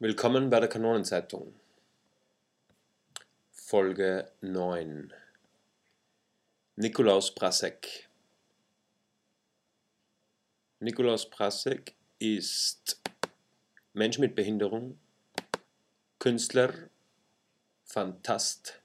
Willkommen 0.00 0.50
bei 0.50 0.58
der 0.58 0.68
Kanonenzeitung. 0.68 1.54
Folge 3.52 4.28
9. 4.40 5.12
Nikolaus 6.74 7.32
Prasek. 7.32 8.08
Nikolaus 10.80 11.30
Prasek 11.30 11.94
ist 12.18 13.00
Mensch 13.92 14.18
mit 14.18 14.34
Behinderung, 14.34 14.98
Künstler, 16.18 16.90
Fantast, 17.84 18.82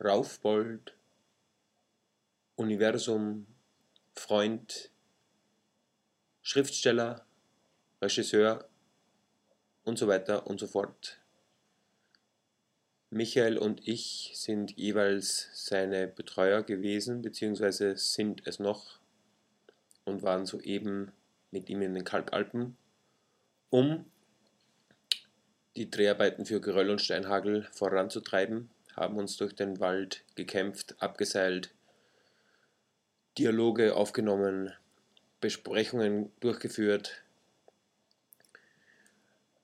Raufbold, 0.00 0.94
Universum, 2.54 3.48
Freund, 4.14 4.92
Schriftsteller, 6.42 7.26
Regisseur 8.00 8.68
und 9.84 9.98
so 9.98 10.08
weiter 10.08 10.46
und 10.46 10.58
so 10.58 10.66
fort. 10.66 11.18
Michael 13.10 13.58
und 13.58 13.86
ich 13.86 14.32
sind 14.34 14.76
jeweils 14.76 15.48
seine 15.52 16.08
Betreuer 16.08 16.62
gewesen, 16.62 17.22
beziehungsweise 17.22 17.96
sind 17.96 18.46
es 18.46 18.58
noch 18.58 18.98
und 20.04 20.22
waren 20.22 20.46
soeben 20.46 21.12
mit 21.50 21.70
ihm 21.70 21.82
in 21.82 21.94
den 21.94 22.04
Kalkalpen, 22.04 22.76
um 23.70 24.04
die 25.76 25.90
Dreharbeiten 25.90 26.46
für 26.46 26.60
Geröll 26.60 26.90
und 26.90 27.00
Steinhagel 27.00 27.68
voranzutreiben, 27.72 28.70
haben 28.96 29.16
uns 29.16 29.36
durch 29.36 29.54
den 29.54 29.80
Wald 29.80 30.24
gekämpft, 30.36 31.00
abgeseilt, 31.00 31.72
Dialoge 33.38 33.96
aufgenommen, 33.96 34.72
Besprechungen 35.40 36.30
durchgeführt, 36.38 37.23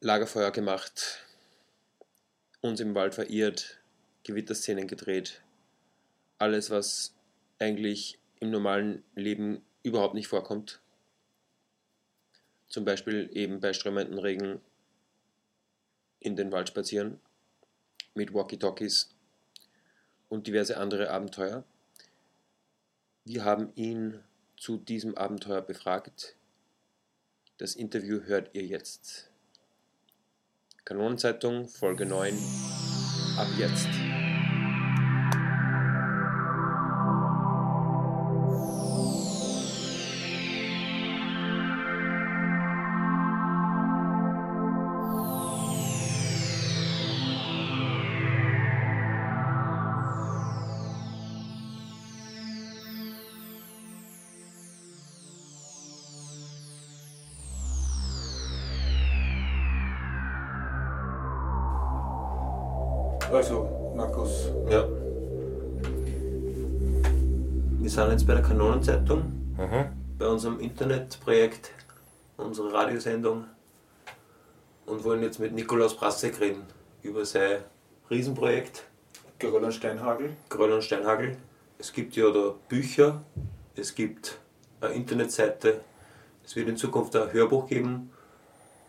Lagerfeuer 0.02 0.50
gemacht, 0.50 1.26
uns 2.62 2.80
im 2.80 2.94
Wald 2.94 3.14
verirrt, 3.14 3.82
Gewitterszenen 4.24 4.86
gedreht. 4.86 5.42
Alles, 6.38 6.70
was 6.70 7.12
eigentlich 7.58 8.18
im 8.38 8.50
normalen 8.50 9.04
Leben 9.14 9.62
überhaupt 9.82 10.14
nicht 10.14 10.26
vorkommt. 10.26 10.80
Zum 12.66 12.86
Beispiel 12.86 13.28
eben 13.34 13.60
bei 13.60 13.74
strömenden 13.74 14.18
Regen 14.18 14.62
in 16.18 16.34
den 16.34 16.50
Wald 16.50 16.68
spazieren 16.68 17.20
mit 18.14 18.32
Walkie-Talkies 18.32 19.10
und 20.30 20.46
diverse 20.46 20.78
andere 20.78 21.10
Abenteuer. 21.10 21.62
Wir 23.26 23.44
haben 23.44 23.70
ihn 23.74 24.24
zu 24.56 24.78
diesem 24.78 25.14
Abenteuer 25.14 25.60
befragt. 25.60 26.36
Das 27.58 27.74
Interview 27.74 28.22
hört 28.22 28.54
ihr 28.54 28.64
jetzt. 28.64 29.29
Kanonenzeitung, 30.90 31.68
Folge 31.68 32.04
9. 32.04 32.34
Ab 33.38 33.46
jetzt. 33.56 33.86
Also, 63.32 63.92
Markus, 63.96 64.50
Ja. 64.68 64.86
Wir 67.80 67.88
sind 67.90 68.10
jetzt 68.10 68.26
bei 68.26 68.34
der 68.34 68.42
Kanonenzeitung, 68.42 69.22
Mhm. 69.56 69.86
bei 70.18 70.26
unserem 70.26 70.60
Internetprojekt, 70.60 71.70
unserer 72.36 72.72
Radiosendung 72.74 73.44
und 74.86 75.02
wollen 75.04 75.22
jetzt 75.22 75.38
mit 75.40 75.52
Nikolaus 75.52 75.96
Prasek 75.96 76.40
reden 76.40 76.62
über 77.02 77.24
sein 77.24 77.58
Riesenprojekt 78.10 78.84
Geröll 79.38 79.64
und 79.64 79.72
Steinhagel. 79.72 80.30
Gröll 80.50 80.72
und 80.72 80.82
Steinhagel. 80.84 81.36
Es 81.78 81.92
gibt 81.94 82.14
ja 82.16 82.30
da 82.30 82.54
Bücher, 82.68 83.22
es 83.74 83.94
gibt 83.94 84.38
eine 84.82 84.92
Internetseite, 84.94 85.80
es 86.44 86.54
wird 86.56 86.68
in 86.68 86.76
Zukunft 86.76 87.16
ein 87.16 87.32
Hörbuch 87.32 87.66
geben. 87.66 88.10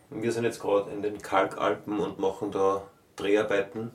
Und 0.09 0.21
wir 0.23 0.31
sind 0.33 0.43
jetzt 0.43 0.59
gerade 0.59 0.91
in 0.91 1.01
den 1.01 1.19
Kalkalpen 1.21 1.99
und 2.01 2.19
machen 2.19 2.51
da 2.51 2.81
Dreharbeiten 3.15 3.91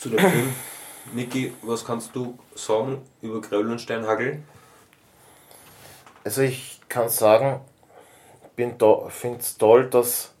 zu 0.00 0.08
dem 0.08 0.18
Film. 0.18 0.54
Niki, 1.12 1.52
was 1.62 1.84
kannst 1.84 2.16
du 2.16 2.38
sagen 2.54 3.02
über 3.20 3.40
Gröll 3.42 3.70
und 3.70 3.80
Steinhagel? 3.80 4.42
Also 6.24 6.40
ich 6.42 6.80
kann 6.88 7.08
sagen, 7.10 7.60
da, 8.78 9.08
finde 9.08 9.40
es 9.40 9.58
toll, 9.58 9.90
dass, 9.90 10.32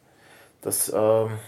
dass, 0.62 0.90
ähm, 0.94 1.38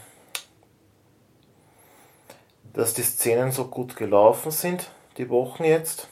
dass 2.72 2.94
die 2.94 3.02
Szenen 3.02 3.50
so 3.50 3.66
gut 3.66 3.96
gelaufen 3.96 4.50
sind, 4.50 4.90
die 5.16 5.28
Wochen 5.30 5.64
jetzt. 5.64 6.08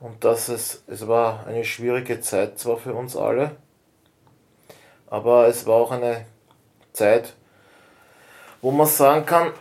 Und 0.00 0.24
dass 0.24 0.48
es, 0.48 0.82
es 0.86 1.08
war 1.08 1.46
eine 1.46 1.64
schwierige 1.64 2.20
Zeit 2.20 2.58
zwar 2.58 2.76
für 2.76 2.94
uns 2.94 3.16
alle, 3.16 3.56
aber 5.06 5.48
es 5.48 5.66
war 5.66 5.76
auch 5.76 5.90
eine 5.90 6.26
Zeit, 6.92 7.34
wo 8.60 8.70
man 8.72 8.86
sagen 8.86 9.24
kann, 9.24 9.52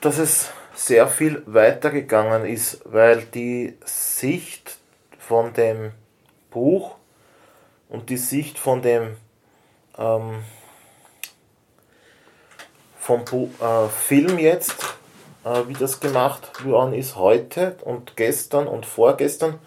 dass 0.00 0.18
es 0.18 0.50
sehr 0.74 1.08
viel 1.08 1.42
weitergegangen 1.46 2.46
ist, 2.46 2.80
weil 2.84 3.22
die 3.22 3.76
Sicht 3.84 4.78
von 5.18 5.52
dem 5.52 5.92
Buch 6.50 6.96
und 7.88 8.10
die 8.10 8.16
Sicht 8.16 8.58
von 8.58 8.82
dem 8.82 9.16
ähm, 9.96 10.42
vom 12.98 13.24
Bu 13.24 13.48
äh, 13.60 13.88
Film 13.88 14.38
jetzt, 14.38 14.76
äh, 15.44 15.62
wie 15.66 15.74
das 15.74 15.98
gemacht 15.98 16.64
worden 16.64 16.92
ist 16.92 17.16
heute 17.16 17.76
und 17.84 18.16
gestern 18.16 18.68
und 18.68 18.86
vorgestern, 18.86 19.58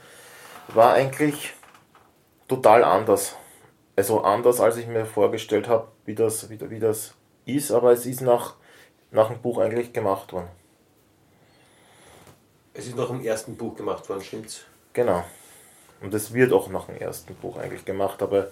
war 0.68 0.94
eigentlich 0.94 1.54
total 2.48 2.84
anders. 2.84 3.36
Also 3.96 4.22
anders, 4.22 4.60
als 4.60 4.78
ich 4.78 4.88
mir 4.88 5.06
vorgestellt 5.06 5.68
habe, 5.68 5.88
wie 6.06 6.16
das, 6.16 6.50
wie, 6.50 6.70
wie 6.70 6.80
das 6.80 7.16
ist, 7.46 7.72
aber 7.72 7.92
es 7.92 8.06
ist 8.06 8.22
nach, 8.22 8.56
nach 9.12 9.28
dem 9.28 9.42
Buch 9.42 9.60
eigentlich 9.60 9.94
gemacht 9.94 10.34
worden. 10.34 10.48
Es 12.74 12.88
ist 12.88 12.96
noch 12.96 13.10
im 13.10 13.24
ersten 13.24 13.58
Buch 13.58 13.76
gemacht 13.76 14.08
worden, 14.10 14.24
stimmt's? 14.24 14.66
Genau. 14.94 15.24
Und 16.02 16.14
es 16.14 16.34
wird 16.34 16.54
auch 16.54 16.70
nach 16.70 16.86
dem 16.86 16.98
ersten 16.98 17.36
Buch 17.36 17.58
eigentlich 17.58 17.86
gemacht, 17.86 18.22
aber 18.24 18.52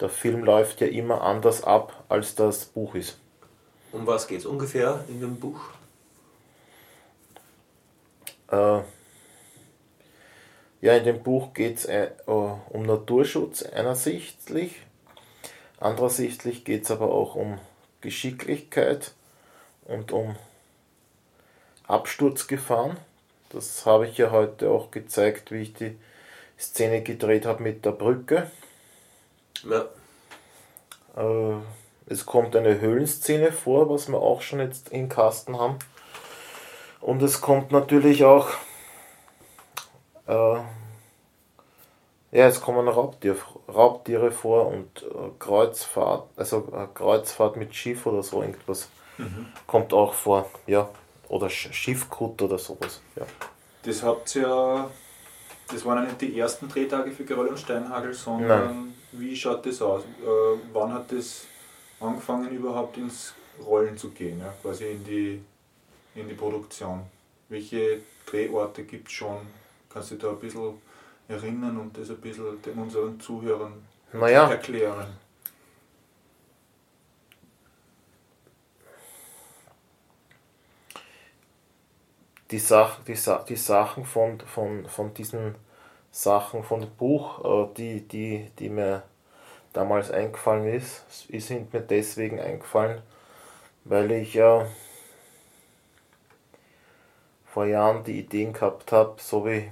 der 0.00 0.08
Film 0.08 0.44
läuft 0.44 0.80
ja 0.80 0.86
immer 0.86 1.22
anders 1.22 1.64
ab, 1.64 2.04
als 2.08 2.34
das 2.34 2.64
Buch 2.66 2.94
ist. 2.94 3.18
Um 3.92 4.06
was 4.06 4.26
geht's 4.26 4.46
ungefähr 4.46 5.04
in 5.08 5.20
dem 5.20 5.36
Buch? 5.36 5.60
Äh, 8.50 8.80
ja, 10.82 10.96
in 10.96 11.04
dem 11.04 11.22
Buch 11.22 11.52
geht 11.52 11.78
es 11.78 11.84
äh, 11.86 12.10
um 12.26 12.82
Naturschutz 12.82 13.62
einersichtlich, 13.62 14.76
anderersichtlich 15.80 16.64
geht 16.64 16.84
es 16.84 16.90
aber 16.90 17.10
auch 17.10 17.34
um 17.34 17.58
Geschicklichkeit 18.00 19.12
und 19.88 20.12
um 20.12 20.36
Absturzgefahren. 21.86 22.96
Das 23.50 23.86
habe 23.86 24.06
ich 24.06 24.18
ja 24.18 24.30
heute 24.30 24.70
auch 24.70 24.90
gezeigt, 24.90 25.52
wie 25.52 25.62
ich 25.62 25.74
die 25.74 25.96
Szene 26.58 27.02
gedreht 27.02 27.46
habe 27.46 27.62
mit 27.62 27.84
der 27.84 27.92
Brücke. 27.92 28.50
Ja, 29.68 29.86
Äh, 31.16 31.56
es 32.08 32.26
kommt 32.26 32.54
eine 32.54 32.80
Höhlenszene 32.80 33.52
vor, 33.52 33.88
was 33.90 34.08
wir 34.08 34.18
auch 34.18 34.42
schon 34.42 34.60
jetzt 34.60 34.90
im 34.90 35.08
Kasten 35.08 35.58
haben. 35.58 35.78
Und 37.00 37.22
es 37.22 37.40
kommt 37.40 37.72
natürlich 37.72 38.24
auch. 38.24 38.48
Äh, 40.26 40.60
ja, 42.32 42.48
es 42.48 42.60
kommen 42.60 42.88
Raubtier, 42.88 43.36
Raubtiere 43.68 44.30
vor 44.30 44.66
und 44.66 45.02
äh, 45.02 45.30
Kreuzfahrt, 45.38 46.28
also 46.36 46.68
äh, 46.72 46.86
Kreuzfahrt 46.92 47.56
mit 47.56 47.74
Schiff 47.74 48.04
oder 48.06 48.22
so 48.22 48.42
irgendwas 48.42 48.88
kommt 49.66 49.92
auch 49.92 50.14
vor. 50.14 50.50
Ja, 50.66 50.88
oder 51.28 51.48
Sch 51.50 51.72
Schiffgut 51.72 52.40
oder 52.42 52.58
sowas. 52.58 53.00
Ja. 53.16 53.26
Das 53.82 54.02
habt 54.02 54.34
ihr 54.36 54.42
ja. 54.42 54.90
Das 55.68 55.84
waren 55.84 55.98
ja 55.98 56.04
nicht 56.04 56.20
die 56.20 56.38
ersten 56.38 56.68
Drehtage 56.68 57.10
für 57.10 57.24
Geröll 57.24 57.48
und 57.48 57.58
Steinhagel, 57.58 58.14
sondern 58.14 58.94
wie 59.12 59.34
schaut 59.34 59.66
das 59.66 59.82
aus? 59.82 60.02
Äh, 60.02 60.58
wann 60.72 60.92
hat 60.92 61.10
das 61.10 61.44
angefangen 61.98 62.50
überhaupt 62.50 62.96
ins 62.98 63.34
Rollen 63.64 63.96
zu 63.96 64.10
gehen, 64.10 64.38
ja? 64.38 64.52
quasi 64.62 64.92
in 64.92 65.04
die, 65.04 65.42
in 66.14 66.28
die 66.28 66.34
Produktion? 66.34 67.02
Welche 67.48 68.00
Drehorte 68.26 68.84
gibt 68.84 69.08
es 69.08 69.14
schon? 69.14 69.38
Kannst 69.92 70.12
du 70.12 70.16
da 70.16 70.30
ein 70.30 70.38
bisschen 70.38 70.80
erinnern 71.28 71.78
und 71.78 71.96
das 71.96 72.10
ein 72.10 72.18
bisschen 72.18 72.44
unseren 72.76 73.18
Zuhörern 73.18 73.72
Naja, 74.12 74.48
erklären? 74.48 75.16
Die, 82.50 82.58
Sach, 82.58 83.00
die, 83.04 83.18
die 83.48 83.56
Sachen 83.56 84.04
von, 84.04 84.40
von, 84.40 84.86
von 84.88 85.14
diesen 85.14 85.54
Sachen 86.12 86.64
von 86.64 86.80
dem 86.80 86.90
Buch, 86.96 87.44
äh, 87.44 87.74
die, 87.76 88.00
die, 88.00 88.50
die 88.58 88.68
mir 88.68 89.02
damals 89.72 90.10
eingefallen 90.10 90.66
ist, 90.66 91.04
sind 91.10 91.72
mir 91.72 91.80
deswegen 91.80 92.40
eingefallen, 92.40 93.02
weil 93.84 94.10
ich 94.12 94.34
ja 94.34 94.62
äh, 94.62 94.66
vor 97.56 97.66
Jahren 97.66 98.04
die 98.04 98.18
Ideen 98.18 98.52
gehabt 98.52 98.92
habe, 98.92 99.14
so 99.18 99.46
wie 99.46 99.70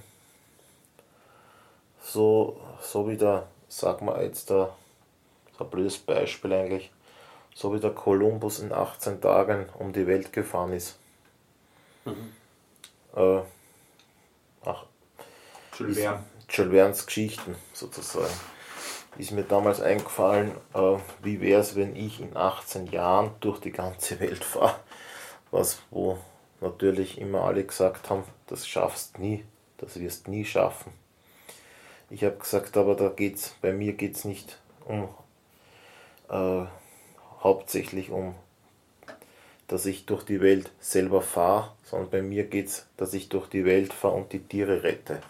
so, 2.03 2.59
so 2.81 3.09
wie 3.09 3.17
der, 3.17 3.47
sag 3.69 4.03
mal 4.03 4.23
jetzt 4.23 4.51
der, 4.51 4.75
so 5.59 5.65
ein 5.65 5.71
blödes 5.71 5.99
Beispiel 5.99 6.53
eigentlich, 6.53 6.91
so 7.55 7.75
wie 7.75 7.81
der 7.81 7.91
Kolumbus 7.91 8.61
in 8.61 8.73
18 8.73 9.21
Tagen 9.21 9.67
um 9.79 9.93
die 9.93 10.07
Welt 10.07 10.33
gefahren 10.33 10.73
ist. 10.73 10.97
Mhm. 12.07 12.33
Äh, 13.15 13.41
ach, 14.65 14.85
Jules 15.79 15.99
Verne. 15.99 16.25
Jules 16.49 16.73
Verne's 16.73 17.07
Geschichten 17.07 17.55
sozusagen. 17.73 18.35
Ist 19.17 19.31
mir 19.31 19.45
damals 19.45 19.81
eingefallen, 19.81 20.53
äh, 20.75 20.97
wie 21.23 21.41
wäre 21.41 21.61
es, 21.61 21.77
wenn 21.77 21.95
ich 21.95 22.21
in 22.21 22.37
18 22.37 22.89
Jahren 22.89 23.31
durch 23.41 23.61
die 23.61 23.71
ganze 23.71 24.19
Welt 24.21 24.45
fahre. 24.45 24.77
Was, 25.51 25.79
wo 25.91 26.19
natürlich 26.61 27.19
immer 27.19 27.43
alle 27.45 27.65
gesagt 27.65 28.11
haben, 28.11 28.25
das 28.49 28.67
schaffst 28.67 29.19
nie, 29.19 29.45
das 29.79 30.01
wirst 30.01 30.27
nie 30.27 30.45
schaffen. 30.45 30.93
Ich 32.11 32.25
habe 32.25 32.37
gesagt, 32.37 32.77
aber 32.77 32.95
da 32.95 33.09
geht's, 33.09 33.55
bei 33.61 33.73
mir 33.73 33.93
geht 33.93 34.17
es 34.17 34.25
nicht 34.25 34.59
um 34.85 35.09
äh, 36.29 36.67
hauptsächlich 37.43 38.11
um, 38.11 38.35
dass 39.75 39.87
ich 39.87 40.07
durch 40.07 40.23
die 40.23 40.41
Welt 40.41 40.71
selber 40.79 41.21
fahre, 41.21 41.73
sondern 41.83 42.09
bei 42.09 42.23
mir 42.23 42.45
geht 42.45 42.69
es, 42.69 42.87
dass 42.97 43.13
ich 43.13 43.29
durch 43.29 43.49
die 43.49 43.65
Welt 43.65 43.93
fahre 43.93 44.15
und 44.15 44.33
die 44.33 44.39
Tiere 44.39 44.85
rette. 44.85 45.21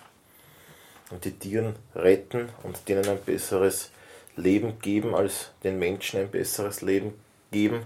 Und 1.09 1.25
die 1.25 1.31
Tiere 1.31 1.73
retten 1.95 2.51
und 2.63 2.87
denen 2.87 3.09
ein 3.09 3.23
besseres 3.25 3.91
Leben 4.37 4.79
geben, 4.81 5.15
als 5.15 5.51
den 5.63 5.79
Menschen 5.79 6.21
ein 6.21 6.31
besseres 6.31 6.83
Leben 6.83 7.15
geben 7.53 7.85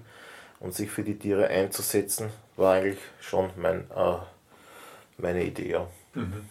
und 0.59 0.75
sich 0.75 0.91
für 0.91 1.05
die 1.05 1.17
Tiere 1.17 1.47
einzusetzen, 1.47 2.31
war 2.57 2.75
eigentlich 2.75 2.99
schon 3.21 3.51
mein, 3.55 3.89
äh, 3.95 4.17
meine 5.17 5.45
Idee. 5.45 5.71
Ja. 5.71 5.89
Mhm. 6.15 6.45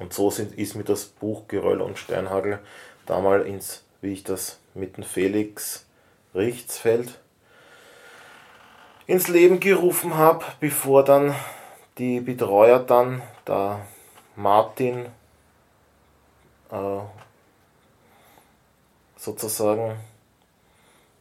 Und 0.00 0.12
so 0.12 0.32
sind, 0.32 0.52
ist 0.58 0.74
mir 0.74 0.82
das 0.82 1.04
Buch 1.04 1.46
Geröll 1.46 1.80
und 1.80 1.96
Steinhagel 1.96 2.58
damals 3.06 3.46
ins, 3.46 3.84
wie 4.00 4.14
ich 4.14 4.24
das 4.24 4.58
mit 4.74 4.96
dem 4.96 5.04
Felix 5.04 5.86
Richtsfeld 6.34 7.20
ins 9.06 9.28
Leben 9.28 9.60
gerufen 9.60 10.14
habe, 10.14 10.44
bevor 10.60 11.04
dann 11.04 11.34
die 11.98 12.20
Betreuer 12.20 12.78
dann, 12.78 13.22
der 13.46 13.86
Martin, 14.36 15.06
äh, 16.70 17.00
sozusagen, 19.16 19.96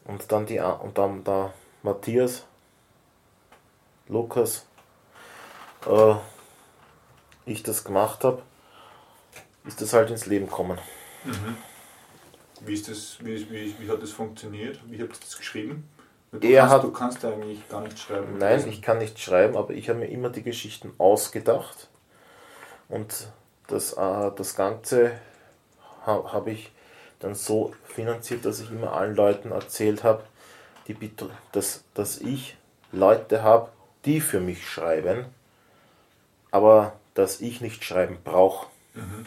und 0.06 0.32
dann, 0.32 0.46
die, 0.46 0.60
und 0.60 0.98
dann 0.98 1.24
der 1.24 1.54
Matthias, 1.82 2.46
Lukas, 4.08 4.66
äh, 5.86 6.16
ich 7.46 7.64
das 7.64 7.84
gemacht 7.84 8.24
habe, 8.24 8.42
ist 9.66 9.82
das 9.82 9.94
halt 9.94 10.10
ins 10.10 10.26
Leben 10.26 10.48
gekommen. 10.48 10.78
Mhm. 11.24 11.58
Wie, 12.62 12.74
ist 12.74 12.90
das, 12.90 13.18
wie, 13.20 13.50
wie, 13.50 13.76
wie 13.80 13.90
hat 13.90 14.02
das 14.02 14.12
funktioniert? 14.12 14.80
Wie 14.86 15.02
habt 15.02 15.16
ihr 15.16 15.20
das 15.22 15.38
geschrieben? 15.38 15.90
Du, 16.34 16.48
er 16.48 16.62
kannst, 16.62 16.74
hat, 16.74 16.84
du 16.84 16.92
kannst 16.92 17.26
eigentlich 17.26 17.70
gar 17.70 17.82
nicht 17.82 18.00
schreiben. 18.00 18.38
Nein, 18.38 18.58
lesen. 18.58 18.70
ich 18.70 18.82
kann 18.82 18.98
nicht 18.98 19.20
schreiben, 19.20 19.56
aber 19.56 19.74
ich 19.74 19.90
habe 19.90 20.00
mir 20.00 20.08
immer 20.08 20.30
die 20.30 20.44
Geschichten 20.44 20.94
ausgedacht. 20.98 21.90
Und 22.90 23.28
das, 23.68 23.94
äh, 23.94 24.32
das 24.36 24.56
Ganze 24.56 25.12
ha, 26.06 26.32
habe 26.34 26.52
ich 26.52 26.72
dann 27.20 27.36
so 27.36 27.74
finanziert, 27.86 28.46
dass 28.46 28.60
ich 28.60 28.72
immer 28.72 28.94
allen 28.94 29.16
Leuten 29.16 29.52
erzählt 29.52 30.04
habe, 30.04 30.24
die, 30.88 30.98
dass, 31.52 31.84
dass 31.94 32.18
ich 32.20 32.58
Leute 32.92 33.44
habe, 33.44 33.70
die 34.04 34.20
für 34.20 34.40
mich 34.40 34.68
schreiben, 34.68 35.26
aber 36.52 36.94
dass 37.14 37.40
ich 37.40 37.62
nicht 37.62 37.84
schreiben 37.84 38.18
brauche. 38.24 38.68
Mhm 38.96 39.26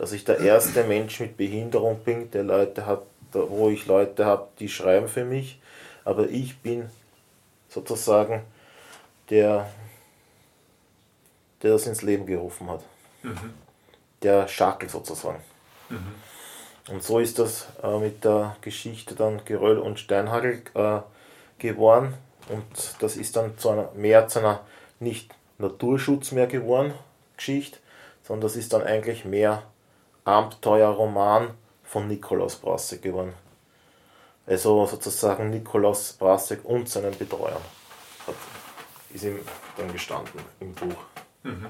dass 0.00 0.12
ich 0.12 0.24
der 0.24 0.40
erste 0.40 0.84
Mensch 0.84 1.20
mit 1.20 1.36
Behinderung 1.36 1.98
bin, 2.02 2.30
der 2.30 2.42
Leute 2.42 2.86
hat, 2.86 3.02
wo 3.32 3.68
ich 3.68 3.84
Leute 3.84 4.24
habe, 4.24 4.48
die 4.58 4.70
schreiben 4.70 5.08
für 5.08 5.26
mich, 5.26 5.60
aber 6.10 6.28
ich 6.28 6.58
bin 6.58 6.90
sozusagen 7.68 8.42
der, 9.30 9.70
der 11.62 11.72
das 11.72 11.86
ins 11.86 12.02
Leben 12.02 12.26
gerufen 12.26 12.68
hat. 12.68 12.82
Mhm. 13.22 13.54
Der 14.22 14.48
Schakel 14.48 14.88
sozusagen. 14.88 15.40
Mhm. 15.88 16.14
Und 16.90 17.02
so 17.04 17.20
ist 17.20 17.38
das 17.38 17.68
äh, 17.82 17.98
mit 17.98 18.24
der 18.24 18.56
Geschichte 18.60 19.14
dann 19.14 19.44
Geröll 19.44 19.78
und 19.78 20.00
Steinhagel 20.00 20.62
äh, 20.74 21.00
geworden. 21.58 22.14
Und 22.48 22.64
das 22.98 23.16
ist 23.16 23.36
dann 23.36 23.56
zu 23.56 23.70
einer, 23.70 23.92
mehr 23.92 24.26
zu 24.26 24.40
einer 24.40 24.60
nicht 24.98 25.32
Naturschutz 25.58 26.32
mehr 26.32 26.48
geworden, 26.48 26.92
Geschichte, 27.36 27.78
sondern 28.24 28.42
das 28.42 28.56
ist 28.56 28.72
dann 28.72 28.82
eigentlich 28.82 29.24
mehr 29.24 29.62
Abenteuerroman 30.24 31.50
von 31.84 32.08
Nikolaus 32.08 32.56
Brassek 32.56 33.02
geworden. 33.02 33.34
Also 34.46 34.86
sozusagen 34.86 35.50
Nikolaus 35.50 36.12
Brassek 36.14 36.64
und 36.64 36.88
seinen 36.88 37.16
Betreuern 37.16 37.62
hat, 38.26 38.34
ist 39.14 39.24
ihm 39.24 39.38
dann 39.76 39.92
gestanden 39.92 40.40
im 40.60 40.74
Buch. 40.74 40.96
Mhm. 41.42 41.66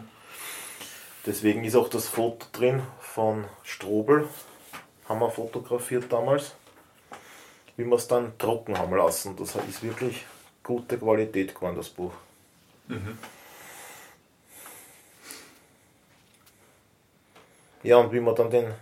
Deswegen 1.27 1.65
ist 1.65 1.77
auch 1.77 1.89
das 1.89 2.09
Foto 2.09 2.47
drin 2.53 2.83
von 3.01 3.45
Strobel, 3.63 4.29
haben 5.09 5.21
wir 5.21 5.31
fotografiert 5.31 6.11
damals, 6.11 6.55
wie 7.77 7.85
wir 7.85 7.97
es 7.97 8.09
dann 8.09 8.39
trocken 8.39 8.79
haben 8.79 8.97
lassen. 8.97 9.37
Das 9.37 9.55
ist 9.55 9.83
wirklich 9.83 10.25
gute 10.63 10.97
Qualität 10.97 11.55
geworden, 11.55 11.77
das 11.77 11.91
Buch. 11.91 12.13
Mhm. 12.89 13.19
Ja, 17.83 17.97
und 17.97 18.13
wie 18.13 18.21
wir 18.21 18.35
dann 18.35 18.51
den 18.51 18.73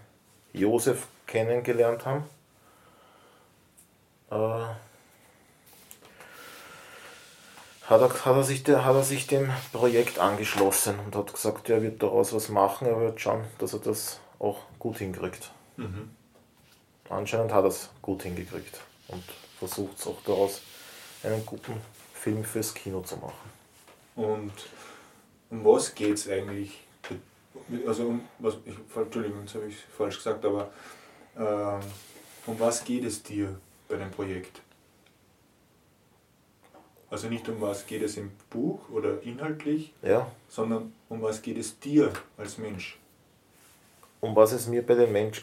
Josef 0.53 1.07
kennengelernt 1.27 2.05
haben, 2.05 2.25
äh, 4.31 4.35
hat, 7.85 8.01
er, 8.01 8.25
hat, 8.25 8.37
er 8.37 8.45
sich 8.45 8.67
hat 8.67 8.95
er 8.95 9.03
sich 9.03 9.27
dem 9.27 9.51
Projekt 9.73 10.19
angeschlossen 10.19 10.99
und 11.05 11.17
hat 11.17 11.33
gesagt, 11.33 11.71
er 11.71 11.83
wird 11.83 12.03
daraus 12.03 12.33
was 12.33 12.49
machen, 12.49 12.87
er 12.87 13.01
wird 13.01 13.21
schauen, 13.21 13.45
dass 13.59 13.73
er 13.73 13.81
das 13.81 14.21
auch 14.39 14.61
gut 14.79 14.99
hinkriegt. 14.99 15.51
Mhm. 15.77 16.11
Anscheinend 17.09 17.53
hat 17.53 17.65
er 17.65 17.69
es 17.69 17.89
gut 18.03 18.23
hingekriegt 18.23 18.81
und 19.09 19.25
versucht 19.59 19.99
es 19.99 20.07
auch 20.07 20.23
daraus 20.25 20.61
einen 21.23 21.45
guten 21.47 21.81
Film 22.13 22.45
fürs 22.45 22.75
Kino 22.75 23.01
zu 23.01 23.17
machen. 23.17 23.59
Und 24.15 24.53
um 25.51 25.65
was 25.65 25.95
geht 25.95 26.17
es 26.17 26.29
eigentlich 26.29 26.81
also 27.87 28.05
um 28.05 28.21
was, 28.39 28.57
ich, 28.65 28.75
Entschuldigung, 28.97 29.41
jetzt 29.41 29.55
habe 29.55 29.67
ich 29.67 29.77
falsch 29.97 30.17
gesagt, 30.17 30.45
aber 30.45 30.71
äh, 31.37 32.51
um 32.51 32.59
was 32.59 32.85
geht 32.85 33.05
es 33.05 33.23
dir 33.23 33.59
bei 33.89 33.97
dem 33.97 34.11
Projekt? 34.11 34.61
Also 37.11 37.29
nicht 37.29 37.49
um 37.49 37.61
was 37.61 37.87
geht 37.87 38.03
es 38.03 38.17
im 38.17 38.31
Buch 38.51 38.81
oder 38.91 39.23
inhaltlich, 39.23 39.95
ja. 40.03 40.31
sondern 40.49 40.93
um 41.09 41.23
was 41.23 41.41
geht 41.41 41.57
es 41.57 41.79
dir 41.81 42.13
als 42.37 42.59
Mensch? 42.59 42.99
Um 44.21 44.37
was 44.37 44.53
es 44.53 44.67
mir 44.67 44.85
bei 44.85 44.95
dem 44.95 45.13
Mensch 45.13 45.43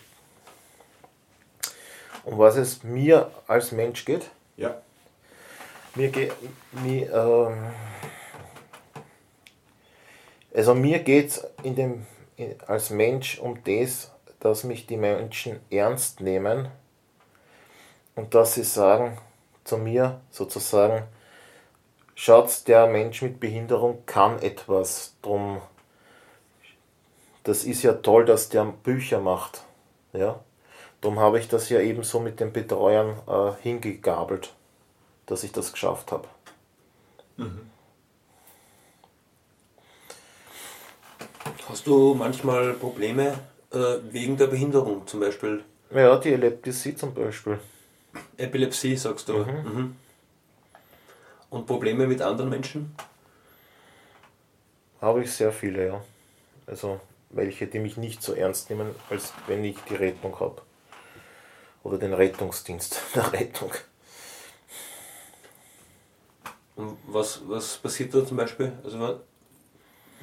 um 2.25 2.39
was 2.39 2.55
es 2.55 2.83
mir 2.83 3.31
als 3.47 3.71
Mensch 3.71 4.03
geht? 4.03 4.29
Ja. 4.57 4.81
Mir 5.93 6.09
geht 6.09 6.33
mir, 6.71 7.13
ähm, 7.13 7.71
also 10.53 10.73
mir 10.73 10.99
geht 10.99 11.29
es 11.29 11.47
in 11.63 11.75
dem 11.75 12.05
als 12.67 12.89
Mensch 12.89 13.39
um 13.39 13.63
das, 13.63 14.11
dass 14.39 14.65
mich 14.65 14.87
die 14.87 14.97
Menschen 14.97 15.59
ernst 15.69 16.19
nehmen 16.19 16.67
und 18.15 18.33
dass 18.33 18.55
sie 18.55 18.63
sagen 18.63 19.17
zu 19.63 19.77
mir 19.77 20.21
sozusagen, 20.29 21.03
schaut, 22.15 22.67
der 22.67 22.87
Mensch 22.87 23.21
mit 23.21 23.39
Behinderung 23.39 24.05
kann 24.05 24.39
etwas, 24.39 25.15
drum 25.21 25.61
das 27.45 27.63
ist 27.63 27.83
ja 27.83 27.93
toll, 27.93 28.25
dass 28.25 28.49
der 28.49 28.65
Bücher 28.65 29.21
macht. 29.21 29.63
Ja? 30.13 30.39
Darum 30.99 31.19
habe 31.19 31.39
ich 31.39 31.47
das 31.47 31.69
ja 31.69 31.79
ebenso 31.79 32.19
mit 32.19 32.39
den 32.39 32.51
Betreuern 32.51 33.17
äh, 33.27 33.61
hingegabelt, 33.61 34.53
dass 35.27 35.43
ich 35.43 35.51
das 35.51 35.71
geschafft 35.71 36.11
habe. 36.11 36.27
Mhm. 37.37 37.69
Hast 41.69 41.85
du 41.85 42.15
manchmal 42.15 42.73
Probleme 42.73 43.39
äh, 43.71 43.77
wegen 44.09 44.37
der 44.37 44.47
Behinderung 44.47 45.05
zum 45.05 45.19
Beispiel? 45.19 45.63
Ja, 45.91 46.17
die 46.17 46.33
Epilepsie 46.33 46.95
zum 46.95 47.13
Beispiel. 47.13 47.59
Epilepsie, 48.37 48.95
sagst 48.95 49.29
du. 49.29 49.37
Mhm. 49.37 49.73
Mhm. 49.73 49.95
Und 51.49 51.65
Probleme 51.65 52.07
mit 52.07 52.21
anderen 52.21 52.49
Menschen? 52.49 52.95
habe 55.05 55.23
ich 55.23 55.31
sehr 55.31 55.51
viele, 55.51 55.85
ja. 55.85 56.03
Also 56.67 56.99
welche, 57.29 57.67
die 57.67 57.79
mich 57.79 57.97
nicht 57.97 58.23
so 58.23 58.33
ernst 58.33 58.69
nehmen, 58.69 58.95
als 59.09 59.33
wenn 59.47 59.63
ich 59.63 59.77
die 59.89 59.95
Rettung 59.95 60.39
habe. 60.39 60.61
Oder 61.83 61.97
den 61.97 62.13
Rettungsdienst 62.13 62.99
der 63.15 63.31
Rettung. 63.31 63.71
Und 66.75 66.97
was, 67.07 67.41
was 67.47 67.77
passiert 67.77 68.13
da 68.13 68.25
zum 68.25 68.37
Beispiel? 68.37 68.73
Also 68.83 69.19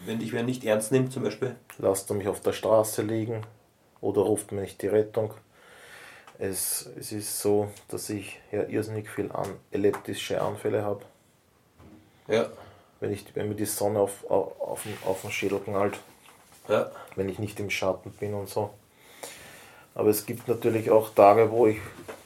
wenn 0.04 0.18
dich 0.18 0.32
wer 0.32 0.42
nicht 0.42 0.64
ernst 0.64 0.90
nimmt 0.90 1.12
zum 1.12 1.22
Beispiel? 1.22 1.54
Lasst 1.78 2.10
er 2.10 2.16
mich 2.16 2.28
auf 2.28 2.40
der 2.40 2.52
Straße 2.52 3.02
liegen 3.02 3.46
oder 4.00 4.22
ruft 4.22 4.50
mir 4.50 4.62
nicht 4.62 4.82
die 4.82 4.88
Rettung. 4.88 5.32
Es, 6.42 6.90
es 6.98 7.12
ist 7.12 7.40
so, 7.40 7.70
dass 7.86 8.10
ich 8.10 8.40
ja 8.50 8.64
irrsinnig 8.64 9.08
viel 9.08 9.30
an, 9.30 9.48
epileptische 9.70 10.42
Anfälle 10.42 10.82
habe. 10.82 11.04
Ja. 12.26 12.50
Wenn, 12.98 13.12
ich, 13.12 13.24
wenn 13.36 13.48
mir 13.48 13.54
die 13.54 13.64
Sonne 13.64 14.00
auf, 14.00 14.28
auf, 14.28 14.60
auf, 14.60 14.82
den, 14.82 14.98
auf 15.06 15.20
den 15.22 15.30
Schädel 15.30 15.60
knallt. 15.60 16.00
Ja. 16.66 16.90
Wenn 17.14 17.28
ich 17.28 17.38
nicht 17.38 17.60
im 17.60 17.70
Schatten 17.70 18.10
bin 18.10 18.34
und 18.34 18.48
so. 18.48 18.74
Aber 19.94 20.08
es 20.08 20.26
gibt 20.26 20.48
natürlich 20.48 20.90
auch 20.90 21.14
Tage, 21.14 21.48
wo 21.52 21.68
ich 21.68 21.78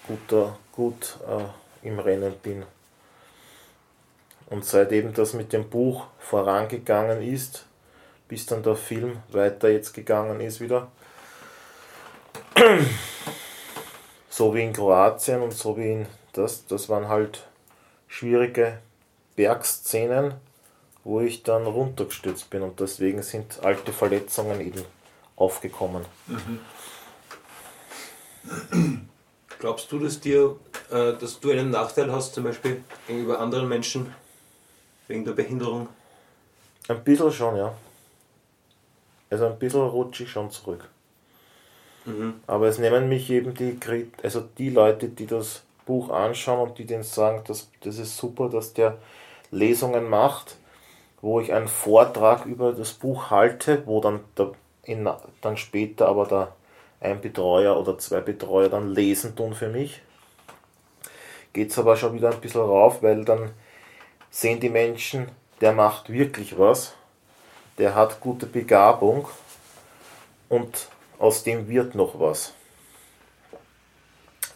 guter, 0.09 0.57
gut 0.73 1.19
äh, 1.29 1.87
im 1.87 1.99
Rennen 1.99 2.33
bin. 2.43 2.65
Und 4.49 4.65
seit 4.65 4.93
eben 4.93 5.13
das 5.13 5.35
mit 5.35 5.53
dem 5.53 5.69
Buch 5.69 6.07
vorangegangen 6.21 7.21
ist, 7.21 7.67
bis 8.29 8.47
dann 8.47 8.63
der 8.63 8.77
Film 8.77 9.19
weiter 9.29 9.69
jetzt 9.69 9.93
gegangen 9.93 10.41
ist 10.41 10.63
wieder, 10.63 10.91
so 14.37 14.55
wie 14.55 14.65
in 14.65 14.75
Kroatien 14.75 15.41
und 15.41 15.55
so 15.55 15.79
wie 15.79 15.93
in 15.93 16.07
das, 16.35 16.67
das 16.67 16.91
waren 16.91 17.09
halt 17.09 17.47
schwierige 18.07 18.81
Bergszenen, 19.35 20.35
wo 21.05 21.23
ich 21.23 21.43
dann 21.43 21.65
runtergestürzt 21.65 22.51
bin 22.51 22.61
und 22.61 22.79
deswegen 22.79 23.23
sind 23.23 23.65
alte 23.65 23.95
Verletzungen 23.95 24.61
eben 24.61 24.85
aufgekommen. 25.37 26.05
Mhm. 26.27 26.61
Glaubst 29.59 29.91
du, 29.91 29.99
dass 30.01 30.21
dir, 30.21 30.57
äh, 30.91 31.15
dass 31.15 31.41
du 31.41 31.51
einen 31.51 31.71
Nachteil 31.71 32.13
hast, 32.13 32.35
zum 32.35 32.45
Beispiel 32.45 32.85
gegenüber 33.07 33.41
anderen 33.41 33.71
Menschen 33.71 34.15
wegen 35.09 35.25
der 35.25 35.33
Behinderung? 35.33 35.89
Ein 36.89 37.03
bisschen 37.03 37.33
schon, 37.33 37.57
ja. 37.57 37.73
Also 39.31 39.47
ein 39.47 39.59
bisschen 39.59 39.81
rutsche 39.81 40.25
ich 40.25 40.31
schon 40.31 40.51
zurück. 40.51 40.91
Mhm. 42.07 42.35
Aber 42.47 42.67
es 42.67 42.79
nehmen 42.79 43.09
mich 43.09 43.29
eben 43.31 43.55
die, 43.55 43.79
also 44.23 44.43
die 44.57 44.71
Leute, 44.71 45.09
die 45.09 45.27
das 45.27 45.63
Buch 45.85 46.11
anschauen 46.11 46.69
und 46.69 46.79
die 46.79 46.87
denen 46.87 47.03
sagen, 47.03 47.43
dass, 47.47 47.69
das 47.81 47.99
ist 47.99 48.17
super, 48.17 48.49
dass 48.49 48.73
der 48.73 48.99
Lesungen 49.51 50.09
macht, 50.09 50.57
wo 51.21 51.41
ich 51.41 51.53
einen 51.53 51.69
Vortrag 51.69 52.47
über 52.47 52.73
das 52.73 52.93
Buch 52.93 53.31
halte, 53.31 53.83
wo 53.87 54.01
dann, 54.01 54.21
der, 54.39 54.53
in, 54.85 55.09
dann 55.41 55.57
später 55.57 56.09
aber 56.09 56.27
da 56.27 56.53
ein 57.01 57.21
Betreuer 57.21 57.79
oder 57.79 57.99
zwei 57.99 58.21
Betreuer 58.21 58.69
dann 58.69 58.93
lesen 58.93 59.37
tun 59.37 59.55
für 59.55 59.69
mich. 59.69 60.03
Geht 61.53 61.71
es 61.71 61.79
aber 61.79 61.97
schon 61.97 62.15
wieder 62.15 62.31
ein 62.31 62.41
bisschen 62.41 62.61
rauf, 62.61 63.03
weil 63.03 63.25
dann 63.25 63.51
sehen 64.31 64.61
die 64.61 64.69
Menschen, 64.69 65.29
der 65.61 65.73
macht 65.73 66.11
wirklich 66.11 66.59
was, 66.59 66.95
der 67.79 67.95
hat 67.95 68.21
gute 68.21 68.47
Begabung 68.47 69.29
und 70.49 70.89
aus 71.19 71.43
dem 71.43 71.69
wird 71.69 71.95
noch 71.95 72.19
was. 72.19 72.53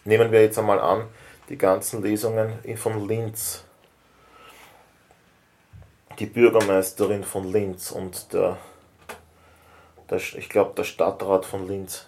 Nehmen 0.05 0.33
wir 0.33 0.43
jetzt 0.43 0.59
einmal 0.59 0.81
an, 0.81 1.09
die 1.49 1.59
ganzen 1.59 2.03
Lesungen 2.03 2.59
von 2.77 3.07
Linz. 3.07 3.65
Die 6.19 6.27
Bürgermeisterin 6.27 7.25
von 7.25 7.51
Linz 7.51 7.91
und 7.91 8.33
der, 8.33 8.59
der 10.11 10.19
ich 10.19 10.49
glaube 10.49 10.75
der 10.77 10.85
Stadtrat 10.85 11.47
von 11.47 11.67
Linz, 11.67 12.07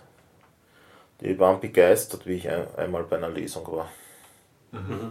die 1.21 1.39
waren 1.39 1.61
begeistert, 1.61 2.27
wie 2.27 2.35
ich 2.35 2.49
ein, 2.49 2.67
einmal 2.77 3.05
bei 3.05 3.17
einer 3.17 3.31
Lesung 3.31 3.67
war. 3.73 3.89
Mhm. 4.73 5.11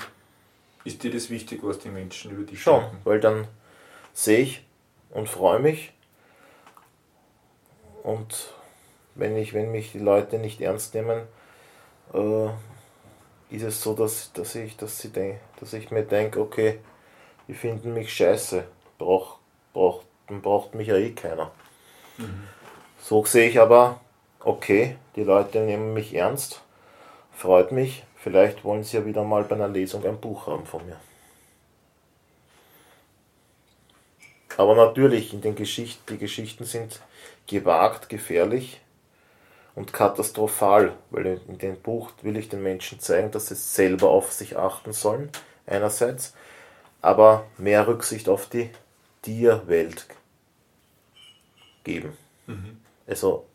Ist 0.83 1.03
dir 1.03 1.11
das 1.11 1.29
wichtig, 1.29 1.61
was 1.63 1.79
die 1.79 1.89
Menschen 1.89 2.31
über 2.31 2.43
dich 2.43 2.61
Schon, 2.61 2.83
weil 3.03 3.19
dann 3.19 3.47
sehe 4.13 4.39
ich 4.39 4.65
und 5.11 5.29
freue 5.29 5.59
mich 5.59 5.93
und 8.03 8.53
wenn, 9.15 9.35
ich, 9.35 9.53
wenn 9.53 9.71
mich 9.71 9.91
die 9.91 9.99
Leute 9.99 10.37
nicht 10.37 10.61
ernst 10.61 10.93
nehmen, 10.93 11.23
äh, 12.13 12.49
ist 13.49 13.63
es 13.63 13.81
so, 13.81 13.93
dass, 13.93 14.31
dass, 14.33 14.55
ich, 14.55 14.77
dass, 14.77 14.99
sie 14.99 15.09
denk, 15.09 15.39
dass 15.59 15.73
ich 15.73 15.91
mir 15.91 16.03
denke, 16.03 16.39
okay, 16.39 16.79
die 17.47 17.53
finden 17.53 17.93
mich 17.93 18.13
scheiße, 18.13 18.63
brauch, 18.97 19.37
brauch, 19.73 20.03
dann 20.27 20.41
braucht 20.41 20.73
mich 20.73 20.87
ja 20.87 20.95
eh 20.95 21.11
keiner. 21.11 21.51
Mhm. 22.17 22.47
So 23.01 23.25
sehe 23.25 23.49
ich 23.49 23.59
aber, 23.59 23.99
okay, 24.39 24.95
die 25.15 25.23
Leute 25.23 25.59
nehmen 25.59 25.93
mich 25.93 26.13
ernst, 26.13 26.61
freut 27.33 27.71
mich, 27.71 28.03
vielleicht 28.15 28.63
wollen 28.63 28.83
sie 28.83 28.97
ja 28.97 29.05
wieder 29.05 29.23
mal 29.23 29.43
bei 29.43 29.55
einer 29.55 29.67
Lesung 29.67 30.05
ein 30.05 30.19
Buch 30.19 30.47
haben 30.47 30.65
von 30.65 30.85
mir. 30.85 30.97
Aber 34.57 34.75
natürlich, 34.75 35.33
in 35.33 35.41
den 35.41 35.55
Geschichten, 35.55 36.03
die 36.07 36.17
Geschichten 36.17 36.65
sind 36.65 37.01
gewagt, 37.47 38.09
gefährlich, 38.09 38.79
und 39.75 39.93
katastrophal, 39.93 40.97
weil 41.09 41.39
in 41.47 41.57
dem 41.57 41.77
Buch 41.77 42.11
will 42.21 42.37
ich 42.37 42.49
den 42.49 42.61
Menschen 42.61 42.99
zeigen, 42.99 43.31
dass 43.31 43.47
sie 43.47 43.55
selber 43.55 44.09
auf 44.09 44.31
sich 44.31 44.57
achten 44.57 44.93
sollen, 44.93 45.29
einerseits, 45.65 46.33
aber 47.01 47.45
mehr 47.57 47.87
Rücksicht 47.87 48.27
auf 48.27 48.47
die 48.47 48.69
Tierwelt 49.21 50.07
geben. 51.83 52.17
Mhm. 52.47 52.77
Also 53.07 53.45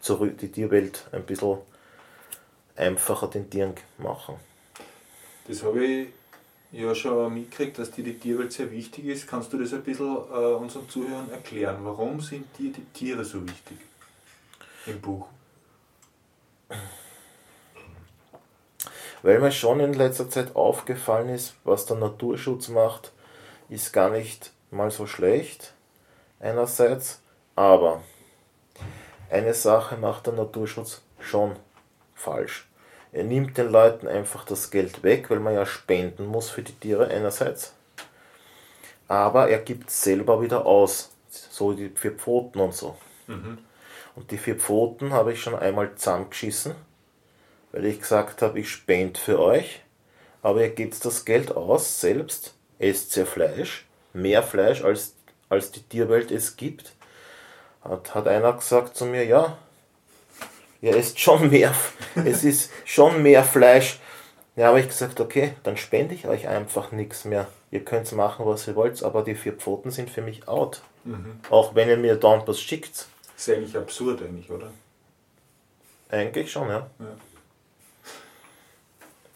zurück 0.00 0.38
die 0.38 0.50
Tierwelt 0.50 1.06
ein 1.12 1.24
bisschen 1.24 1.58
einfacher 2.76 3.28
den 3.28 3.48
Tieren 3.50 3.74
machen. 3.98 4.36
Das 5.46 5.62
habe 5.62 5.84
ich 5.84 6.08
ja 6.72 6.94
schon 6.94 7.34
mitgekriegt, 7.34 7.78
dass 7.78 7.90
dir 7.90 8.04
die 8.04 8.18
Tierwelt 8.18 8.52
sehr 8.52 8.70
wichtig 8.70 9.06
ist. 9.06 9.26
Kannst 9.26 9.52
du 9.52 9.58
das 9.58 9.72
ein 9.72 9.82
bisschen 9.82 10.16
äh, 10.16 10.54
unseren 10.54 10.88
Zuhörern 10.88 11.30
erklären? 11.30 11.78
Warum 11.82 12.20
sind 12.20 12.46
dir 12.58 12.72
die 12.72 12.84
Tiere 12.94 13.24
so 13.24 13.42
wichtig 13.42 13.78
im 14.86 15.00
Buch? 15.00 15.26
Weil 19.22 19.38
mir 19.40 19.52
schon 19.52 19.80
in 19.80 19.92
letzter 19.92 20.30
Zeit 20.30 20.56
aufgefallen 20.56 21.28
ist, 21.28 21.54
was 21.64 21.86
der 21.86 21.96
Naturschutz 21.96 22.68
macht, 22.68 23.12
ist 23.68 23.92
gar 23.92 24.10
nicht 24.10 24.52
mal 24.70 24.90
so 24.90 25.06
schlecht, 25.06 25.74
einerseits, 26.38 27.20
aber 27.54 28.02
eine 29.30 29.54
Sache 29.54 29.96
macht 29.96 30.26
der 30.26 30.32
Naturschutz 30.34 31.02
schon 31.20 31.56
falsch. 32.14 32.66
Er 33.12 33.24
nimmt 33.24 33.58
den 33.58 33.70
Leuten 33.70 34.08
einfach 34.08 34.44
das 34.44 34.70
Geld 34.70 35.02
weg, 35.02 35.30
weil 35.30 35.40
man 35.40 35.54
ja 35.54 35.66
spenden 35.66 36.26
muss 36.26 36.48
für 36.48 36.62
die 36.62 36.72
Tiere 36.72 37.08
einerseits, 37.08 37.74
aber 39.08 39.48
er 39.48 39.58
gibt 39.58 39.90
selber 39.90 40.40
wieder 40.40 40.64
aus, 40.64 41.10
so 41.28 41.76
vier 41.94 42.12
Pfoten 42.12 42.60
und 42.60 42.74
so. 42.74 42.96
Mhm. 43.26 43.58
Und 44.20 44.30
die 44.30 44.36
vier 44.36 44.56
Pfoten 44.56 45.14
habe 45.14 45.32
ich 45.32 45.40
schon 45.40 45.54
einmal 45.54 45.94
zusammengeschissen, 45.94 46.74
weil 47.72 47.86
ich 47.86 48.00
gesagt 48.00 48.42
habe, 48.42 48.60
ich 48.60 48.68
spende 48.68 49.18
für 49.18 49.40
euch, 49.40 49.80
aber 50.42 50.60
ihr 50.60 50.68
gebt 50.68 51.02
das 51.06 51.24
Geld 51.24 51.56
aus, 51.56 52.02
selbst, 52.02 52.54
esst 52.78 53.16
ihr 53.16 53.24
Fleisch, 53.24 53.86
mehr 54.12 54.42
Fleisch 54.42 54.84
als, 54.84 55.14
als 55.48 55.72
die 55.72 55.80
Tierwelt 55.80 56.30
es 56.30 56.58
gibt. 56.58 56.92
Hat, 57.82 58.14
hat 58.14 58.28
einer 58.28 58.52
gesagt 58.52 58.94
zu 58.94 59.06
mir, 59.06 59.24
ja, 59.24 59.56
ihr 60.82 60.94
esst 60.94 61.18
schon 61.18 61.48
mehr, 61.48 61.74
es 62.14 62.44
ist 62.44 62.70
schon 62.84 63.22
mehr 63.22 63.42
Fleisch. 63.42 64.00
Ja, 64.54 64.66
habe 64.66 64.80
ich 64.80 64.88
gesagt, 64.88 65.18
okay, 65.18 65.54
dann 65.62 65.78
spende 65.78 66.14
ich 66.14 66.28
euch 66.28 66.46
einfach 66.46 66.92
nichts 66.92 67.24
mehr. 67.24 67.48
Ihr 67.70 67.86
könnt 67.86 68.12
machen, 68.12 68.44
was 68.44 68.68
ihr 68.68 68.76
wollt, 68.76 69.02
aber 69.02 69.22
die 69.22 69.34
vier 69.34 69.54
Pfoten 69.54 69.90
sind 69.90 70.10
für 70.10 70.20
mich 70.20 70.46
out. 70.46 70.82
Mhm. 71.04 71.40
Auch 71.48 71.74
wenn 71.74 71.88
ihr 71.88 71.96
mir 71.96 72.16
dann 72.16 72.46
was 72.46 72.60
schickt. 72.60 73.06
Das 73.40 73.48
ist 73.48 73.56
eigentlich 73.56 73.76
absurd 73.78 74.20
eigentlich, 74.20 74.50
oder? 74.50 74.70
Eigentlich 76.10 76.52
schon, 76.52 76.68
ja. 76.68 76.90
ja. 76.98 77.16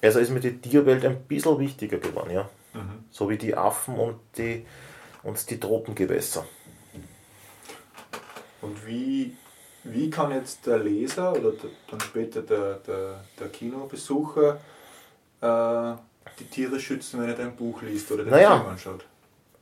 Also 0.02 0.18
ist 0.18 0.28
mir 0.28 0.40
die 0.40 0.60
Tierwelt 0.60 1.06
ein 1.06 1.22
bisschen 1.22 1.58
wichtiger 1.58 1.96
geworden, 1.96 2.28
ja. 2.28 2.50
Mhm. 2.74 3.06
So 3.10 3.30
wie 3.30 3.38
die 3.38 3.56
Affen 3.56 3.96
und 3.96 4.18
die, 4.36 4.66
und 5.22 5.48
die 5.48 5.58
Tropengewässer. 5.58 6.44
Und 8.60 8.86
wie, 8.86 9.34
wie 9.84 10.10
kann 10.10 10.32
jetzt 10.32 10.66
der 10.66 10.80
Leser 10.80 11.32
oder 11.32 11.52
dann 11.90 12.00
später 12.00 12.42
der, 12.42 12.74
der, 12.86 13.24
der 13.40 13.48
Kinobesucher 13.48 14.60
äh, 15.40 15.94
die 16.38 16.44
Tiere 16.50 16.78
schützen, 16.78 17.22
wenn 17.22 17.30
er 17.30 17.36
dein 17.36 17.56
Buch 17.56 17.80
liest 17.80 18.12
oder 18.12 18.24
den 18.24 18.32
naja. 18.32 18.58
Film 18.58 18.68
anschaut? 18.68 19.06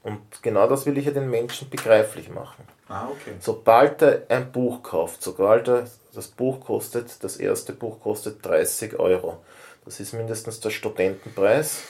Und 0.03 0.43
genau 0.43 0.67
das 0.67 0.85
will 0.85 0.99
ich 0.99 1.07
ja 1.07 1.13
den 1.13 1.31
Menschen 1.31 1.71
begreiflich 1.71 2.29
machen. 2.29 2.65
Ah, 2.93 3.09
okay. 3.09 3.33
Sobald 3.41 4.03
er 4.03 4.27
ein 4.29 4.53
Buch 4.53 4.83
kauft, 4.83 5.23
sobald 5.23 5.67
er 5.67 5.89
das 6.13 6.29
Buch 6.29 6.61
kostet, 6.61 7.25
das 7.25 7.39
erste 7.39 7.73
Buch 7.73 7.99
kostet 8.03 8.45
30 8.45 8.99
Euro. 8.99 9.39
Das 9.87 9.99
ist 9.99 10.13
mindestens 10.13 10.61
der 10.61 10.69
Studentenpreis. 10.69 11.85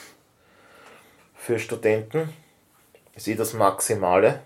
Für 1.35 1.59
Studenten 1.59 2.33
ist 3.15 3.27
eh 3.27 3.35
das 3.35 3.51
Maximale. 3.51 4.39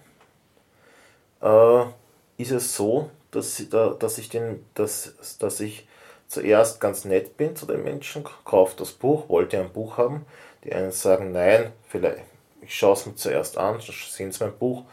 äh, 1.42 1.84
ist 2.38 2.52
es 2.52 2.76
so, 2.76 3.12
dass, 3.30 3.64
dass, 3.70 4.18
ich 4.18 4.30
den, 4.30 4.66
dass, 4.74 5.38
dass 5.38 5.60
ich 5.60 5.88
zuerst 6.28 6.82
ganz 6.82 7.06
nett 7.06 7.38
bin 7.38 7.56
zu 7.56 7.68
den 7.68 7.84
Menschen, 7.84 8.26
kaufe 8.46 8.76
das 8.78 8.94
Buch, 8.94 9.30
wollte 9.30 9.60
ein 9.60 9.72
Buch 9.72 9.98
haben. 9.98 10.26
Die 10.64 10.74
einen 10.74 10.92
sagen, 10.92 11.34
nein, 11.34 11.72
vielleicht, 11.88 12.24
ich 12.62 12.76
schaue 12.76 12.94
es 12.94 13.06
mir 13.06 13.16
zuerst 13.16 13.60
an, 13.60 13.80
sehen 13.80 14.32
sie 14.32 14.44
mein 14.44 14.58
Buch, 14.58 14.86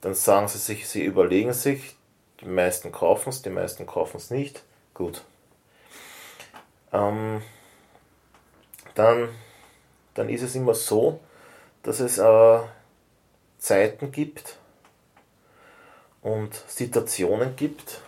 dann 0.00 0.14
sagen 0.14 0.48
sie 0.48 0.58
sich, 0.58 0.88
sie 0.88 1.04
überlegen 1.04 1.52
sich, 1.52 1.96
die 2.40 2.46
meisten 2.46 2.92
kaufen 2.92 3.30
es, 3.30 3.42
die 3.42 3.50
meisten 3.50 3.86
kaufen 3.86 4.16
es 4.16 4.30
nicht. 4.30 4.62
Gut. 4.94 5.24
Ähm, 6.92 7.42
dann, 8.94 9.28
dann 10.14 10.28
ist 10.28 10.42
es 10.42 10.54
immer 10.54 10.74
so, 10.74 11.20
dass 11.82 12.00
es 12.00 12.18
äh, 12.18 12.58
Zeiten 13.58 14.10
gibt 14.10 14.56
und 16.22 16.54
Situationen 16.66 17.56
gibt, 17.56 18.00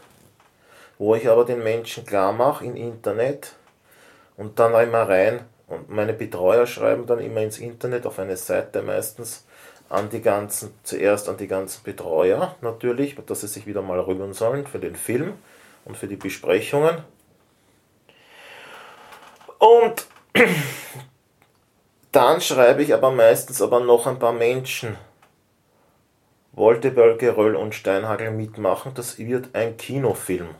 wo 0.98 1.14
ich 1.14 1.28
aber 1.28 1.44
den 1.44 1.62
Menschen 1.62 2.04
klar 2.04 2.32
mache 2.32 2.64
im 2.64 2.76
Internet 2.76 3.54
und 4.36 4.58
dann 4.58 4.74
immer 4.74 5.08
rein 5.08 5.40
und 5.66 5.88
meine 5.88 6.12
Betreuer 6.12 6.66
schreiben 6.66 7.06
dann 7.06 7.20
immer 7.20 7.40
ins 7.40 7.58
Internet 7.58 8.06
auf 8.06 8.18
eine 8.18 8.36
Seite 8.36 8.82
meistens 8.82 9.44
an 9.92 10.08
die 10.08 10.22
ganzen, 10.22 10.72
zuerst 10.84 11.28
an 11.28 11.36
die 11.36 11.46
ganzen 11.46 11.84
Betreuer 11.84 12.56
natürlich, 12.62 13.14
dass 13.26 13.42
sie 13.42 13.46
sich 13.46 13.66
wieder 13.66 13.82
mal 13.82 14.00
rühren 14.00 14.32
sollen 14.32 14.66
für 14.66 14.78
den 14.78 14.96
Film 14.96 15.34
und 15.84 15.98
für 15.98 16.08
die 16.08 16.16
Besprechungen. 16.16 17.04
Und 19.58 20.06
dann 22.12 22.40
schreibe 22.40 22.82
ich 22.82 22.94
aber 22.94 23.10
meistens 23.10 23.60
aber 23.60 23.80
noch 23.80 24.06
ein 24.06 24.18
paar 24.18 24.32
Menschen. 24.32 24.96
Wollte 26.52 26.90
Bölke, 26.90 27.36
Röll 27.36 27.54
und 27.54 27.74
Steinhagel 27.74 28.30
mitmachen, 28.30 28.94
das 28.94 29.18
wird 29.18 29.54
ein 29.54 29.76
Kinofilm. 29.76 30.54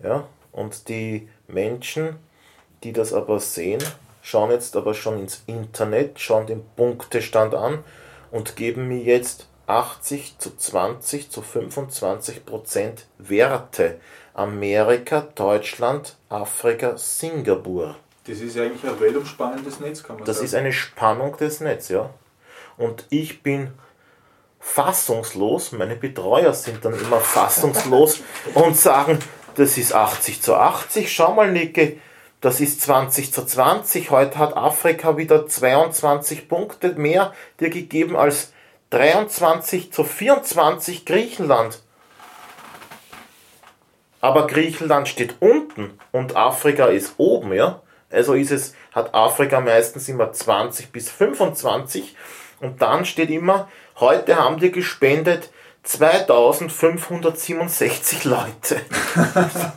Ja, 0.00 0.28
und 0.52 0.88
die 0.88 1.28
Menschen, 1.48 2.20
die 2.84 2.92
das 2.92 3.12
aber 3.12 3.40
sehen, 3.40 3.82
schauen 4.26 4.50
jetzt 4.50 4.74
aber 4.74 4.92
schon 4.92 5.20
ins 5.20 5.44
Internet, 5.46 6.18
schauen 6.18 6.48
den 6.48 6.64
Punktestand 6.74 7.54
an 7.54 7.84
und 8.32 8.56
geben 8.56 8.88
mir 8.88 8.98
jetzt 8.98 9.46
80 9.68 10.38
zu 10.38 10.56
20 10.56 11.30
zu 11.30 11.42
25 11.42 12.44
Prozent 12.44 13.06
Werte. 13.18 14.00
Amerika, 14.34 15.28
Deutschland, 15.34 16.16
Afrika, 16.28 16.98
Singapur. 16.98 17.94
Das 18.26 18.40
ist 18.40 18.58
eigentlich 18.58 18.84
ein 18.84 18.98
weltumspannendes 18.98 19.78
Netz, 19.78 20.02
kann 20.02 20.16
man 20.16 20.24
das 20.24 20.36
sagen. 20.36 20.44
Das 20.44 20.52
ist 20.52 20.54
eine 20.56 20.72
Spannung 20.72 21.36
des 21.36 21.60
Netzes, 21.60 21.90
ja. 21.90 22.10
Und 22.76 23.06
ich 23.10 23.44
bin 23.44 23.70
fassungslos, 24.58 25.70
meine 25.70 25.94
Betreuer 25.94 26.52
sind 26.52 26.84
dann 26.84 26.98
immer 26.98 27.20
fassungslos 27.20 28.20
und 28.54 28.76
sagen, 28.76 29.20
das 29.54 29.78
ist 29.78 29.94
80 29.94 30.42
zu 30.42 30.56
80, 30.56 31.10
schau 31.14 31.32
mal, 31.32 31.50
Nicke, 31.50 31.98
das 32.46 32.60
ist 32.60 32.80
20 32.82 33.32
zu 33.32 33.44
20. 33.44 34.12
Heute 34.12 34.38
hat 34.38 34.56
Afrika 34.56 35.16
wieder 35.16 35.48
22 35.48 36.48
Punkte 36.48 36.90
mehr 36.90 37.32
dir 37.58 37.70
gegeben 37.70 38.14
als 38.14 38.52
23 38.90 39.92
zu 39.92 40.04
24 40.04 41.04
Griechenland. 41.04 41.82
Aber 44.20 44.46
Griechenland 44.46 45.08
steht 45.08 45.34
unten 45.40 45.98
und 46.12 46.36
Afrika 46.36 46.86
ist 46.86 47.14
oben, 47.16 47.52
ja? 47.52 47.82
Also 48.12 48.34
ist 48.34 48.52
es, 48.52 48.74
hat 48.92 49.12
Afrika 49.12 49.60
meistens 49.60 50.08
immer 50.08 50.32
20 50.32 50.92
bis 50.92 51.10
25 51.10 52.14
und 52.60 52.80
dann 52.80 53.04
steht 53.04 53.30
immer, 53.30 53.68
heute 53.98 54.36
haben 54.36 54.60
die 54.60 54.70
gespendet 54.70 55.50
2567 55.82 58.22
Leute. 58.22 58.80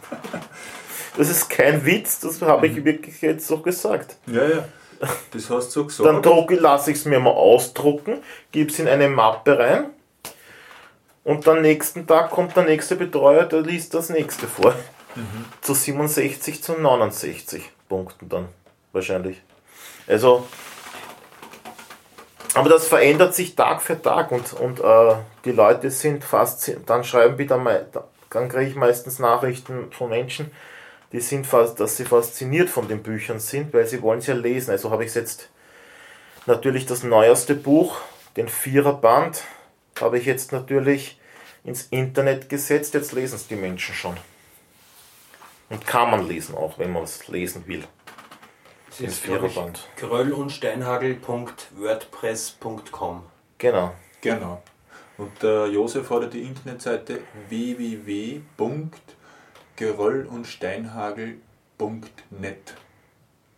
Das 1.20 1.30
ist 1.30 1.50
kein 1.50 1.86
Witz, 1.86 2.22
das 2.22 2.42
habe 2.42 2.68
ich 2.68 2.78
mhm. 2.78 2.86
wirklich 2.86 3.22
jetzt 3.22 3.46
so 3.46 3.58
gesagt. 3.58 4.16
Ja, 4.26 4.42
ja. 4.42 4.66
Das 5.32 5.50
hast 5.50 5.76
du 5.76 5.86
gesagt. 5.86 6.08
Dann 6.08 6.22
drucke, 6.22 6.56
lasse 6.56 6.92
ich 6.92 6.98
es 7.00 7.04
mir 7.04 7.20
mal 7.20 7.32
ausdrucken, 7.32 8.20
gebe 8.54 8.72
es 8.72 8.80
in 8.80 8.88
eine 8.88 9.10
Mappe 9.10 9.60
rein 9.60 9.90
und 11.26 11.46
am 11.46 11.62
nächsten 11.62 12.08
Tag 12.08 12.30
kommt 12.30 12.56
der 12.56 12.64
nächste 12.64 12.96
Betreuer, 12.96 13.44
der 13.44 13.60
liest 13.64 13.94
das 13.96 14.08
nächste 14.08 14.48
vor. 14.48 14.74
Mhm. 15.16 15.44
Zu 15.60 15.74
67 15.74 16.64
zu 16.64 16.80
69 16.80 17.70
Punkten 17.90 18.30
dann 18.30 18.48
wahrscheinlich. 18.94 19.42
Also, 20.08 20.48
aber 22.54 22.70
das 22.70 22.88
verändert 22.88 23.36
sich 23.36 23.58
Tag 23.58 23.82
für 23.82 24.02
Tag 24.02 24.32
und, 24.32 24.54
und 24.54 24.80
äh, 24.80 25.16
die 25.44 25.52
Leute 25.52 25.92
sind 25.92 26.24
fast, 26.24 26.72
dann 26.86 27.04
schreiben 27.04 27.38
wieder, 27.38 27.58
dann 28.30 28.48
kriege 28.48 28.70
ich 28.70 28.76
meistens 28.76 29.20
Nachrichten 29.20 29.92
von 29.92 30.12
Menschen, 30.12 30.50
die 31.12 31.22
sind 31.22 31.48
fast, 31.48 31.80
dass 31.80 31.98
sie 31.98 32.06
fasziniert 32.06 32.70
von 32.70 32.88
den 32.88 33.02
Büchern 33.02 33.40
sind, 33.40 33.74
weil 33.74 33.88
sie 33.88 34.00
wollen 34.02 34.20
es 34.20 34.28
ja 34.28 34.36
lesen. 34.36 34.72
Also 34.72 34.92
habe 34.92 35.04
ich 35.04 35.14
jetzt 35.16 35.50
natürlich 36.46 36.86
das 36.86 37.04
neueste 37.04 37.56
Buch, 37.56 37.98
den 38.38 38.48
Viererband, 38.48 39.44
habe 40.00 40.20
ich 40.20 40.26
jetzt 40.26 40.52
natürlich 40.52 41.20
ins 41.64 41.88
Internet 41.88 42.50
gesetzt. 42.50 42.94
Jetzt 42.94 43.14
lesen 43.14 43.34
es 43.36 43.48
die 43.48 43.56
Menschen 43.56 43.96
schon. 43.96 44.18
Und 45.70 45.86
kann 45.86 46.12
man 46.12 46.26
lesen 46.28 46.56
auch, 46.56 46.80
wenn 46.80 46.92
man 46.92 47.04
es 47.04 47.28
lesen 47.28 47.68
will. 47.68 47.84
Das 48.90 49.02
ist 49.02 49.20
Viererband. 49.20 49.88
Gröll 49.98 50.34
und 50.34 50.52
Steinhagel.wordpress.com. 50.52 53.24
Genau. 53.58 53.94
Genau. 54.22 54.62
Und 55.18 55.44
der 55.44 55.68
Josef 55.68 56.10
hat 56.10 56.34
die 56.34 56.42
Internetseite 56.44 57.20
www 57.50 58.42
Geröll 59.80 60.26
und 60.26 60.46
Steinhagel.net 60.46 61.40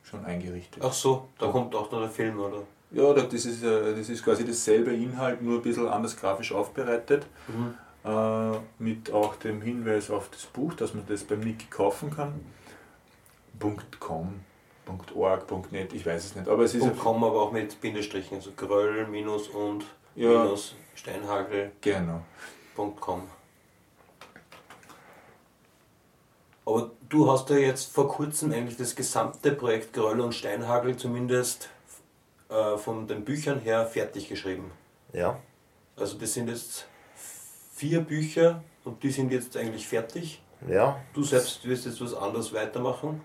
schon 0.03 0.23
eingerichtet. 0.23 0.83
Ach 0.85 0.93
so, 0.93 1.29
da 1.39 1.47
ja. 1.47 1.51
kommt 1.51 1.73
auch 1.73 1.91
noch 1.91 1.99
der 1.99 2.09
Film, 2.09 2.39
oder? 2.39 2.61
Ja, 2.91 3.11
das 3.13 3.33
ist, 3.33 3.63
äh, 3.63 3.95
das 3.95 4.07
ist 4.07 4.23
quasi 4.23 4.45
dasselbe 4.45 4.93
Inhalt, 4.93 5.41
nur 5.41 5.55
ein 5.57 5.63
bisschen 5.63 5.87
anders 5.87 6.15
grafisch 6.15 6.51
aufbereitet. 6.51 7.25
Mhm. 7.47 7.73
Äh, 8.03 8.59
mit 8.77 9.11
auch 9.11 9.35
dem 9.37 9.63
Hinweis 9.63 10.11
auf 10.11 10.29
das 10.29 10.45
Buch, 10.45 10.75
dass 10.75 10.93
man 10.93 11.05
das 11.07 11.23
beim 11.23 11.39
Niki 11.39 11.65
kaufen 11.71 12.11
kann. 12.11 12.33
.com, 13.99 14.41
.org, 15.15 15.71
.net, 15.71 15.91
ich 15.93 16.05
weiß 16.05 16.23
es 16.23 16.35
nicht. 16.35 16.47
Aber 16.47 16.63
es 16.63 16.75
ist 16.75 16.99
.com 16.99 17.23
aber 17.23 17.41
auch 17.41 17.51
mit 17.51 17.81
Bindestrichen, 17.81 18.37
also 18.37 18.51
Gröll 18.55 19.07
minus 19.07 19.47
und 19.47 19.85
ja, 20.15 20.43
minus 20.43 20.75
Steinhagel. 20.93 21.71
Genau. 21.81 22.21
.com. 22.75 23.23
Aber 26.65 26.91
du 27.09 27.31
hast 27.31 27.49
ja 27.49 27.57
jetzt 27.57 27.91
vor 27.91 28.07
kurzem 28.07 28.51
eigentlich 28.51 28.77
das 28.77 28.95
gesamte 28.95 29.51
Projekt 29.51 29.93
Gröll 29.93 30.19
und 30.19 30.33
Steinhagel 30.33 30.95
zumindest 30.95 31.69
äh, 32.49 32.77
von 32.77 33.07
den 33.07 33.25
Büchern 33.25 33.59
her 33.59 33.85
fertig 33.85 34.29
geschrieben. 34.29 34.71
Ja. 35.13 35.39
Also 35.95 36.17
das 36.17 36.33
sind 36.33 36.49
jetzt 36.49 36.85
vier 37.75 38.01
Bücher 38.01 38.63
und 38.83 39.01
die 39.03 39.11
sind 39.11 39.31
jetzt 39.31 39.57
eigentlich 39.57 39.87
fertig. 39.87 40.41
Ja. 40.67 40.99
Du 41.13 41.23
selbst 41.23 41.67
wirst 41.67 41.85
jetzt 41.85 42.01
was 42.01 42.13
anderes 42.13 42.53
weitermachen. 42.53 43.21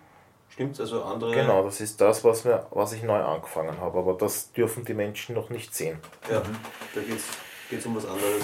Stimmt's? 0.49 0.81
Also 0.81 1.03
andere. 1.03 1.35
Genau, 1.35 1.63
das 1.65 1.81
ist 1.81 2.01
das, 2.01 2.25
was, 2.25 2.45
wir, 2.45 2.67
was 2.71 2.93
ich 2.93 3.03
neu 3.03 3.21
angefangen 3.21 3.79
habe, 3.79 3.99
aber 3.99 4.15
das 4.15 4.53
dürfen 4.53 4.85
die 4.85 4.95
Menschen 4.95 5.35
noch 5.35 5.51
nicht 5.51 5.75
sehen. 5.75 5.99
Ja, 6.31 6.41
da 6.95 7.01
geht 7.01 7.79
es 7.79 7.87
um 7.87 7.97
was 7.97 8.07
anderes 8.07 8.43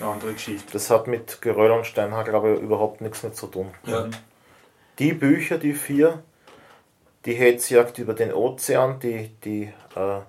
eine 0.00 0.10
andere 0.10 0.32
Geschichte. 0.32 0.72
Das 0.72 0.90
hat 0.90 1.06
mit 1.06 1.40
Geröll 1.42 1.70
und 1.70 1.86
Steinhagel 1.86 2.34
aber 2.34 2.54
überhaupt 2.54 3.00
nichts 3.00 3.22
mehr 3.22 3.32
zu 3.32 3.46
tun. 3.46 3.70
Ja. 3.86 4.08
Die 4.98 5.12
Bücher, 5.12 5.58
die 5.58 5.74
vier, 5.74 6.22
die 7.24 7.34
Hetzjagd 7.34 7.98
über 7.98 8.14
den 8.14 8.32
Ozean, 8.32 8.98
die, 9.00 9.28
die 9.44 9.72
äh, 9.96 10.20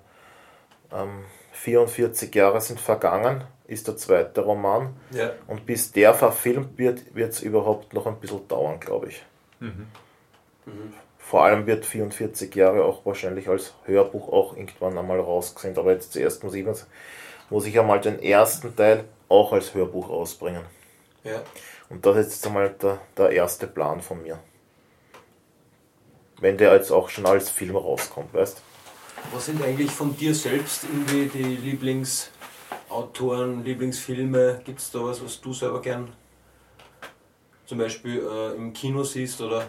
ähm, 0.92 1.24
44 1.52 2.34
Jahre 2.34 2.60
sind 2.60 2.80
vergangen, 2.80 3.44
ist 3.66 3.86
der 3.86 3.96
zweite 3.96 4.40
Roman. 4.40 4.94
Ja. 5.10 5.32
Und 5.46 5.66
bis 5.66 5.92
der 5.92 6.14
verfilmt 6.14 6.78
wird, 6.78 7.14
wird 7.14 7.32
es 7.32 7.42
überhaupt 7.42 7.94
noch 7.94 8.06
ein 8.06 8.16
bisschen 8.16 8.46
dauern, 8.48 8.80
glaube 8.80 9.08
ich. 9.08 9.22
Mhm. 9.60 9.86
Mhm. 10.66 10.92
Vor 11.18 11.44
allem 11.44 11.66
wird 11.66 11.86
44 11.86 12.52
Jahre 12.54 12.84
auch 12.84 13.06
wahrscheinlich 13.06 13.48
als 13.48 13.74
Hörbuch 13.84 14.32
auch 14.32 14.56
irgendwann 14.56 14.98
einmal 14.98 15.20
rausgesehen. 15.20 15.78
Aber 15.78 15.92
jetzt 15.92 16.12
zuerst 16.12 16.42
muss 16.42 16.54
ich, 16.54 16.66
muss 17.50 17.66
ich 17.66 17.78
einmal 17.78 18.00
den 18.00 18.22
ersten 18.22 18.74
Teil 18.74 19.04
auch 19.28 19.52
als 19.52 19.74
Hörbuch 19.74 20.08
ausbringen. 20.08 20.64
Ja. 21.24 21.42
Und 21.88 22.06
das 22.06 22.16
ist 22.16 22.32
jetzt 22.32 22.46
einmal 22.46 22.70
der, 22.70 23.00
der 23.16 23.30
erste 23.30 23.66
Plan 23.66 24.00
von 24.00 24.22
mir. 24.22 24.38
Wenn 26.40 26.56
der 26.56 26.72
jetzt 26.74 26.90
auch 26.90 27.10
schon 27.10 27.26
als 27.26 27.50
Film 27.50 27.76
rauskommt, 27.76 28.32
weißt 28.32 28.62
Was 29.32 29.46
sind 29.46 29.62
eigentlich 29.62 29.90
von 29.90 30.16
dir 30.16 30.34
selbst 30.34 30.84
irgendwie 30.84 31.26
die 31.26 31.56
Lieblingsautoren, 31.56 33.64
Lieblingsfilme? 33.64 34.62
Gibt 34.64 34.80
es 34.80 34.90
da 34.90 35.04
was, 35.04 35.22
was 35.22 35.38
du 35.40 35.52
selber 35.52 35.82
gern 35.82 36.12
zum 37.66 37.78
Beispiel 37.78 38.26
äh, 38.26 38.56
im 38.56 38.72
Kino 38.72 39.04
siehst 39.04 39.40
oder? 39.40 39.68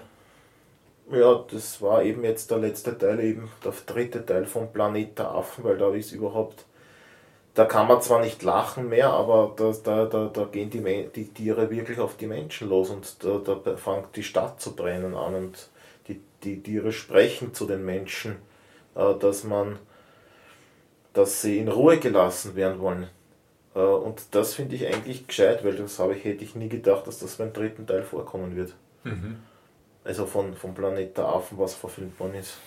Ja, 1.11 1.45
das 1.51 1.79
war 1.81 2.03
eben 2.03 2.23
jetzt 2.23 2.49
der 2.49 2.57
letzte 2.57 2.97
Teil, 2.97 3.19
eben 3.19 3.51
der 3.63 3.73
dritte 3.85 4.25
Teil 4.25 4.45
vom 4.45 4.71
Planet 4.71 5.19
der 5.19 5.29
Affen, 5.29 5.63
weil 5.63 5.77
da 5.77 5.93
ist 5.93 6.13
überhaupt 6.13 6.65
da 7.53 7.65
kann 7.65 7.87
man 7.87 8.01
zwar 8.01 8.21
nicht 8.21 8.43
lachen 8.43 8.87
mehr, 8.89 9.09
aber 9.09 9.53
da, 9.57 9.73
da, 9.83 10.05
da, 10.05 10.27
da 10.27 10.43
gehen 10.45 10.69
die, 10.69 11.09
die 11.13 11.27
Tiere 11.33 11.69
wirklich 11.69 11.99
auf 11.99 12.15
die 12.15 12.27
Menschen 12.27 12.69
los 12.69 12.89
und 12.89 13.23
da, 13.23 13.39
da 13.39 13.75
fängt 13.75 14.15
die 14.15 14.23
Stadt 14.23 14.61
zu 14.61 14.75
brennen 14.75 15.15
an 15.15 15.35
und 15.35 15.69
die, 16.07 16.21
die 16.43 16.63
Tiere 16.63 16.93
sprechen 16.93 17.53
zu 17.53 17.65
den 17.65 17.83
Menschen, 17.83 18.37
äh, 18.95 19.13
dass 19.19 19.43
man, 19.43 19.79
dass 21.13 21.41
sie 21.41 21.59
in 21.59 21.67
Ruhe 21.67 21.99
gelassen 21.99 22.55
werden 22.55 22.79
wollen. 22.79 23.07
Äh, 23.75 23.79
und 23.79 24.23
das 24.31 24.53
finde 24.53 24.75
ich 24.75 24.87
eigentlich 24.87 25.27
gescheit, 25.27 25.65
weil 25.65 25.75
das 25.75 25.99
habe 25.99 26.15
ich, 26.15 26.23
hätte 26.23 26.45
ich 26.45 26.55
nie 26.55 26.69
gedacht, 26.69 27.05
dass 27.05 27.19
das 27.19 27.35
beim 27.35 27.51
dritten 27.51 27.85
Teil 27.85 28.03
vorkommen 28.03 28.55
wird. 28.55 28.73
Mhm. 29.03 29.39
Also 30.05 30.25
von, 30.25 30.55
von 30.55 30.73
Planet 30.73 31.17
der 31.17 31.25
Affen, 31.25 31.59
was 31.59 31.75
verfilmt 31.75 32.17
worden 32.17 32.35
ist. 32.35 32.57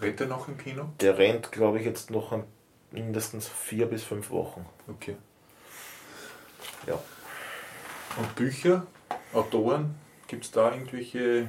Rennt 0.00 0.20
er 0.20 0.26
noch 0.26 0.48
im 0.48 0.56
Kino? 0.56 0.86
Der 1.00 1.16
rennt, 1.18 1.52
glaube 1.52 1.78
ich, 1.78 1.84
jetzt 1.84 2.10
noch 2.10 2.32
ein 2.32 2.44
mindestens 2.90 3.48
vier 3.48 3.86
bis 3.86 4.04
fünf 4.04 4.30
Wochen. 4.30 4.66
Okay. 4.88 5.16
Ja. 6.86 6.98
Und 8.16 8.34
Bücher, 8.34 8.86
Autoren, 9.32 9.94
gibt 10.26 10.44
es 10.44 10.50
da 10.50 10.72
irgendwelche 10.72 11.48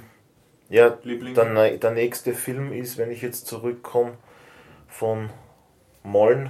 ja, 0.69 0.97
Lieblinge? 1.03 1.35
Der, 1.35 1.77
der 1.77 1.91
nächste 1.91 2.33
Film 2.33 2.73
ist, 2.73 2.97
wenn 2.97 3.11
ich 3.11 3.21
jetzt 3.21 3.47
zurückkomme 3.47 4.17
von 4.87 5.29
Mollen, 6.03 6.49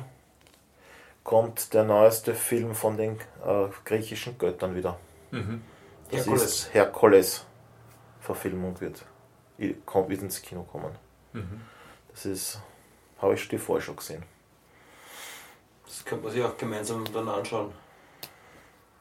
kommt 1.23 1.73
der 1.73 1.84
neueste 1.84 2.34
Film 2.34 2.73
von 2.73 2.97
den 2.97 3.19
äh, 3.45 3.67
griechischen 3.84 4.38
Göttern 4.38 4.76
wieder. 4.76 4.97
Mhm. 5.32 5.62
Das 6.10 6.19
Herkules. 6.19 6.43
ist 6.43 6.73
Herkules 6.73 7.45
Verfilmung 8.21 8.80
wird, 8.80 9.06
kommt, 9.86 10.10
wird 10.10 10.21
ins 10.21 10.41
Kino 10.41 10.63
kommen. 10.63 10.95
Mhm. 11.34 11.62
Das 12.12 12.26
ist, 12.26 12.62
habe 13.21 13.34
ich 13.34 13.47
die 13.47 13.58
vorher 13.58 13.82
schon 13.82 13.97
gesehen. 13.97 14.23
Das 15.88 16.06
könnte 16.06 16.26
man 16.26 16.34
sich 16.34 16.43
auch 16.43 16.58
gemeinsam 16.58 17.04
dann 17.13 17.28
anschauen. 17.28 17.71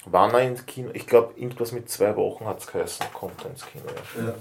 Wann 0.06 0.32
er 0.34 0.42
ins 0.42 0.64
Kino? 0.66 0.90
Ich 0.94 1.06
glaube, 1.06 1.34
irgendwas 1.36 1.72
mit 1.72 1.90
zwei 1.90 2.14
Wochen 2.16 2.46
hat 2.46 2.60
es 2.60 2.66
geheißen, 2.68 3.06
kommt 3.12 3.44
er 3.44 3.50
ins 3.50 3.66
Kino. 3.66 3.84
Ja. 4.16 4.28
ja. 4.28 4.34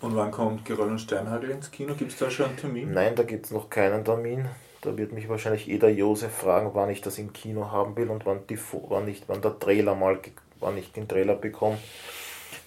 Und 0.00 0.16
wann 0.16 0.30
kommt 0.30 0.64
Geröll 0.64 0.90
und 0.90 0.98
Steinhagel 0.98 1.50
ins 1.50 1.70
Kino? 1.70 1.94
Gibt 1.94 2.12
es 2.12 2.18
da 2.18 2.30
schon 2.30 2.46
einen 2.46 2.56
Termin? 2.56 2.92
Nein, 2.92 3.14
da 3.14 3.22
gibt 3.22 3.46
es 3.46 3.52
noch 3.52 3.70
keinen 3.70 4.04
Termin. 4.04 4.48
Da 4.82 4.96
wird 4.96 5.12
mich 5.12 5.28
wahrscheinlich 5.28 5.66
jeder 5.66 5.88
Josef 5.88 6.32
fragen, 6.32 6.70
wann 6.74 6.90
ich 6.90 7.00
das 7.00 7.18
im 7.18 7.32
Kino 7.32 7.70
haben 7.70 7.96
will 7.96 8.10
und 8.10 8.26
wann, 8.26 8.46
die, 8.48 8.58
wann, 8.88 9.08
ich, 9.08 9.22
wann 9.26 9.40
der 9.40 9.58
Trailer 9.58 9.94
mal, 9.94 10.18
wann 10.60 10.76
ich 10.76 10.92
den 10.92 11.08
Trailer 11.08 11.34
bekomme. 11.34 11.78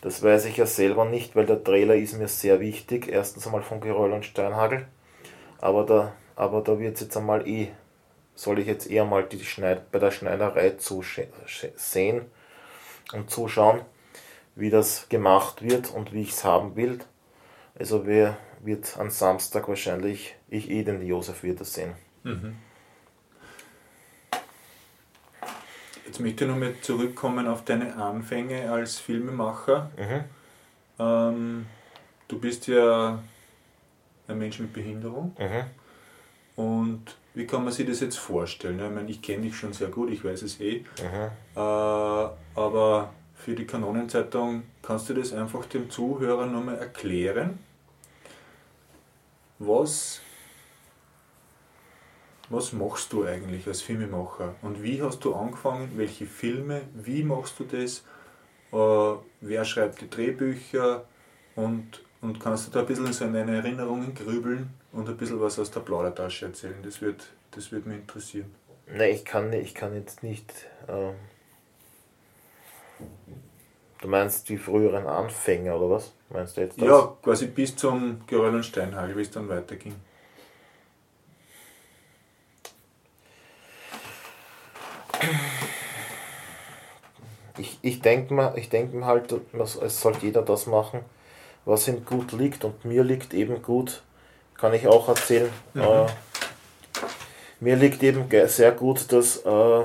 Das 0.02 0.24
weiß 0.24 0.46
ich 0.46 0.58
ja 0.58 0.66
selber 0.66 1.06
nicht, 1.06 1.36
weil 1.36 1.46
der 1.46 1.64
Trailer 1.64 1.96
ist 1.96 2.18
mir 2.18 2.28
sehr 2.28 2.62
wichtig. 2.62 3.08
Erstens 3.10 3.46
einmal 3.46 3.62
von 3.62 3.82
Geröll 3.82 4.14
und 4.14 4.26
Steinhagel. 4.26 4.88
Aber 5.60 5.86
da, 5.86 6.14
aber 6.36 6.62
da 6.62 6.80
wird 6.80 6.96
es 6.96 7.02
jetzt 7.02 7.18
einmal 7.18 7.48
eh 7.48 7.70
soll 8.40 8.60
ich 8.60 8.68
jetzt 8.68 8.90
eher 8.90 9.04
mal 9.04 9.26
die 9.26 9.44
Schneid 9.44 9.92
bei 9.92 10.00
der 10.00 10.12
Schneiderei 10.12 10.74
sehen 10.78 12.26
und 13.12 13.30
zuschauen, 13.30 13.82
wie 14.56 14.70
das 14.70 15.10
gemacht 15.10 15.62
wird 15.62 15.92
und 15.92 16.14
wie 16.14 16.22
ich 16.22 16.32
es 16.32 16.46
haben 16.46 16.78
will. 16.78 17.00
Also 17.78 18.08
wer 18.08 18.38
wird 18.62 18.98
am 18.98 19.10
Samstag 19.10 19.68
wahrscheinlich, 19.68 20.36
ich 20.48 20.70
eh 20.70 20.84
den 20.84 21.06
Josef 21.06 21.44
wiedersehen. 21.44 21.96
Mhm. 22.24 22.56
Jetzt 26.06 26.22
möchte 26.22 26.46
ich 26.46 26.50
nochmal 26.50 26.76
zurückkommen 26.82 27.46
auf 27.46 27.66
deine 27.66 27.98
Anfänge 27.98 28.72
als 28.72 29.00
Filmemacher. 29.00 29.92
Mhm. 29.98 30.24
Ähm, 30.98 31.66
du 32.30 32.40
bist 32.40 32.68
ja 32.68 33.22
ein 34.30 34.38
Mensch 34.38 34.60
mit 34.60 34.72
Behinderung. 34.72 35.36
Mhm. 35.38 35.64
Und 36.56 37.19
wie 37.40 37.48
kann 37.48 37.64
man 37.64 37.72
sich 37.72 37.88
das 37.88 38.02
jetzt 38.02 38.18
vorstellen? 38.18 38.82
Ich 38.86 38.92
meine, 38.92 39.10
ich 39.10 39.22
kenne 39.22 39.44
dich 39.44 39.56
schon 39.56 39.72
sehr 39.72 39.88
gut, 39.88 40.12
ich 40.12 40.26
weiß 40.26 40.42
es 40.42 40.60
eh. 40.60 40.84
Äh, 41.56 42.30
aber 42.60 43.14
für 43.34 43.56
die 43.56 43.66
Kanonenzeitung 43.66 44.64
kannst 44.82 45.08
du 45.08 45.14
das 45.14 45.32
einfach 45.32 45.66
dem 45.66 45.90
Zuhörer 45.90 46.46
nochmal 46.46 46.78
erklären? 46.78 47.60
Was, 49.58 50.20
was 52.50 52.74
machst 52.74 53.14
du 53.14 53.24
eigentlich 53.24 53.66
als 53.68 53.82
Filmemacher? 53.82 54.56
Und 54.62 54.84
wie 54.84 55.02
hast 55.02 55.24
du 55.24 55.34
angefangen? 55.34 55.94
Welche 55.96 56.26
Filme? 56.26 56.82
Wie 56.94 57.24
machst 57.24 57.58
du 57.60 57.64
das? 57.64 58.04
Äh, 58.74 59.18
wer 59.40 59.64
schreibt 59.64 60.02
die 60.02 60.10
Drehbücher? 60.10 61.06
Und, 61.56 62.04
und 62.22 62.40
kannst 62.40 62.68
du 62.68 62.72
da 62.72 62.82
ein 62.82 62.86
bisschen 62.86 63.12
so 63.12 63.26
in 63.26 63.34
deine 63.34 63.58
Erinnerungen 63.58 64.14
grübeln? 64.14 64.70
und 64.92 65.08
ein 65.08 65.18
bisschen 65.18 65.40
was 65.40 65.60
aus 65.60 65.72
der 65.72 65.82
Plaudertasche 65.82 66.48
erzählen. 66.48 66.82
Das 66.84 67.02
wird, 67.02 67.28
das 67.52 67.72
wird 67.72 67.86
mich 67.86 67.98
interessieren. 67.98 68.54
Nein, 68.88 69.12
ich 69.14 69.26
kann, 69.26 69.54
ich 69.54 69.76
kann 69.76 69.94
jetzt 69.94 70.24
nicht. 70.24 70.52
Ähm, 70.88 71.14
du 74.02 74.08
meinst 74.08 74.50
die 74.50 74.58
früheren 74.58 75.06
Anfänger 75.06 75.76
oder 75.76 75.92
was? 75.92 76.12
Meinst 76.30 76.58
du 76.58 76.62
jetzt 76.62 76.82
das? 76.82 76.88
Ja, 76.88 77.16
quasi 77.22 77.48
bis 77.48 77.76
zum 77.76 78.22
Geröll 78.26 78.56
und 78.56 78.64
Steinhagel, 78.64 79.16
wie 79.16 79.22
es 79.22 79.32
dann 79.32 79.48
weiterging. 79.48 79.96
Ich, 87.58 87.78
ich 87.82 88.02
denke 88.02 88.34
mir, 88.34 88.56
denk 88.72 88.94
mir 88.94 89.06
halt, 89.06 89.36
es 89.54 90.02
sollte 90.02 90.26
jeder 90.26 90.42
das 90.42 90.66
machen, 90.66 91.02
was 91.66 91.88
ihm 91.88 92.06
gut 92.06 92.32
liegt. 92.32 92.64
Und 92.66 92.86
mir 92.86 93.04
liegt 93.04 93.34
eben 93.34 93.62
gut, 93.62 94.02
kann 94.56 94.74
ich 94.74 94.88
auch 94.88 95.08
erzählen. 95.08 95.50
Mhm. 95.74 95.82
Äh, 95.82 96.06
mir 97.60 97.76
liegt 97.76 98.04
eben 98.04 98.26
sehr 98.48 98.72
gut 98.72 99.12
das, 99.12 99.38
äh, 99.38 99.82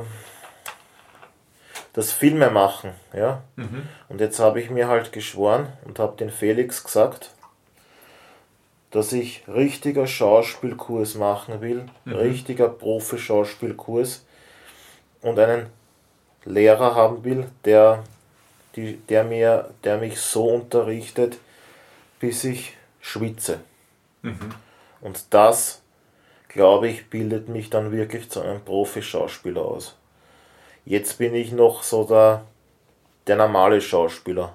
das 1.93 2.13
Filme 2.13 2.51
machen. 2.51 2.93
Ja? 3.13 3.43
Mhm. 3.57 3.89
Und 4.09 4.21
jetzt 4.21 4.39
habe 4.39 4.61
ich 4.61 4.71
mir 4.71 4.89
halt 4.89 5.13
geschworen 5.13 5.73
und 5.85 5.99
habe 5.99 6.17
den 6.17 6.31
Felix 6.31 6.85
gesagt, 6.85 7.31
dass 8.91 9.13
ich 9.13 9.43
richtiger 9.49 10.07
Schauspielkurs 10.07 11.17
machen 11.17 11.61
will, 11.61 11.87
mhm. 12.05 12.15
richtiger 12.15 12.69
Profi-Schauspielkurs 12.69 14.25
und 15.21 15.39
einen 15.39 15.67
Lehrer 16.45 16.95
haben 16.95 17.25
will, 17.25 17.47
der, 17.65 18.05
die, 18.77 18.99
der, 19.09 19.25
mir, 19.25 19.71
der 19.83 19.99
mich 19.99 20.21
so 20.21 20.47
unterrichtet, 20.47 21.39
bis 22.25 22.43
ich 22.45 22.73
schwitze. 23.03 23.61
Mhm. 24.23 24.55
Und 25.03 25.27
das, 25.35 25.83
glaube 26.49 26.89
ich, 26.89 27.11
bildet 27.11 27.51
mich 27.51 27.69
dann 27.69 27.93
wirklich 27.93 28.31
zu 28.31 28.41
einem 28.41 28.63
Profi-Schauspieler 28.63 29.61
aus. 29.61 29.95
Jetzt 30.87 31.19
bin 31.19 31.35
ich 31.35 31.53
noch 31.53 31.83
so 31.83 32.05
der, 32.05 32.47
der 33.27 33.37
normale 33.37 33.83
Schauspieler. 33.83 34.55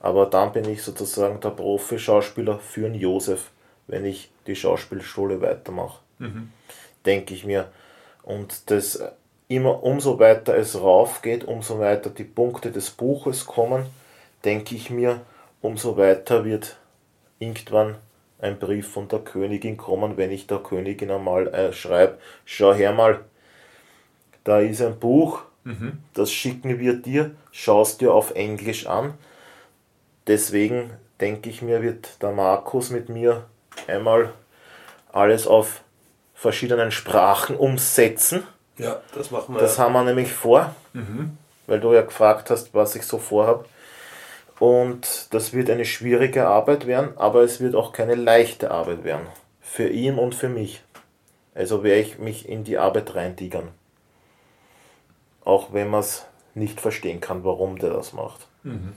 Aber 0.00 0.26
dann 0.26 0.50
bin 0.50 0.68
ich 0.68 0.82
sozusagen 0.82 1.40
der 1.40 1.50
Profi-Schauspieler 1.50 2.58
für 2.58 2.86
einen 2.86 2.96
Josef, 2.96 3.52
wenn 3.86 4.04
ich 4.04 4.28
die 4.48 4.56
Schauspielschule 4.56 5.40
weitermache. 5.40 6.00
Mhm. 6.18 6.50
Denke 7.04 7.34
ich 7.34 7.44
mir. 7.44 7.70
Und 8.24 8.68
das 8.68 9.00
immer 9.46 9.84
umso 9.84 10.18
weiter 10.18 10.56
es 10.56 10.74
rauf 10.74 11.22
geht, 11.22 11.44
umso 11.44 11.78
weiter 11.78 12.10
die 12.10 12.24
Punkte 12.24 12.72
des 12.72 12.90
Buches 12.90 13.46
kommen, 13.46 13.86
denke 14.44 14.74
ich 14.74 14.90
mir, 14.90 15.20
umso 15.60 15.96
weiter 15.96 16.44
wird 16.44 16.78
irgendwann 17.38 17.96
ein 18.38 18.58
Brief 18.58 18.88
von 18.90 19.08
der 19.08 19.20
Königin 19.20 19.76
kommen, 19.76 20.16
wenn 20.16 20.30
ich 20.30 20.46
der 20.46 20.58
Königin 20.58 21.10
einmal 21.10 21.48
äh, 21.48 21.72
schreibe, 21.72 22.18
schau 22.44 22.74
her 22.74 22.92
mal, 22.92 23.20
da 24.44 24.60
ist 24.60 24.82
ein 24.82 24.98
Buch, 24.98 25.42
mhm. 25.64 25.98
das 26.14 26.30
schicken 26.30 26.78
wir 26.78 26.94
dir, 26.94 27.32
schaust 27.50 28.00
dir 28.00 28.12
auf 28.14 28.34
Englisch 28.34 28.86
an. 28.86 29.14
Deswegen 30.26 30.90
denke 31.20 31.50
ich 31.50 31.62
mir, 31.62 31.82
wird 31.82 32.22
der 32.22 32.32
Markus 32.32 32.90
mit 32.90 33.08
mir 33.08 33.46
einmal 33.86 34.32
alles 35.12 35.46
auf 35.46 35.82
verschiedenen 36.34 36.90
Sprachen 36.90 37.56
umsetzen. 37.56 38.42
Ja, 38.76 39.00
das 39.14 39.30
machen 39.30 39.54
wir. 39.54 39.60
Das 39.60 39.78
ja. 39.78 39.84
haben 39.84 39.94
wir 39.94 40.04
nämlich 40.04 40.32
vor, 40.32 40.74
mhm. 40.92 41.38
weil 41.66 41.80
du 41.80 41.94
ja 41.94 42.02
gefragt 42.02 42.50
hast, 42.50 42.74
was 42.74 42.94
ich 42.94 43.04
so 43.04 43.18
vorhabe. 43.18 43.64
Und 44.58 45.28
das 45.32 45.52
wird 45.52 45.68
eine 45.68 45.84
schwierige 45.84 46.46
Arbeit 46.46 46.86
werden, 46.86 47.16
aber 47.16 47.42
es 47.42 47.60
wird 47.60 47.74
auch 47.74 47.92
keine 47.92 48.14
leichte 48.14 48.70
Arbeit 48.70 49.04
werden. 49.04 49.26
Für 49.60 49.88
ihn 49.88 50.18
und 50.18 50.34
für 50.34 50.48
mich. 50.48 50.82
Also 51.54 51.82
werde 51.82 52.00
ich 52.00 52.18
mich 52.18 52.48
in 52.48 52.64
die 52.64 52.78
Arbeit 52.78 53.14
reintigern. 53.14 53.68
Auch 55.44 55.72
wenn 55.72 55.88
man 55.88 56.00
es 56.00 56.26
nicht 56.54 56.80
verstehen 56.80 57.20
kann, 57.20 57.44
warum 57.44 57.78
der 57.78 57.90
das 57.90 58.12
macht. 58.12 58.46
Mhm. 58.62 58.92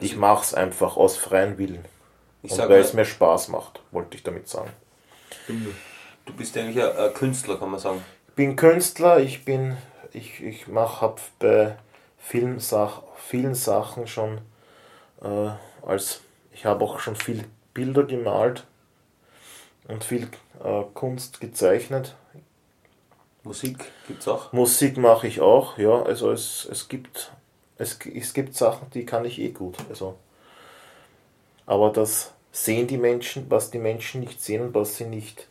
Ich 0.00 0.16
mache 0.16 0.44
es 0.44 0.54
einfach 0.54 0.96
aus 0.96 1.16
freiem 1.16 1.58
Willen. 1.58 1.84
Ich 2.42 2.52
und 2.52 2.68
weil 2.68 2.80
es 2.80 2.92
mir 2.92 3.04
Spaß 3.04 3.48
macht, 3.48 3.80
wollte 3.90 4.16
ich 4.16 4.22
damit 4.22 4.48
sagen. 4.48 4.70
Du 6.24 6.32
bist 6.34 6.56
eigentlich 6.56 6.82
ein 6.82 7.14
Künstler, 7.14 7.56
kann 7.56 7.70
man 7.70 7.80
sagen. 7.80 8.02
Ich 8.28 8.34
bin 8.34 8.54
Künstler, 8.54 9.18
ich 9.18 9.44
bin, 9.44 9.76
ich, 10.12 10.42
ich 10.42 10.68
mache, 10.68 11.00
habe 11.00 11.20
bei 11.38 11.76
vielen, 12.18 12.60
Sach, 12.60 13.02
vielen 13.16 13.54
Sachen 13.54 14.06
schon 14.06 14.40
äh, 15.22 15.50
als 15.86 16.20
ich 16.52 16.64
habe 16.64 16.84
auch 16.84 16.98
schon 16.98 17.16
viel 17.16 17.44
Bilder 17.74 18.04
gemalt 18.04 18.64
und 19.86 20.04
viel 20.04 20.28
äh, 20.62 20.82
Kunst 20.94 21.40
gezeichnet. 21.40 22.16
Musik 23.44 23.78
gibt 24.06 24.20
es 24.20 24.28
auch? 24.28 24.52
Musik 24.52 24.96
mache 24.96 25.26
ich 25.26 25.40
auch, 25.40 25.78
ja. 25.78 26.02
Also 26.02 26.32
es, 26.32 26.68
es 26.70 26.88
gibt 26.88 27.32
es, 27.78 27.98
es 28.12 28.34
gibt 28.34 28.54
Sachen, 28.56 28.90
die 28.90 29.06
kann 29.06 29.24
ich 29.24 29.38
eh 29.38 29.50
gut. 29.50 29.76
Also. 29.88 30.16
Aber 31.64 31.90
das 31.90 32.32
sehen 32.50 32.88
die 32.88 32.98
Menschen, 32.98 33.46
was 33.50 33.70
die 33.70 33.78
Menschen 33.78 34.20
nicht 34.20 34.42
sehen 34.42 34.62
und 34.62 34.74
was 34.74 34.96
sie 34.96 35.04
nicht 35.04 35.46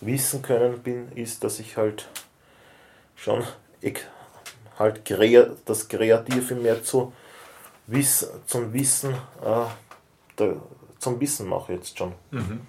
wissen 0.00 0.42
können, 0.42 0.82
bin, 0.82 1.12
ist, 1.14 1.44
dass 1.44 1.58
ich 1.58 1.76
halt 1.76 2.08
schon 3.14 3.44
ich, 3.80 4.00
halt 4.78 5.02
das 5.66 5.88
Kreative 5.88 6.54
mehr 6.54 6.82
zu 6.82 7.12
Wiss, 7.86 8.30
zum 8.46 8.72
Wissen 8.72 9.14
äh, 9.44 9.66
der, 10.38 10.56
zum 10.98 11.20
Wissen 11.20 11.48
mache 11.48 11.74
jetzt 11.74 11.98
schon. 11.98 12.12
Mhm. 12.30 12.60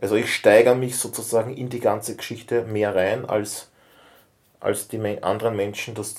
Also 0.00 0.16
ich 0.16 0.34
steigere 0.34 0.74
mich 0.74 0.96
sozusagen 0.96 1.54
in 1.56 1.68
die 1.68 1.80
ganze 1.80 2.16
Geschichte 2.16 2.64
mehr 2.64 2.94
rein, 2.94 3.24
als, 3.24 3.70
als 4.58 4.88
die 4.88 4.98
anderen 5.22 5.54
Menschen 5.54 5.94
das 5.94 6.14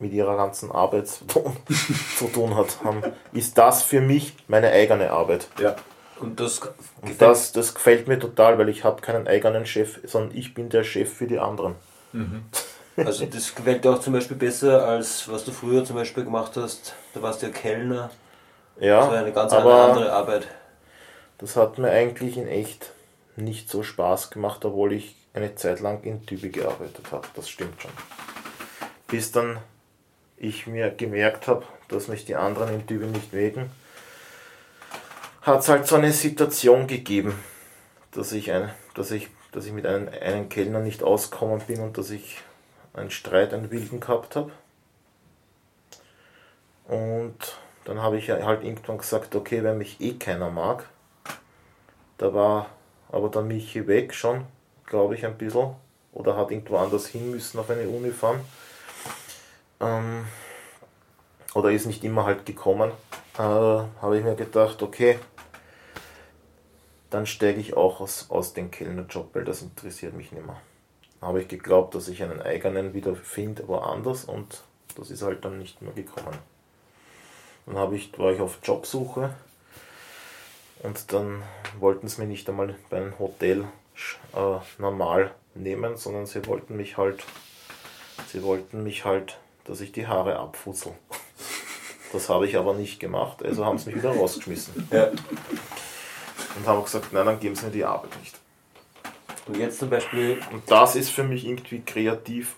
mit 0.00 0.12
ihrer 0.12 0.36
ganzen 0.36 0.72
Arbeit 0.72 1.08
zu 1.08 1.24
tun, 1.26 1.56
zu 2.18 2.26
tun 2.26 2.56
hat, 2.56 2.82
haben, 2.82 3.02
ist 3.32 3.58
das 3.58 3.82
für 3.82 4.00
mich 4.00 4.34
meine 4.48 4.70
eigene 4.70 5.10
Arbeit. 5.10 5.46
Ja. 5.60 5.76
Und 6.18 6.40
das, 6.40 6.60
Und 7.00 7.20
das, 7.20 7.52
das 7.52 7.74
gefällt 7.74 8.08
mir 8.08 8.18
total, 8.18 8.58
weil 8.58 8.68
ich 8.68 8.84
habe 8.84 9.00
keinen 9.00 9.26
eigenen 9.26 9.64
Chef, 9.64 10.00
sondern 10.04 10.36
ich 10.36 10.52
bin 10.52 10.68
der 10.68 10.84
Chef 10.84 11.12
für 11.12 11.26
die 11.26 11.38
anderen. 11.38 11.76
Mhm. 12.12 12.44
Also 13.04 13.26
das 13.26 13.54
gefällt 13.54 13.84
dir 13.84 13.92
auch 13.92 14.00
zum 14.00 14.12
Beispiel 14.12 14.36
besser, 14.36 14.86
als 14.86 15.28
was 15.28 15.44
du 15.44 15.52
früher 15.52 15.84
zum 15.84 15.96
Beispiel 15.96 16.24
gemacht 16.24 16.52
hast. 16.56 16.94
Da 17.14 17.22
warst 17.22 17.42
du 17.42 17.46
ja 17.46 17.52
Kellner. 17.52 18.10
Ja, 18.78 19.00
das 19.00 19.10
war 19.10 19.18
eine 19.18 19.32
ganz 19.32 19.52
andere 19.52 20.12
Arbeit. 20.12 20.48
Das 21.38 21.56
hat 21.56 21.78
mir 21.78 21.90
eigentlich 21.90 22.36
in 22.36 22.48
echt 22.48 22.92
nicht 23.36 23.70
so 23.70 23.82
Spaß 23.82 24.30
gemacht, 24.30 24.64
obwohl 24.64 24.92
ich 24.92 25.16
eine 25.32 25.54
Zeit 25.54 25.80
lang 25.80 26.02
in 26.02 26.26
Tübingen 26.26 26.52
gearbeitet 26.52 27.06
habe. 27.12 27.26
Das 27.34 27.48
stimmt 27.48 27.80
schon. 27.80 27.90
Bis 29.06 29.32
dann 29.32 29.58
ich 30.36 30.66
mir 30.66 30.90
gemerkt 30.90 31.46
habe, 31.46 31.64
dass 31.88 32.08
mich 32.08 32.24
die 32.24 32.36
anderen 32.36 32.74
in 32.74 32.86
Tübingen 32.86 33.12
nicht 33.12 33.32
mögen, 33.32 33.70
hat 35.42 35.60
es 35.60 35.68
halt 35.68 35.86
so 35.86 35.96
eine 35.96 36.12
Situation 36.12 36.86
gegeben, 36.86 37.34
dass 38.12 38.32
ich, 38.32 38.50
ein, 38.52 38.70
dass 38.94 39.10
ich, 39.10 39.28
dass 39.52 39.66
ich 39.66 39.72
mit 39.72 39.86
einem, 39.86 40.08
einem 40.08 40.48
Kellner 40.48 40.80
nicht 40.80 41.02
auskommen 41.02 41.60
bin 41.66 41.80
und 41.80 41.98
dass 41.98 42.10
ich 42.10 42.38
einen 42.92 43.10
Streit, 43.10 43.52
einen 43.52 43.70
wilden 43.70 44.00
gehabt 44.00 44.36
habe. 44.36 44.52
Und 46.86 47.36
dann 47.84 48.02
habe 48.02 48.18
ich 48.18 48.30
halt 48.30 48.64
irgendwann 48.64 48.98
gesagt, 48.98 49.34
okay, 49.34 49.62
wenn 49.62 49.78
mich 49.78 50.00
eh 50.00 50.14
keiner 50.14 50.50
mag, 50.50 50.88
da 52.18 52.34
war 52.34 52.66
aber 53.10 53.28
der 53.28 53.42
Michi 53.42 53.86
weg 53.86 54.14
schon, 54.14 54.44
glaube 54.86 55.14
ich, 55.14 55.24
ein 55.24 55.38
bisschen. 55.38 55.74
Oder 56.12 56.36
hat 56.36 56.50
irgendwo 56.50 56.76
anders 56.76 57.06
hin 57.06 57.30
müssen 57.30 57.60
auf 57.60 57.70
eine 57.70 57.88
Uni 57.88 58.10
fahren. 58.10 58.40
Ähm, 59.80 60.26
oder 61.54 61.70
ist 61.70 61.86
nicht 61.86 62.04
immer 62.04 62.24
halt 62.24 62.44
gekommen. 62.44 62.90
Äh, 63.38 63.42
habe 63.42 64.18
ich 64.18 64.24
mir 64.24 64.34
gedacht, 64.34 64.82
okay, 64.82 65.18
dann 67.10 67.26
steige 67.26 67.60
ich 67.60 67.76
auch 67.76 68.00
aus, 68.00 68.26
aus 68.28 68.52
dem 68.52 68.70
Kellnerjob, 68.70 69.34
weil 69.34 69.44
das 69.44 69.62
interessiert 69.62 70.14
mich 70.14 70.32
nicht 70.32 70.44
mehr. 70.44 70.60
Habe 71.20 71.42
ich 71.42 71.48
geglaubt, 71.48 71.94
dass 71.94 72.08
ich 72.08 72.22
einen 72.22 72.40
eigenen 72.40 72.94
wieder 72.94 73.14
finde 73.14 73.68
woanders 73.68 74.24
und 74.24 74.62
das 74.96 75.10
ist 75.10 75.22
halt 75.22 75.44
dann 75.44 75.58
nicht 75.58 75.82
mehr 75.82 75.92
gekommen. 75.92 76.38
Dann 77.66 77.76
habe 77.76 77.96
ich, 77.96 78.18
war 78.18 78.32
ich 78.32 78.40
auf 78.40 78.58
Jobsuche 78.62 79.34
und 80.82 81.12
dann 81.12 81.42
wollten 81.78 82.08
sie 82.08 82.20
mich 82.22 82.28
nicht 82.28 82.48
einmal 82.48 82.74
bei 82.88 82.96
einem 82.96 83.18
Hotel 83.18 83.64
äh, 84.34 84.58
normal 84.78 85.32
nehmen, 85.54 85.96
sondern 85.96 86.26
sie 86.26 86.46
wollten 86.46 86.76
mich 86.76 86.96
halt, 86.96 87.24
sie 88.28 88.42
wollten 88.42 88.82
mich 88.82 89.04
halt, 89.04 89.38
dass 89.64 89.80
ich 89.80 89.92
die 89.92 90.06
Haare 90.06 90.38
abfussel. 90.38 90.92
Das 92.12 92.28
habe 92.28 92.46
ich 92.46 92.56
aber 92.56 92.74
nicht 92.74 92.98
gemacht, 92.98 93.42
also 93.44 93.64
haben 93.64 93.78
sie 93.78 93.90
mich 93.90 94.02
wieder 94.02 94.10
rausgeschmissen. 94.10 94.88
Ja. 94.90 95.10
Und 96.56 96.66
haben 96.66 96.82
gesagt, 96.82 97.12
nein, 97.12 97.26
dann 97.26 97.38
geben 97.38 97.54
sie 97.54 97.66
mir 97.66 97.72
die 97.72 97.84
Arbeit 97.84 98.10
nicht. 98.18 98.36
Und 99.50 99.58
jetzt 99.58 99.80
zum 99.80 99.90
Beispiel. 99.90 100.38
Und 100.52 100.70
das 100.70 100.94
ist 100.94 101.10
für 101.10 101.24
mich 101.24 101.44
irgendwie 101.44 101.80
kreativ 101.80 102.54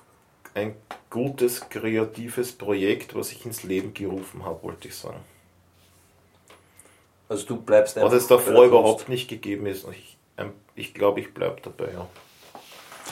ein 0.52 0.76
gutes, 1.08 1.70
kreatives 1.70 2.52
Projekt, 2.52 3.14
was 3.14 3.32
ich 3.32 3.46
ins 3.46 3.62
Leben 3.62 3.94
gerufen 3.94 4.44
habe, 4.44 4.62
wollte 4.62 4.88
ich 4.88 4.94
sagen. 4.94 5.20
Also 7.30 7.46
du 7.46 7.56
bleibst 7.56 7.96
einfach. 7.96 8.12
Was 8.12 8.20
es 8.20 8.26
davor 8.26 8.64
überhaupt 8.66 9.08
nicht 9.08 9.28
gegeben 9.28 9.64
ist. 9.64 9.88
Ich, 9.88 10.18
ähm, 10.36 10.52
ich 10.74 10.92
glaube, 10.92 11.20
ich 11.20 11.32
bleibe 11.32 11.62
dabei, 11.62 11.92
ja. 11.94 12.06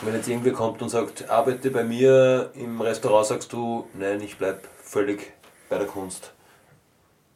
Wenn 0.03 0.15
jetzt 0.15 0.29
irgendwer 0.29 0.53
kommt 0.53 0.83
und 0.83 0.91
sagt, 0.91 1.31
arbeite 1.31 1.71
bei 1.71 1.83
mir 1.83 2.51
im 2.55 2.83
Restaurant, 2.83 3.27
sagst 3.27 3.51
du, 3.55 3.89
nein, 3.95 4.21
ich 4.21 4.37
bleibe 4.37 4.61
völlig 4.83 5.33
bei 5.71 5.79
der 5.79 5.87
Kunst. 5.87 6.35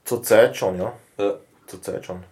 Zurzeit 0.05 0.59
schon, 0.59 0.79
ja. 0.79 0.93
Ja. 1.17 1.39
Zurzeit 1.67 2.05
schon. 2.05 2.23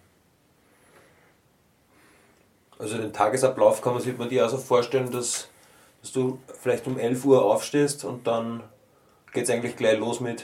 Also 2.83 2.97
den 2.97 3.13
Tagesablauf 3.13 3.81
kann 3.81 3.93
man 3.93 4.01
sich 4.01 4.17
man 4.17 4.27
dir 4.27 4.43
also 4.43 4.57
vorstellen, 4.57 5.09
dass, 5.09 5.47
dass 6.01 6.11
du 6.11 6.39
vielleicht 6.61 6.85
um 6.85 6.99
11 6.99 7.23
Uhr 7.23 7.45
aufstehst 7.45 8.03
und 8.03 8.27
dann 8.27 8.61
geht 9.31 9.45
es 9.45 9.49
eigentlich 9.49 9.77
gleich 9.77 9.97
los 9.97 10.19
mit, 10.19 10.43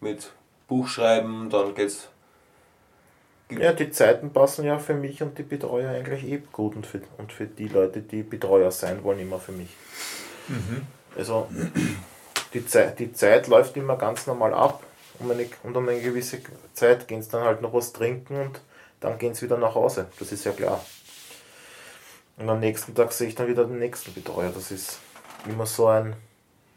mit 0.00 0.30
Buchschreiben, 0.68 1.50
dann 1.50 1.74
geht's. 1.74 2.08
Ja, 3.50 3.72
die 3.72 3.90
Zeiten 3.90 4.32
passen 4.32 4.64
ja 4.64 4.78
für 4.78 4.94
mich 4.94 5.20
und 5.20 5.36
die 5.36 5.42
Betreuer 5.42 5.90
eigentlich 5.90 6.22
eh 6.22 6.40
gut 6.52 6.76
und 6.76 6.86
für, 6.86 7.00
und 7.18 7.32
für 7.32 7.46
die 7.46 7.66
Leute, 7.66 8.02
die 8.02 8.22
Betreuer 8.22 8.70
sein 8.70 9.02
wollen, 9.02 9.18
immer 9.18 9.40
für 9.40 9.50
mich. 9.50 9.70
Mhm. 10.46 10.86
Also 11.16 11.48
die 12.54 12.64
Zeit, 12.64 13.00
die 13.00 13.12
Zeit 13.12 13.48
läuft 13.48 13.76
immer 13.76 13.96
ganz 13.96 14.28
normal 14.28 14.54
ab 14.54 14.84
um 15.18 15.28
eine, 15.28 15.44
und 15.64 15.76
um 15.76 15.88
eine 15.88 16.00
gewisse 16.00 16.38
Zeit 16.72 17.08
gehen 17.08 17.20
sie 17.20 17.30
dann 17.30 17.42
halt 17.42 17.62
noch 17.62 17.74
was 17.74 17.92
trinken 17.92 18.40
und 18.40 18.60
dann 19.00 19.18
gehen 19.18 19.34
sie 19.34 19.46
wieder 19.46 19.58
nach 19.58 19.74
Hause. 19.74 20.06
Das 20.20 20.30
ist 20.30 20.44
ja 20.44 20.52
klar. 20.52 20.80
Und 22.40 22.48
am 22.48 22.58
nächsten 22.58 22.94
Tag 22.94 23.12
sehe 23.12 23.28
ich 23.28 23.34
dann 23.34 23.48
wieder 23.48 23.64
den 23.64 23.78
nächsten 23.78 24.14
Betreuer. 24.14 24.50
Das 24.50 24.70
ist 24.70 24.98
immer 25.46 25.66
so 25.66 25.88
ein, 25.88 26.14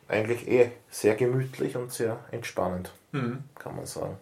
eigentlich 0.10 0.46
eh 0.48 0.72
sehr 0.92 1.16
gemütlich 1.16 1.78
und 1.78 1.92
sehr 1.92 2.20
entspannend, 2.32 2.92
mhm. 3.14 3.46
kann 3.58 3.76
man 3.78 3.86
sagen. 3.86 4.18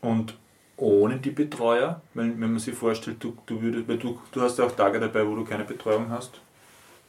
Und 0.00 0.38
ohne 0.76 1.16
die 1.16 1.30
Betreuer, 1.30 2.00
wenn, 2.14 2.40
wenn 2.40 2.52
man 2.52 2.60
sich 2.60 2.76
vorstellt, 2.76 3.16
du, 3.18 3.36
du 3.46 3.60
würdest, 3.60 3.88
weil 3.88 3.98
du, 3.98 4.20
du 4.30 4.42
hast 4.42 4.58
ja 4.58 4.66
auch 4.66 4.72
Tage 4.72 5.00
dabei, 5.00 5.26
wo 5.26 5.34
du 5.34 5.44
keine 5.44 5.64
Betreuung 5.64 6.08
hast, 6.10 6.40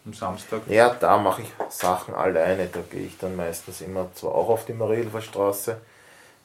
am 0.04 0.14
Samstag. 0.14 0.62
Ja, 0.68 0.96
da 0.96 1.20
mache 1.20 1.44
ich 1.44 1.50
Sachen 1.70 2.16
alleine. 2.16 2.68
Da 2.68 2.80
gehe 2.90 3.06
ich 3.06 3.20
dann 3.20 3.36
meistens 3.36 3.82
immer 3.82 4.12
zwar 4.16 4.34
auch 4.34 4.50
auf 4.50 4.66
die 4.66 4.74
Marielfer 4.74 5.22
Straße, 5.22 5.80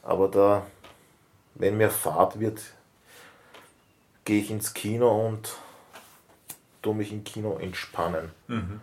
aber 0.03 0.27
da, 0.27 0.67
wenn 1.55 1.77
mir 1.77 1.89
Fahrt 1.89 2.39
wird, 2.39 2.61
gehe 4.25 4.39
ich 4.39 4.51
ins 4.51 4.75
Kino 4.75 5.27
und 5.27 5.55
tue 6.83 6.93
mich 6.93 7.11
im 7.11 7.23
Kino 7.23 7.57
entspannen. 7.57 8.29
Mhm. 8.47 8.79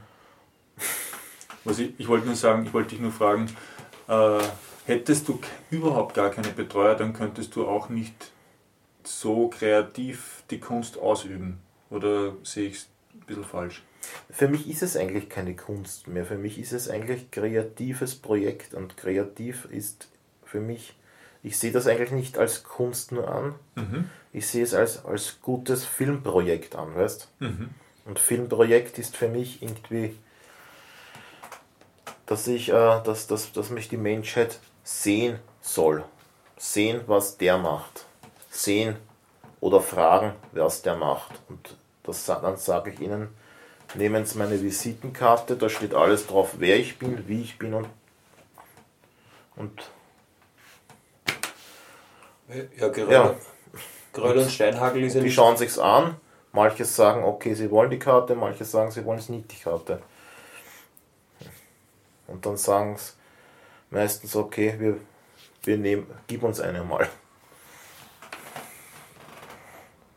Was 1.65 1.79
ich, 1.79 1.93
ich 1.99 2.09
wollte 2.09 2.27
nur 2.27 2.35
sagen, 2.35 2.65
ich 2.67 2.73
wollte 2.73 2.91
dich 2.91 3.01
nur 3.01 3.13
fragen, 3.13 3.47
äh, 4.09 4.41
hättest 4.87 5.29
du 5.29 5.39
überhaupt 5.71 6.15
gar 6.15 6.31
keine 6.31 6.49
Betreuer, 6.49 6.97
dann 6.97 7.13
könntest 7.13 7.55
du 7.55 7.69
auch 7.69 7.89
nicht 7.89 8.33
so 9.05 9.49
kreativ 9.49 10.43
die 10.51 10.59
Kunst 10.59 10.99
ausüben. 10.99 11.61
Oder 11.91 12.35
sehe 12.43 12.69
ich 12.69 12.77
es 12.77 12.89
ein 13.15 13.27
bisschen 13.27 13.45
falsch? 13.45 13.83
Für 14.31 14.49
mich 14.49 14.69
ist 14.69 14.83
es 14.83 14.97
eigentlich 14.97 15.29
keine 15.29 15.55
Kunst 15.55 16.09
mehr. 16.09 16.25
Für 16.25 16.39
mich 16.39 16.59
ist 16.59 16.73
es 16.73 16.89
eigentlich 16.89 17.31
kreatives 17.31 18.15
Projekt 18.15 18.75
und 18.75 18.97
kreativ 18.97 19.67
ist 19.67 20.09
für 20.45 20.61
mich, 20.61 20.97
ich 21.43 21.59
sehe 21.59 21.73
das 21.73 21.87
eigentlich 21.87 22.13
nicht 22.13 22.39
als 22.39 22.65
Kunst 22.65 23.13
nur 23.13 23.31
an, 23.31 23.55
mhm. 23.77 24.11
ich 24.33 24.47
sehe 24.47 24.63
es 24.63 24.75
als, 24.75 25.05
als 25.05 25.41
gutes 25.43 25.85
Filmprojekt 25.85 26.75
an, 26.75 26.95
weißt 26.97 27.29
mhm. 27.41 27.71
Und 28.05 28.19
Filmprojekt 28.19 28.99
ist 28.99 29.17
für 29.17 29.29
mich 29.29 29.63
irgendwie, 29.63 30.17
dass 32.27 32.47
ich, 32.47 32.69
äh, 32.69 33.03
dass, 33.03 33.27
dass, 33.27 33.53
dass 33.53 33.71
mich 33.71 33.89
die 33.89 33.97
Menschheit 33.97 34.59
sehen 34.83 35.39
soll. 35.61 36.05
Sehen, 36.57 37.03
was 37.07 37.37
der 37.39 37.59
macht. 37.59 38.07
Sehen 38.51 38.97
oder 39.61 39.81
fragen, 39.81 40.33
was 40.53 40.83
der 40.83 40.97
macht. 40.97 41.33
Und 41.49 41.77
das, 42.03 42.25
dann 42.25 42.57
sage 42.57 42.91
ich 42.91 43.01
ihnen, 43.01 43.29
nehmen 43.95 44.25
Sie 44.25 44.39
meine 44.39 44.61
Visitenkarte, 44.61 45.57
da 45.57 45.69
steht 45.69 45.95
alles 45.95 46.27
drauf, 46.27 46.55
wer 46.59 46.79
ich 46.79 46.99
bin, 46.99 47.29
wie 47.29 47.43
ich 47.43 47.59
bin 47.59 47.75
und, 47.75 47.89
und 49.57 49.91
ja, 52.77 52.89
gerade, 52.89 53.13
ja. 53.13 53.35
gerade 54.13 54.43
und 54.43 54.51
Steinhagel 54.51 55.05
ist 55.05 55.15
ja 55.15 55.21
Die 55.21 55.31
schauen 55.31 55.57
sich's 55.57 55.79
an 55.79 56.17
Manche 56.53 56.85
sagen, 56.85 57.23
okay, 57.25 57.55
sie 57.55 57.71
wollen 57.71 57.91
die 57.91 57.99
Karte, 57.99 58.35
manche 58.35 58.65
sagen, 58.65 58.91
sie 58.91 59.05
wollen 59.05 59.19
es 59.19 59.29
nicht, 59.29 59.51
die 59.53 59.63
Karte. 59.63 60.03
Und 62.27 62.45
dann 62.47 62.57
sagen 62.57 62.95
es 62.95 63.17
meistens, 63.91 64.35
okay, 64.35 64.75
wir, 64.79 64.99
wir 65.63 65.77
nehmen, 65.77 66.07
gib 66.27 66.43
uns 66.43 66.61
eine 66.61 66.83
mal. 66.83 67.09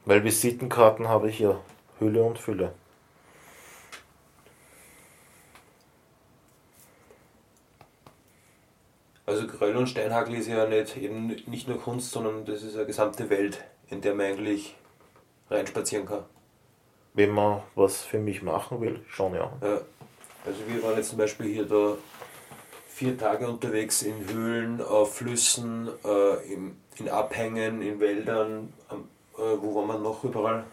Weil 0.06 0.24
Visitenkarten 0.24 1.08
habe 1.08 1.30
ich 1.30 1.40
ja 1.40 1.60
Hülle 2.00 2.24
und 2.24 2.38
Fülle. 2.38 2.74
Also 9.26 9.48
Gröll 9.48 9.76
und 9.78 9.88
Steinhagel 9.88 10.36
ist 10.36 10.48
ja 10.48 10.68
nicht, 10.68 10.98
eben 10.98 11.28
nicht 11.28 11.68
nur 11.68 11.80
Kunst, 11.80 12.12
sondern 12.12 12.44
das 12.46 12.62
ist 12.62 12.76
eine 12.76 12.86
gesamte 12.86 13.30
Welt, 13.30 13.64
in 13.90 14.02
der 14.02 14.14
man 14.14 14.26
eigentlich 14.26 14.76
reinspazieren 15.50 16.06
kann. 16.06 16.24
Wenn 17.14 17.32
man 17.32 17.62
was 17.76 18.02
für 18.02 18.20
mich 18.20 18.42
machen 18.42 18.82
will, 18.82 19.02
schon 19.08 19.36
ja. 19.36 19.52
Ja. 19.62 19.82
Also 20.46 20.60
wir 20.68 20.84
waren 20.84 20.98
jetzt 20.98 21.10
zum 21.10 21.18
Beispiel 21.18 21.48
hier 21.48 21.66
da 21.66 21.96
vier 22.88 23.18
Tage 23.18 23.48
unterwegs 23.48 24.02
in 24.02 24.28
Höhlen, 24.28 24.82
auf 24.82 25.16
Flüssen, 25.16 25.90
äh, 26.04 26.54
in, 26.54 26.78
in 26.98 27.10
Abhängen, 27.10 27.82
in 27.82 28.00
Wäldern, 28.00 28.74
äh, 28.90 29.42
wo 29.62 29.76
waren 29.76 29.88
wir 29.88 30.00
noch 30.00 30.24
überall? 30.24 30.66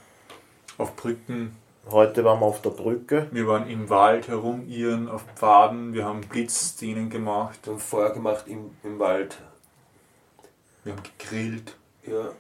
Auf 0.77 0.97
Brücken. 0.97 1.57
Heute 1.91 2.25
waren 2.25 2.41
wir 2.41 2.47
auf 2.47 2.61
der 2.63 2.71
Brücke. 2.71 3.29
Wir 3.31 3.47
waren 3.47 3.69
im 3.69 3.89
Wald 3.89 4.29
herumirren, 4.29 5.09
auf 5.09 5.25
Pfaden. 5.35 5.95
Wir 5.95 6.05
haben 6.05 6.21
Blitzszenen 6.21 7.11
gemacht. 7.11 7.59
Wir 7.65 7.73
haben 7.73 7.81
Feuer 7.81 8.11
gemacht 8.11 8.45
im, 8.49 8.71
im 8.83 8.99
Wald. 8.99 9.39
Wir 10.85 10.93
haben 10.93 11.03
gegrillt. 11.03 11.77
Ja, 12.07 12.33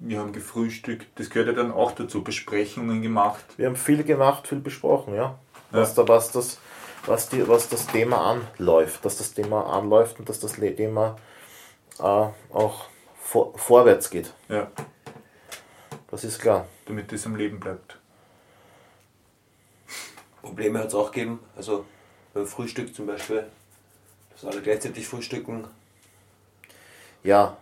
Wir 0.00 0.20
haben 0.20 0.32
gefrühstückt. 0.32 1.06
Das 1.16 1.28
gehört 1.30 1.48
ja 1.48 1.54
dann 1.54 1.72
auch 1.72 1.92
dazu. 1.92 2.22
Besprechungen 2.22 3.02
gemacht. 3.02 3.44
Wir 3.56 3.66
haben 3.66 3.76
viel 3.76 4.04
gemacht, 4.04 4.46
viel 4.46 4.60
besprochen, 4.60 5.14
ja. 5.14 5.38
Ja. 5.72 5.80
Was, 5.80 5.94
da, 5.94 6.06
was, 6.06 6.30
das, 6.30 6.58
was, 7.06 7.28
die, 7.28 7.46
was 7.48 7.68
das 7.68 7.86
Thema 7.86 8.18
anläuft, 8.30 9.04
dass 9.04 9.18
das 9.18 9.34
Thema 9.34 9.66
anläuft 9.66 10.18
und 10.18 10.28
dass 10.28 10.40
das 10.40 10.52
Thema 10.52 11.16
äh, 11.98 12.02
auch 12.02 12.86
vor, 13.20 13.58
vorwärts 13.58 14.08
geht. 14.08 14.32
Ja, 14.48 14.70
Das 16.10 16.24
ist 16.24 16.38
klar. 16.38 16.66
damit 16.86 17.12
das 17.12 17.26
am 17.26 17.36
Leben 17.36 17.60
bleibt. 17.60 17.98
Probleme 20.40 20.78
hat 20.78 20.86
es 20.88 20.94
auch 20.94 21.10
gegeben. 21.10 21.40
Also 21.56 21.84
beim 22.32 22.46
Frühstück 22.46 22.94
zum 22.94 23.06
Beispiel, 23.06 23.44
dass 24.30 24.44
alle 24.44 24.62
gleichzeitig 24.62 25.06
frühstücken. 25.06 25.66
Ja, 27.22 27.56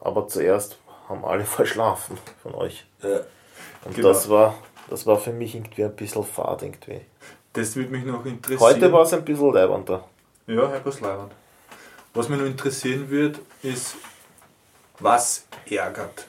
aber 0.00 0.26
zuerst 0.26 0.78
haben 1.08 1.24
alle 1.24 1.44
verschlafen 1.58 2.18
von 2.42 2.54
euch. 2.54 2.84
Ja, 3.02 3.20
Und 3.84 3.94
Genau. 3.96 4.08
das, 4.08 4.28
war, 4.28 4.54
das 4.88 5.06
war 5.06 5.18
für 5.18 5.32
mich 5.32 5.54
irgendwie 5.54 5.84
ein 5.84 5.94
bisschen 5.96 6.24
fad 6.24 6.62
irgendwie. 6.62 7.00
Das 7.52 7.76
würde 7.76 7.90
mich 7.90 8.04
noch 8.04 8.24
interessieren. 8.24 8.60
Heute 8.60 8.92
war 8.92 9.02
es 9.02 9.12
ein 9.12 9.24
bisschen 9.24 9.52
leibender. 9.52 10.04
Ja, 10.46 10.68
Herr 10.68 10.82
Leiband. 10.84 11.32
Was 12.14 12.28
mich 12.28 12.38
noch 12.38 12.46
interessieren 12.46 13.08
wird, 13.10 13.38
ist, 13.62 13.96
was 14.98 15.44
ärgert 15.68 16.26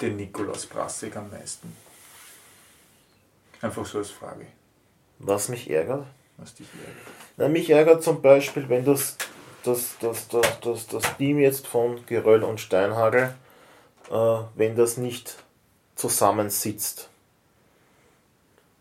den 0.00 0.16
Nikolaus 0.16 0.66
Brassig 0.66 1.16
am 1.16 1.30
meisten? 1.30 1.74
Einfach 3.62 3.84
so 3.86 3.98
als 3.98 4.10
Frage, 4.10 4.46
Was 5.18 5.48
mich 5.48 5.68
ärgert? 5.70 6.06
was 6.36 6.54
dich 6.54 6.66
ärgert. 6.74 6.96
Na, 7.38 7.48
mich 7.48 7.70
ärgert 7.70 8.02
zum 8.02 8.20
Beispiel, 8.20 8.68
wenn 8.68 8.84
das, 8.84 9.16
das, 9.64 9.96
das, 10.00 10.28
das, 10.28 10.60
das, 10.60 10.86
das 10.86 11.16
Team 11.16 11.38
jetzt 11.38 11.66
von 11.66 12.04
Geröll 12.06 12.42
und 12.44 12.60
Steinhagel, 12.60 13.34
wenn 14.08 14.76
das 14.76 14.96
nicht 14.96 15.36
zusammensitzt. 15.96 17.08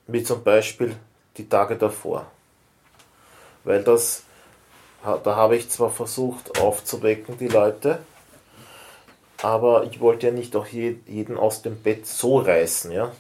Wie 0.08 0.24
zum 0.24 0.44
Beispiel 0.44 0.96
die 1.38 1.50
Tage 1.50 1.76
davor. 1.78 2.28
Weil 3.64 3.84
das, 3.84 4.24
da 5.04 5.36
habe 5.36 5.56
ich 5.56 5.70
zwar 5.70 5.90
versucht 5.90 6.60
aufzuwecken, 6.60 7.38
die 7.40 7.48
Leute, 7.48 8.00
aber 9.42 9.84
ich 9.86 10.00
wollte 10.00 10.28
ja 10.28 10.34
nicht 10.34 10.56
auch 10.56 10.68
je, 10.68 10.98
jeden 11.08 11.38
aus 11.38 11.62
dem 11.62 11.82
Bett 11.82 12.06
so 12.06 12.38
reißen, 12.40 12.92
ja. 12.92 13.12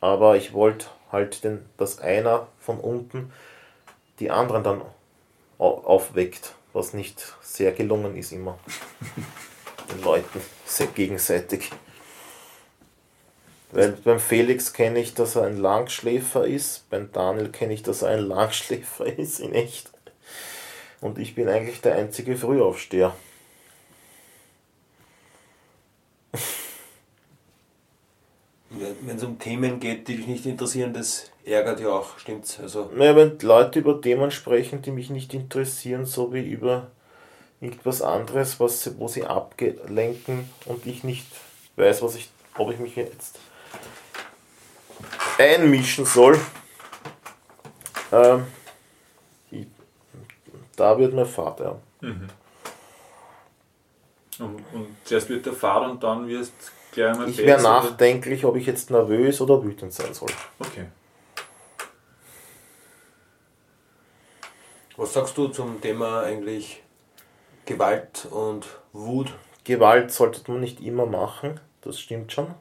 Aber 0.00 0.36
ich 0.36 0.52
wollte 0.52 0.86
halt, 1.12 1.44
den, 1.44 1.64
dass 1.76 1.98
einer 1.98 2.46
von 2.60 2.78
unten 2.78 3.32
die 4.20 4.30
anderen 4.30 4.62
dann 4.62 4.82
au- 5.58 5.82
aufweckt, 5.84 6.54
was 6.72 6.94
nicht 6.94 7.34
sehr 7.42 7.72
gelungen 7.72 8.16
ist 8.16 8.32
immer. 8.32 8.58
Den 9.90 10.02
Leuten 10.02 10.40
sehr 10.64 10.86
gegenseitig. 10.88 11.70
Weil 13.72 13.92
beim 13.92 14.18
Felix 14.18 14.72
kenne 14.72 14.98
ich, 14.98 15.14
dass 15.14 15.36
er 15.36 15.44
ein 15.44 15.56
Langschläfer 15.56 16.44
ist, 16.44 16.88
beim 16.90 17.12
Daniel 17.12 17.50
kenne 17.50 17.72
ich, 17.72 17.82
dass 17.82 18.02
er 18.02 18.10
ein 18.10 18.26
Langschläfer 18.26 19.06
ist, 19.18 19.40
in 19.40 19.54
echt. 19.54 19.90
Und 21.00 21.18
ich 21.18 21.34
bin 21.34 21.48
eigentlich 21.48 21.80
der 21.80 21.94
einzige 21.94 22.36
Frühaufsteher. 22.36 23.14
Wenn 28.70 29.16
es 29.16 29.24
um 29.24 29.38
Themen 29.38 29.80
geht, 29.80 30.06
die 30.08 30.16
dich 30.16 30.26
nicht 30.26 30.46
interessieren, 30.46 30.92
das 30.92 31.30
ärgert 31.44 31.80
ja 31.80 31.88
auch, 31.88 32.18
stimmt's? 32.18 32.60
Also, 32.60 32.90
Naja, 32.94 33.16
wenn 33.16 33.38
Leute 33.40 33.80
über 33.80 34.00
Themen 34.00 34.30
sprechen, 34.30 34.82
die 34.82 34.92
mich 34.92 35.10
nicht 35.10 35.34
interessieren, 35.34 36.06
so 36.06 36.32
wie 36.32 36.48
über 36.48 36.90
irgendwas 37.60 38.02
anderes, 38.02 38.58
was, 38.60 38.82
sie- 38.82 38.98
wo 38.98 39.08
sie 39.08 39.24
ablenken 39.24 40.48
und 40.66 40.86
ich 40.86 41.04
nicht 41.04 41.26
weiß, 41.76 42.02
was 42.02 42.14
ich, 42.14 42.30
ob 42.56 42.70
ich 42.72 42.78
mich 42.78 42.96
jetzt 42.96 43.38
einmischen 45.38 46.04
soll, 46.04 46.38
ähm, 48.12 48.46
ich, 49.50 49.66
da 50.76 50.98
wird 50.98 51.14
mir 51.14 51.26
Vater. 51.26 51.80
Und, 54.38 54.64
und 54.72 54.96
zuerst 55.04 55.28
wird 55.28 55.44
der 55.46 55.52
Fahrer 55.52 55.90
und 55.90 56.02
dann 56.02 56.26
wirst 56.28 56.52
gleich 56.92 57.10
einmal 57.12 57.28
Ich 57.28 57.36
wäre 57.38 57.60
nachdenklich, 57.62 58.44
ob 58.46 58.56
ich 58.56 58.66
jetzt 58.66 58.90
nervös 58.90 59.40
oder 59.40 59.62
wütend 59.62 59.92
sein 59.92 60.14
soll. 60.14 60.30
Okay. 60.58 60.86
was 64.96 65.12
sagst 65.14 65.36
du 65.38 65.48
zum 65.48 65.80
Thema 65.80 66.22
eigentlich 66.24 66.82
Gewalt 67.66 68.26
und 68.30 68.66
Wut? 68.92 69.32
Gewalt 69.64 70.10
sollte 70.12 70.50
man 70.50 70.60
nicht 70.60 70.80
immer 70.80 71.06
machen, 71.06 71.60
das 71.82 72.00
stimmt 72.00 72.32
schon. 72.32 72.54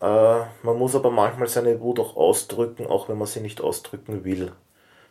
Äh, 0.00 0.40
man 0.62 0.78
muss 0.78 0.94
aber 0.94 1.10
manchmal 1.10 1.48
seine 1.48 1.80
Wut 1.80 1.98
auch 2.00 2.16
ausdrücken, 2.16 2.86
auch 2.86 3.08
wenn 3.08 3.16
man 3.18 3.26
sie 3.26 3.40
nicht 3.40 3.60
ausdrücken 3.60 4.24
will. 4.24 4.52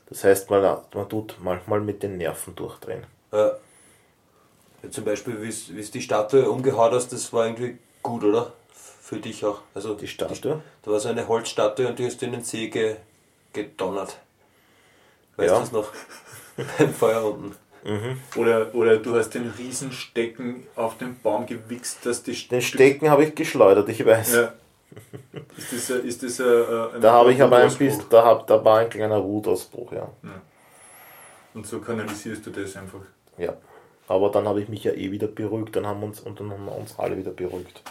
Das 0.10 0.24
heißt, 0.24 0.50
man, 0.50 0.62
man 0.94 1.10
tut 1.10 1.38
manchmal 1.42 1.80
mit 1.82 2.04
den 2.04 2.18
Nerven 2.18 2.56
durchdrehen. 2.56 3.06
Ja. 3.32 3.54
Ja, 4.84 4.92
zum 4.92 5.06
Beispiel, 5.06 5.42
wie 5.42 5.80
es 5.80 5.92
die 5.92 6.02
Statue 6.02 6.50
umgehauen 6.50 6.94
hast, 6.94 7.14
das 7.14 7.32
war 7.32 7.46
irgendwie 7.46 7.78
gut, 8.04 8.24
oder? 8.24 8.52
Für 8.74 9.18
dich 9.18 9.44
auch. 9.46 9.62
Also 9.74 9.96
Die 9.96 10.08
Statue? 10.08 10.62
Da 10.82 10.92
war 10.92 11.00
so 11.00 11.10
eine 11.10 11.28
Holzstatue 11.28 11.88
und 11.88 11.98
die 12.00 12.06
hast 12.06 12.22
du 12.22 12.26
in 12.26 12.34
den 12.34 12.44
See 12.44 12.68
ge 12.68 12.98
gedonnert. 13.54 14.18
Weißt 15.38 15.50
Ja. 15.50 15.56
du 15.56 15.62
das 15.62 15.72
noch? 15.72 15.92
Beim 16.78 16.94
Feuer 16.94 17.24
unten. 17.24 17.56
Oder, 18.38 18.74
oder 18.74 18.98
du 18.98 19.16
hast 19.16 19.32
den 19.32 19.50
Riesenstecken 19.58 20.66
auf 20.76 20.98
den 20.98 21.20
Baum 21.22 21.46
gewichst, 21.46 22.06
dass 22.06 22.24
die 22.24 22.34
Den 22.48 22.62
Stecken 22.62 23.10
habe 23.10 23.26
ich 23.26 23.36
geschleudert, 23.36 23.90
ich 23.90 24.06
weiß. 24.06 24.34
Ja. 24.36 24.54
Ist 25.58 25.74
das, 25.74 25.92
ein- 25.92 26.06
ist 26.06 26.24
das 26.24 26.40
ein, 26.40 26.94
ein 26.96 27.02
Da 27.02 27.12
habe 27.14 27.34
ich 27.34 27.42
aber 27.42 27.58
ein 27.58 27.74
bisschen, 27.76 28.06
da, 28.10 28.24
hab, 28.24 28.48
da 28.48 28.64
war 28.64 28.80
ein 28.80 28.90
kleiner 28.90 29.22
Wutausbruch, 29.24 29.92
ja. 29.92 30.08
Und 31.54 31.68
so 31.68 31.80
kanalisierst 31.80 32.46
du 32.46 32.52
das 32.52 32.76
einfach. 32.78 33.02
ja. 33.38 33.54
Aber 34.08 34.30
dann 34.32 34.48
habe 34.50 34.62
ich 34.62 34.68
mich 34.68 34.84
ja 34.84 34.92
eh 34.92 35.12
wieder 35.12 35.28
beruhigt, 35.28 35.76
dann 35.78 35.88
haben 35.88 36.02
wir 36.02 36.08
uns 36.08 36.20
und 36.20 36.38
dann 36.40 36.52
haben 36.52 36.66
wir 36.66 36.76
uns 36.76 37.00
alle 37.00 37.18
wieder 37.18 37.32
beruhigt. 37.32 37.82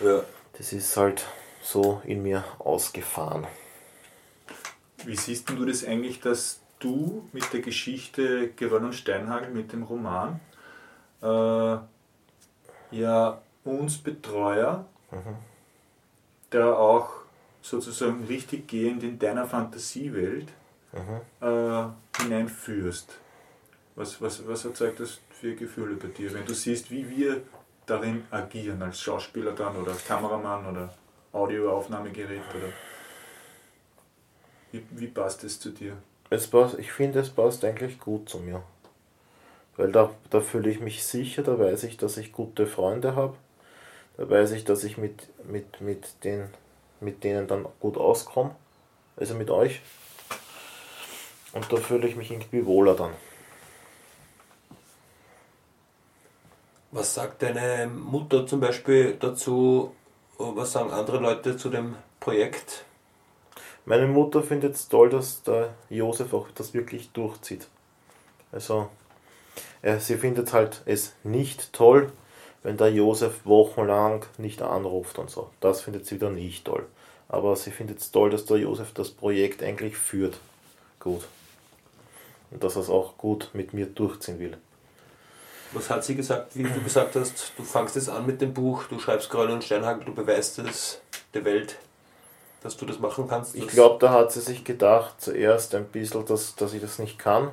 Ja. 0.00 0.22
Das 0.56 0.72
ist 0.72 0.96
halt 0.96 1.24
so 1.60 2.00
in 2.04 2.22
mir 2.22 2.44
ausgefahren. 2.60 3.46
Wie 5.04 5.16
siehst 5.16 5.48
denn 5.48 5.56
du 5.56 5.64
das 5.66 5.84
eigentlich, 5.84 6.20
dass 6.20 6.60
du 6.80 7.28
mit 7.32 7.52
der 7.52 7.60
Geschichte 7.60 8.50
Geröll 8.56 8.84
und 8.84 8.94
Steinhagel, 8.94 9.50
mit 9.50 9.72
dem 9.72 9.82
Roman, 9.82 10.40
äh, 11.22 11.76
ja 12.90 13.42
uns 13.64 13.98
Betreuer 13.98 14.86
da 16.50 16.72
auch 16.74 17.10
sozusagen 17.60 18.24
richtig 18.24 18.68
gehend 18.68 19.02
in 19.02 19.18
deiner 19.18 19.46
Fantasiewelt 19.46 20.48
äh, 21.40 21.84
hineinführst? 22.22 23.18
Was, 23.94 24.22
was, 24.22 24.46
was 24.46 24.64
erzeugt 24.64 25.00
das 25.00 25.20
für 25.30 25.54
Gefühle 25.54 25.96
bei 25.96 26.08
dir, 26.08 26.32
wenn 26.32 26.46
du 26.46 26.54
siehst, 26.54 26.90
wie 26.90 27.08
wir 27.10 27.42
darin 27.86 28.24
agieren, 28.30 28.82
als 28.82 29.00
Schauspieler 29.00 29.52
dann 29.52 29.76
oder 29.76 29.92
als 29.92 30.04
Kameramann 30.04 30.66
oder 30.66 30.94
Audioaufnahmegerät 31.32 32.42
oder 32.54 32.72
wie, 34.72 34.84
wie 34.90 35.08
passt 35.08 35.44
es 35.44 35.58
zu 35.58 35.70
dir? 35.70 35.96
Es 36.30 36.46
passt, 36.46 36.78
ich 36.78 36.92
finde, 36.92 37.20
es 37.20 37.30
passt 37.30 37.64
eigentlich 37.64 37.98
gut 38.00 38.28
zu 38.28 38.38
mir. 38.38 38.62
Weil 39.76 39.92
da, 39.92 40.10
da 40.30 40.40
fühle 40.40 40.70
ich 40.70 40.80
mich 40.80 41.04
sicher, 41.04 41.42
da 41.42 41.58
weiß 41.58 41.84
ich, 41.84 41.96
dass 41.96 42.16
ich 42.16 42.32
gute 42.32 42.66
Freunde 42.66 43.14
habe. 43.16 43.34
Da 44.16 44.28
weiß 44.28 44.50
ich, 44.50 44.64
dass 44.64 44.84
ich 44.84 44.98
mit, 44.98 45.28
mit, 45.48 45.80
mit, 45.80 46.24
den, 46.24 46.48
mit 47.00 47.24
denen 47.24 47.46
dann 47.46 47.64
gut 47.80 47.96
auskomme. 47.96 48.54
Also 49.16 49.34
mit 49.34 49.50
euch. 49.50 49.80
Und 51.52 51.72
da 51.72 51.76
fühle 51.76 52.06
ich 52.06 52.16
mich 52.16 52.30
irgendwie 52.30 52.66
wohler 52.66 52.94
dann. 52.94 53.12
Was 56.90 57.14
sagt 57.14 57.42
deine 57.42 57.86
Mutter 57.86 58.46
zum 58.46 58.60
Beispiel 58.60 59.16
dazu? 59.18 59.94
Was 60.38 60.72
sagen 60.72 60.90
andere 60.90 61.18
Leute 61.18 61.56
zu 61.56 61.68
dem 61.68 61.96
Projekt? 62.20 62.84
Meine 63.88 64.06
Mutter 64.06 64.42
findet 64.42 64.74
es 64.74 64.88
toll, 64.88 65.08
dass 65.08 65.42
der 65.44 65.72
Josef 65.88 66.34
auch 66.34 66.48
das 66.54 66.74
wirklich 66.74 67.10
durchzieht. 67.12 67.68
Also 68.52 68.90
Äh, 69.80 69.98
sie 69.98 70.18
findet 70.18 70.52
halt 70.52 70.82
es 70.84 71.14
nicht 71.24 71.72
toll, 71.72 72.12
wenn 72.62 72.76
der 72.76 72.92
Josef 72.92 73.46
wochenlang 73.46 74.26
nicht 74.36 74.60
anruft 74.60 75.18
und 75.18 75.30
so. 75.30 75.48
Das 75.60 75.80
findet 75.80 76.04
sie 76.04 76.16
wieder 76.16 76.28
nicht 76.28 76.66
toll. 76.66 76.84
Aber 77.30 77.56
sie 77.56 77.70
findet 77.70 78.00
es 78.00 78.10
toll, 78.10 78.28
dass 78.28 78.44
der 78.44 78.58
Josef 78.58 78.92
das 78.92 79.08
Projekt 79.08 79.62
eigentlich 79.62 79.96
führt. 79.96 80.38
Gut. 81.00 81.24
Und 82.50 82.62
dass 82.62 82.76
er 82.76 82.82
es 82.82 82.90
auch 82.90 83.16
gut 83.16 83.48
mit 83.54 83.72
mir 83.72 83.86
durchziehen 83.86 84.38
will. 84.38 84.58
Was 85.72 85.88
hat 85.88 86.04
sie 86.04 86.14
gesagt, 86.14 86.54
wie 86.56 86.64
du 86.64 86.82
gesagt 86.82 87.16
hast, 87.16 87.52
du 87.56 87.62
fangst 87.62 87.96
jetzt 87.96 88.10
an 88.10 88.26
mit 88.26 88.42
dem 88.42 88.52
Buch, 88.52 88.84
du 88.84 88.98
schreibst 88.98 89.30
Gräuel 89.30 89.50
und 89.50 89.64
Steinhagel, 89.64 90.04
du 90.04 90.14
beweist 90.14 90.58
es 90.58 91.00
der 91.32 91.46
Welt, 91.46 91.78
dass 92.62 92.76
du 92.76 92.86
das 92.86 92.98
machen 92.98 93.28
kannst? 93.28 93.54
Ich 93.54 93.68
glaube, 93.68 93.98
da 94.00 94.10
hat 94.10 94.32
sie 94.32 94.40
sich 94.40 94.64
gedacht, 94.64 95.20
zuerst 95.20 95.74
ein 95.74 95.86
bisschen, 95.86 96.24
dass, 96.26 96.54
dass 96.56 96.72
ich 96.72 96.80
das 96.80 96.98
nicht 96.98 97.18
kann. 97.18 97.50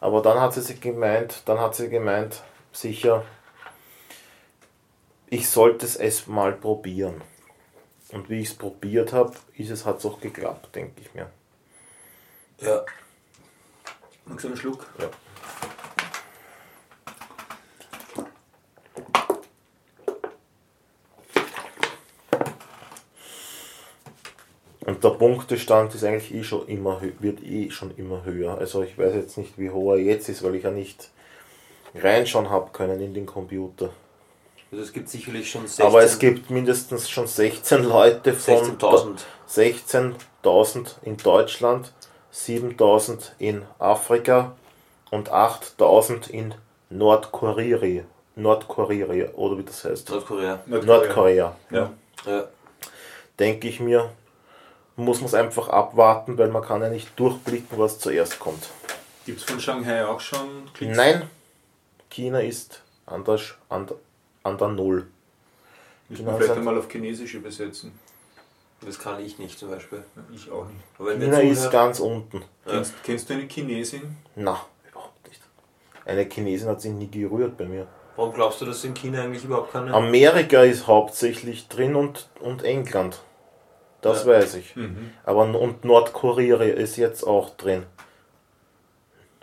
Aber 0.00 0.22
dann 0.22 0.40
hat 0.40 0.54
sie 0.54 0.62
sich 0.62 0.80
gemeint, 0.80 1.42
dann 1.44 1.60
hat 1.60 1.74
sie 1.74 1.90
gemeint, 1.90 2.42
sicher, 2.72 3.24
ich 5.28 5.48
sollte 5.48 5.86
es 5.86 6.26
mal 6.26 6.52
probieren. 6.52 7.22
Und 8.12 8.28
wie 8.28 8.40
ich 8.40 8.48
es 8.48 8.54
probiert 8.54 9.12
habe, 9.12 9.32
ist 9.56 9.70
es, 9.70 9.86
hat 9.86 9.98
es 9.98 10.06
auch 10.06 10.20
geklappt, 10.20 10.74
denke 10.74 11.00
ich 11.00 11.14
mir. 11.14 11.30
Ja. 12.60 12.84
Magst 14.24 14.44
du 14.44 14.48
einen 14.48 14.56
Schluck? 14.56 14.86
Ja. 14.98 15.08
Und 24.90 25.04
der 25.04 25.10
Punktestand 25.10 25.94
ist 25.94 26.02
eigentlich 26.02 26.34
eh 26.34 26.42
schon 26.42 26.66
immer 26.66 27.00
wird 27.20 27.44
eh 27.44 27.70
schon 27.70 27.96
immer 27.96 28.24
höher. 28.24 28.58
Also 28.58 28.82
ich 28.82 28.98
weiß 28.98 29.14
jetzt 29.14 29.38
nicht, 29.38 29.56
wie 29.56 29.70
hoch 29.70 29.92
er 29.92 29.98
jetzt 29.98 30.28
ist, 30.28 30.42
weil 30.42 30.56
ich 30.56 30.64
ja 30.64 30.72
nicht 30.72 31.10
reinschauen 31.94 32.50
habe 32.50 32.72
können 32.72 33.00
in 33.00 33.14
den 33.14 33.24
Computer. 33.24 33.90
Also 34.72 34.82
es 34.82 34.92
gibt 34.92 35.08
sicherlich 35.08 35.48
schon 35.48 35.62
16. 35.62 35.86
Aber 35.86 36.02
es 36.02 36.18
gibt 36.18 36.50
mindestens 36.50 37.08
schon 37.08 37.28
16 37.28 37.84
Leute 37.84 38.32
von 38.32 38.78
16.000 38.78 39.20
16.000 40.42 40.86
in 41.02 41.16
Deutschland, 41.18 41.92
7.000 42.34 43.30
in 43.38 43.62
Afrika 43.78 44.56
und 45.12 45.30
8.000 45.30 46.30
in 46.30 46.52
Nordkorea. 46.88 48.02
Nordkorea, 48.34 49.34
oder 49.34 49.56
wie 49.56 49.62
das 49.62 49.84
heißt. 49.84 50.10
Nordkorea. 50.10 50.58
Nordkorea. 50.66 51.54
Ja. 51.70 51.92
Ja. 52.26 52.48
Denke 53.38 53.68
ich 53.68 53.78
mir, 53.78 54.10
muss 55.00 55.18
man 55.20 55.26
es 55.26 55.34
einfach 55.34 55.68
abwarten, 55.68 56.38
weil 56.38 56.48
man 56.48 56.62
kann 56.62 56.82
ja 56.82 56.88
nicht 56.88 57.18
durchblicken, 57.18 57.78
was 57.78 57.98
zuerst 57.98 58.38
kommt. 58.38 58.68
Gibt 59.26 59.38
es 59.40 59.44
von 59.44 59.60
Shanghai 59.60 60.04
auch 60.06 60.20
schon 60.20 60.68
Klicks? 60.74 60.96
Nein, 60.96 61.22
China 62.10 62.40
ist 62.40 62.82
an 63.06 63.24
der, 63.24 63.38
Sch- 63.38 63.54
an 63.68 63.88
an 64.42 64.56
der 64.58 64.68
Null. 64.68 65.06
Müssen 66.08 66.24
Genau, 66.24 66.38
wir 66.38 66.44
vielleicht 66.44 66.58
einmal 66.58 66.78
auf 66.78 66.88
Chinesisch 66.90 67.34
übersetzen. 67.34 67.92
Das 68.80 68.98
kann 68.98 69.20
ich 69.22 69.38
nicht 69.38 69.58
zum 69.58 69.68
Beispiel. 69.70 70.02
Ich 70.34 70.50
auch 70.50 70.64
nicht. 70.64 70.80
Aber 70.98 71.14
China 71.14 71.38
ist 71.40 71.70
ganz 71.70 72.00
unten. 72.00 72.42
Kennst, 72.66 72.94
kennst 73.04 73.28
du 73.28 73.34
eine 73.34 73.42
Chinesin? 73.46 74.16
Na, 74.36 74.58
überhaupt 74.90 75.28
nicht. 75.28 75.40
Eine 76.06 76.24
Chinesin 76.24 76.68
hat 76.68 76.80
sich 76.80 76.92
nie 76.92 77.08
gerührt 77.10 77.58
bei 77.58 77.66
mir. 77.66 77.86
warum 78.16 78.32
glaubst 78.32 78.62
du, 78.62 78.64
dass 78.64 78.82
in 78.84 78.94
China 78.94 79.22
eigentlich 79.22 79.44
überhaupt 79.44 79.72
keine... 79.72 79.92
Amerika 79.92 80.62
ist 80.62 80.86
hauptsächlich 80.86 81.68
drin 81.68 81.94
und, 81.94 82.30
und 82.40 82.62
England. 82.64 83.20
Das 84.02 84.24
Ja. 84.24 84.32
weiß 84.32 84.54
ich. 84.54 84.76
Mhm. 84.76 85.10
Aber 85.24 85.42
und 85.60 85.84
Nordkorea 85.84 86.62
ist 86.62 86.96
jetzt 86.96 87.24
auch 87.24 87.50
drin. 87.56 87.84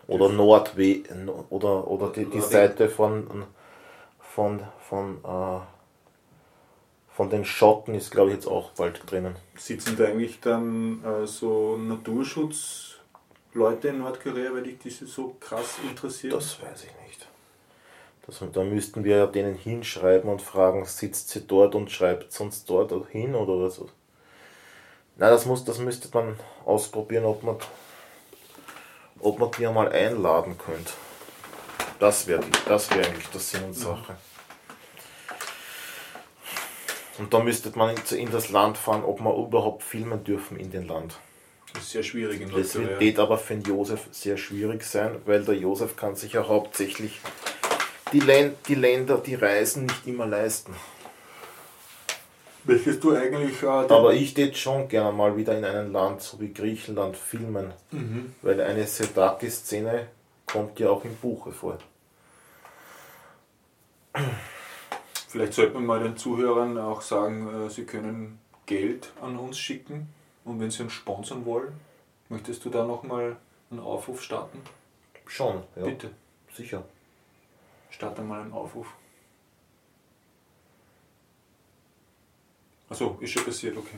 Oder 0.07 0.29
Nordwe 0.29 1.03
oder, 1.49 1.87
oder 1.87 2.09
die, 2.11 2.25
die. 2.25 2.41
Seite 2.41 2.89
von 2.89 3.45
von 4.19 4.61
von 4.79 5.17
äh, 5.23 5.59
von 7.09 7.29
den 7.29 7.43
Schotten 7.43 7.93
ist 7.93 8.11
glaube 8.11 8.29
ich 8.29 8.35
jetzt 8.35 8.47
auch 8.47 8.71
bald 8.71 9.01
drinnen. 9.11 9.35
Sitzen 9.57 9.97
da 9.97 10.05
eigentlich 10.05 10.39
dann 10.39 11.03
äh, 11.03 11.27
so 11.27 11.75
Naturschutzleute 11.77 13.89
in 13.89 13.99
Nordkorea, 13.99 14.53
weil 14.53 14.63
dich 14.63 14.79
diese 14.79 15.07
so 15.07 15.35
krass 15.39 15.75
interessiert? 15.89 16.33
Das 16.33 16.61
weiß 16.61 16.85
ich 16.85 16.91
nicht. 17.05 17.27
Das, 18.25 18.41
da 18.53 18.63
müssten 18.63 19.03
wir 19.03 19.17
ja 19.17 19.25
denen 19.25 19.55
hinschreiben 19.55 20.29
und 20.29 20.41
fragen, 20.41 20.85
sitzt 20.85 21.29
sie 21.29 21.41
dort 21.41 21.75
und 21.75 21.91
schreibt 21.91 22.31
sonst 22.31 22.69
dort 22.69 22.93
hin 23.09 23.35
oder 23.35 23.59
was? 23.65 23.81
Nein, 25.17 25.31
das 25.31 25.45
muss, 25.45 25.65
das 25.65 25.79
müsste 25.79 26.09
man 26.13 26.39
ausprobieren, 26.65 27.25
ob 27.25 27.41
man, 27.43 27.55
ob 29.19 29.39
man 29.39 29.49
die 29.57 29.65
einmal 29.65 29.91
einladen 29.91 30.57
könnte. 30.57 30.91
Das 31.99 32.27
wäre 32.27 32.43
das 32.67 32.89
wäre 32.91 33.07
eigentlich 33.07 33.27
der 33.29 33.39
Sinn 33.41 33.63
und 33.63 33.73
Sache. 33.73 34.15
Und 37.17 37.33
da 37.33 37.39
müsste 37.39 37.71
man 37.75 37.95
in- 38.11 38.31
das 38.31 38.49
Land 38.49 38.77
fahren, 38.77 39.03
ob 39.03 39.19
man 39.21 39.35
überhaupt 39.35 39.81
filmen 39.81 40.23
dürfen 40.23 40.57
in 40.59 40.69
dem 40.69 40.87
Land. 40.87 41.17
Das 41.73 41.83
ist 41.83 41.91
sehr 41.91 42.03
schwierig 42.03 42.39
in 42.41 42.51
Das 42.51 42.75
Nordkorea. 42.75 42.99
wird 42.99 43.19
aber 43.19 43.37
für 43.39 43.55
den 43.55 43.63
Josef 43.63 44.01
sehr 44.11 44.37
schwierig 44.37 44.83
sein, 44.83 45.15
weil 45.25 45.43
der 45.43 45.55
Josef 45.55 45.95
kann 45.95 46.15
sich 46.15 46.33
ja 46.33 46.47
hauptsächlich 46.47 47.19
die, 48.13 48.19
Län 48.19 48.55
die 48.67 48.75
Länder, 48.75 49.17
die 49.17 49.35
Reisen 49.35 49.87
nicht 49.87 50.05
immer 50.05 50.27
leisten. 50.27 50.75
Möchtest 52.67 53.03
du 53.03 53.15
eigentlich 53.15 53.63
äh, 53.63 53.67
Aber 53.67 54.13
ich 54.13 54.33
tät 54.33 54.57
schon 54.57 54.87
gerne 54.89 55.11
mal 55.15 55.35
wieder 55.37 55.57
in 55.57 55.63
einem 55.65 55.91
Land, 55.93 56.21
so 56.21 56.39
wie 56.39 56.53
Griechenland, 56.53 57.15
filmen, 57.15 57.71
Mhm. 57.91 58.35
weil 58.41 58.59
eine 58.61 58.85
Sedaki-Szene 58.85 60.07
kommt 60.45 60.79
ja 60.79 60.89
auch 60.89 61.03
im 61.05 61.15
Buche 61.15 61.51
vor. 61.51 61.77
Vielleicht 65.29 65.53
sollte 65.53 65.73
man 65.75 65.85
mal 65.85 65.99
den 66.03 66.17
Zuhörern 66.17 66.77
auch 66.77 67.01
sagen, 67.01 67.65
äh, 67.67 67.69
sie 67.69 67.85
können 67.85 68.39
Geld 68.65 69.11
an 69.21 69.37
uns 69.37 69.57
schicken 69.57 70.09
und 70.45 70.59
wenn 70.59 70.71
sie 70.71 70.83
uns 70.83 70.93
sponsern 70.93 71.45
wollen, 71.45 71.73
möchtest 72.29 72.65
du 72.65 72.69
da 72.69 72.85
nochmal 72.85 73.35
einen 73.69 73.79
Aufruf 73.79 74.21
starten? 74.21 74.59
Schon, 75.25 75.63
ja, 75.75 75.83
Bitte, 75.85 76.09
sicher. 76.53 76.83
starte 77.89 78.21
mal 78.21 78.41
einen 78.41 78.53
Aufruf. 78.53 78.87
Achso, 82.89 83.17
ist 83.19 83.31
schon 83.31 83.43
passiert, 83.45 83.75
okay. 83.77 83.97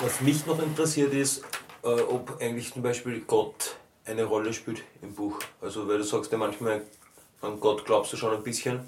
Was 0.00 0.20
mich 0.20 0.46
noch 0.46 0.60
interessiert 0.62 1.12
ist, 1.12 1.42
äh, 1.82 1.88
ob 1.88 2.40
eigentlich 2.40 2.72
zum 2.72 2.82
Beispiel 2.82 3.20
Gott 3.22 3.76
eine 4.04 4.24
Rolle 4.24 4.52
spielt 4.52 4.82
im 5.00 5.14
Buch. 5.14 5.38
Also 5.60 5.86
weil 5.88 5.98
du 5.98 6.04
sagst 6.04 6.30
ja 6.32 6.38
manchmal, 6.38 6.82
an 7.40 7.58
Gott 7.60 7.84
glaubst 7.84 8.12
du 8.12 8.16
schon 8.16 8.34
ein 8.34 8.42
bisschen. 8.42 8.80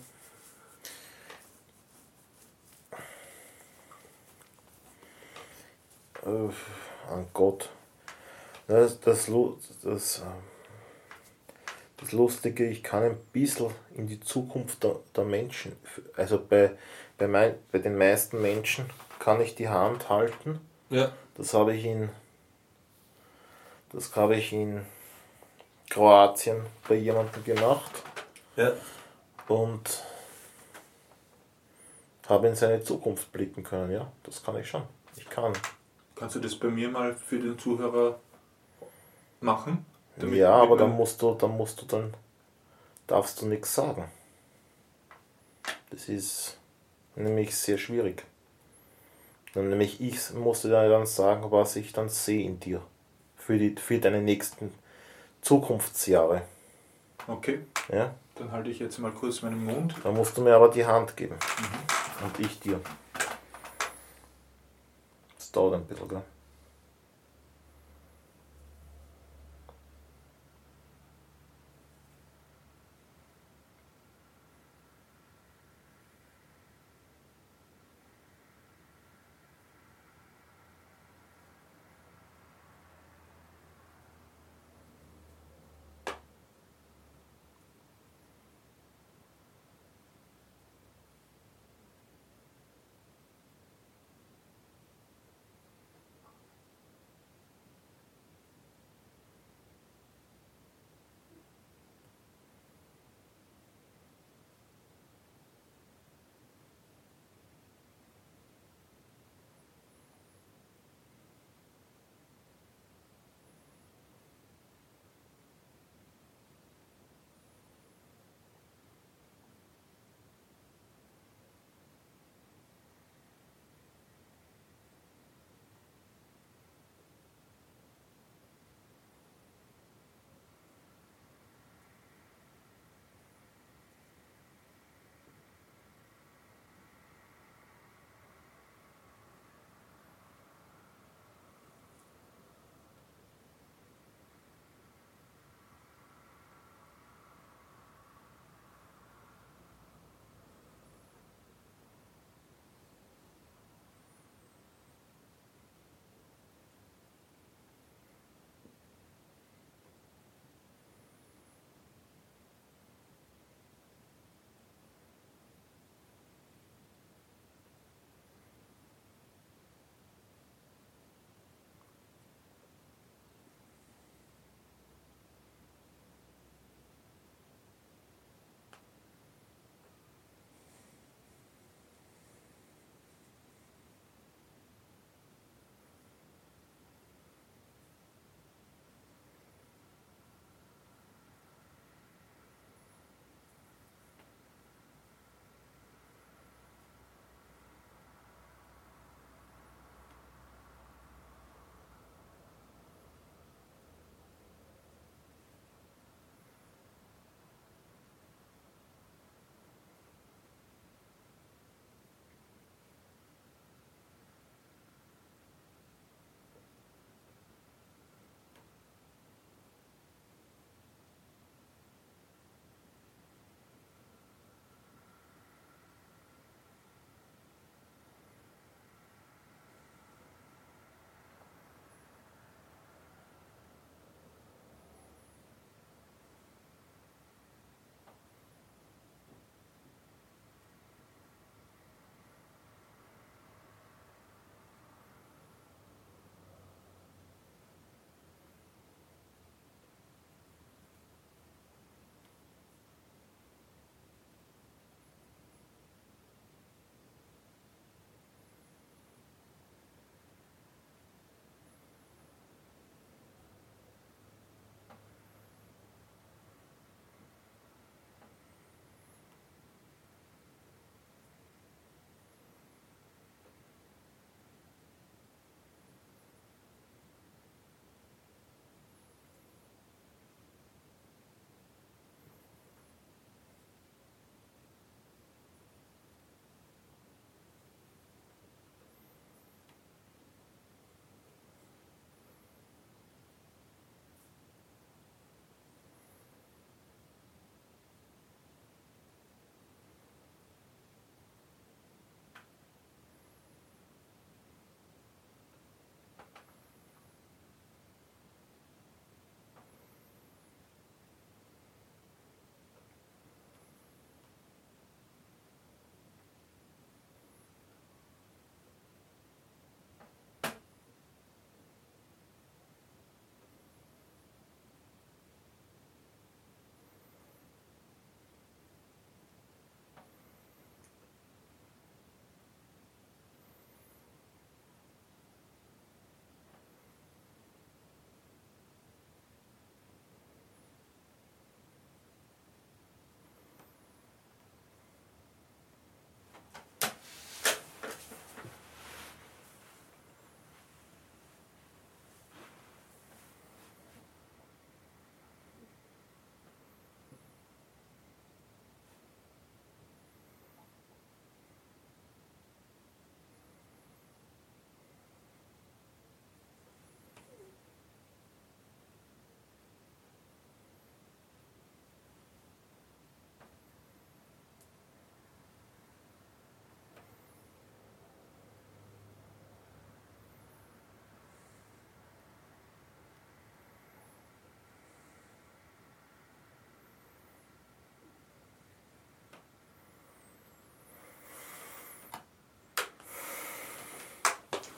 äh, 6.24 6.48
an 7.12 7.26
Gott. 7.32 7.68
Das, 8.66 8.98
das, 9.00 9.28
Lu- 9.28 9.58
das, 9.82 10.20
äh, 10.20 10.53
das 11.98 12.12
Lustige, 12.12 12.66
ich 12.66 12.82
kann 12.82 13.02
ein 13.02 13.16
bisschen 13.32 13.70
in 13.94 14.06
die 14.06 14.20
Zukunft 14.20 14.82
der, 14.82 14.96
der 15.16 15.24
Menschen, 15.24 15.76
also 16.16 16.38
bei, 16.44 16.72
bei, 17.18 17.28
mein, 17.28 17.54
bei 17.70 17.78
den 17.78 17.96
meisten 17.96 18.42
Menschen 18.42 18.86
kann 19.18 19.40
ich 19.40 19.54
die 19.54 19.68
Hand 19.68 20.08
halten. 20.08 20.60
Ja. 20.90 21.12
Das 21.36 21.54
habe 21.54 21.74
ich 21.74 21.84
in, 21.84 22.10
das 23.92 24.14
habe 24.16 24.36
ich 24.36 24.52
in 24.52 24.84
Kroatien 25.90 26.64
bei 26.88 26.96
jemandem 26.96 27.44
gemacht 27.44 27.92
Ja. 28.56 28.72
und 29.48 30.02
habe 32.28 32.48
in 32.48 32.56
seine 32.56 32.82
Zukunft 32.82 33.30
blicken 33.32 33.62
können. 33.62 33.90
Ja, 33.92 34.10
das 34.24 34.42
kann 34.42 34.56
ich 34.58 34.68
schon. 34.68 34.82
Ich 35.16 35.28
kann. 35.28 35.52
Kannst 36.16 36.36
du 36.36 36.40
das 36.40 36.54
bei 36.56 36.68
mir 36.68 36.88
mal 36.88 37.14
für 37.14 37.38
den 37.38 37.58
Zuhörer 37.58 38.18
machen? 39.40 39.84
Damit- 40.16 40.38
ja, 40.38 40.52
aber 40.54 40.76
dann 40.76 40.90
musst 40.92 41.20
du, 41.22 41.34
dann 41.34 41.56
musst 41.56 41.80
du 41.82 41.86
dann, 41.86 42.14
darfst 43.06 43.40
du 43.42 43.46
nichts 43.46 43.74
sagen. 43.74 44.10
Das 45.90 46.08
ist 46.08 46.56
nämlich 47.16 47.56
sehr 47.56 47.78
schwierig. 47.78 48.24
Dann 49.54 49.68
nämlich 49.70 50.00
ich 50.00 50.32
musste 50.32 50.68
dir 50.68 50.88
dann 50.88 51.06
sagen, 51.06 51.50
was 51.50 51.76
ich 51.76 51.92
dann 51.92 52.08
sehe 52.08 52.44
in 52.44 52.58
dir. 52.60 52.82
Für, 53.36 53.58
die, 53.58 53.76
für 53.76 53.98
deine 53.98 54.22
nächsten 54.22 54.72
Zukunftsjahre. 55.42 56.42
Okay, 57.26 57.60
Ja? 57.92 58.14
dann 58.36 58.50
halte 58.52 58.70
ich 58.70 58.78
jetzt 58.78 58.98
mal 58.98 59.12
kurz 59.12 59.42
meinen 59.42 59.64
Mund. 59.64 59.94
Dann 60.02 60.14
musst 60.14 60.36
du 60.36 60.42
mir 60.42 60.54
aber 60.56 60.68
die 60.68 60.84
Hand 60.84 61.16
geben. 61.16 61.36
Und 62.22 62.40
ich 62.44 62.58
dir. 62.60 62.80
Das 65.36 65.52
dauert 65.52 65.74
ein 65.74 65.84
bisschen, 65.86 66.08
gell? 66.08 66.22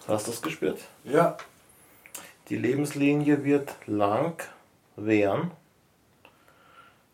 Hast 0.06 0.26
du 0.26 0.30
es 0.30 0.40
gespürt? 0.42 0.80
Ja. 1.04 1.36
Die 2.48 2.56
Lebenslinie 2.56 3.44
wird 3.44 3.74
lang 3.86 4.40
werden. 4.94 5.50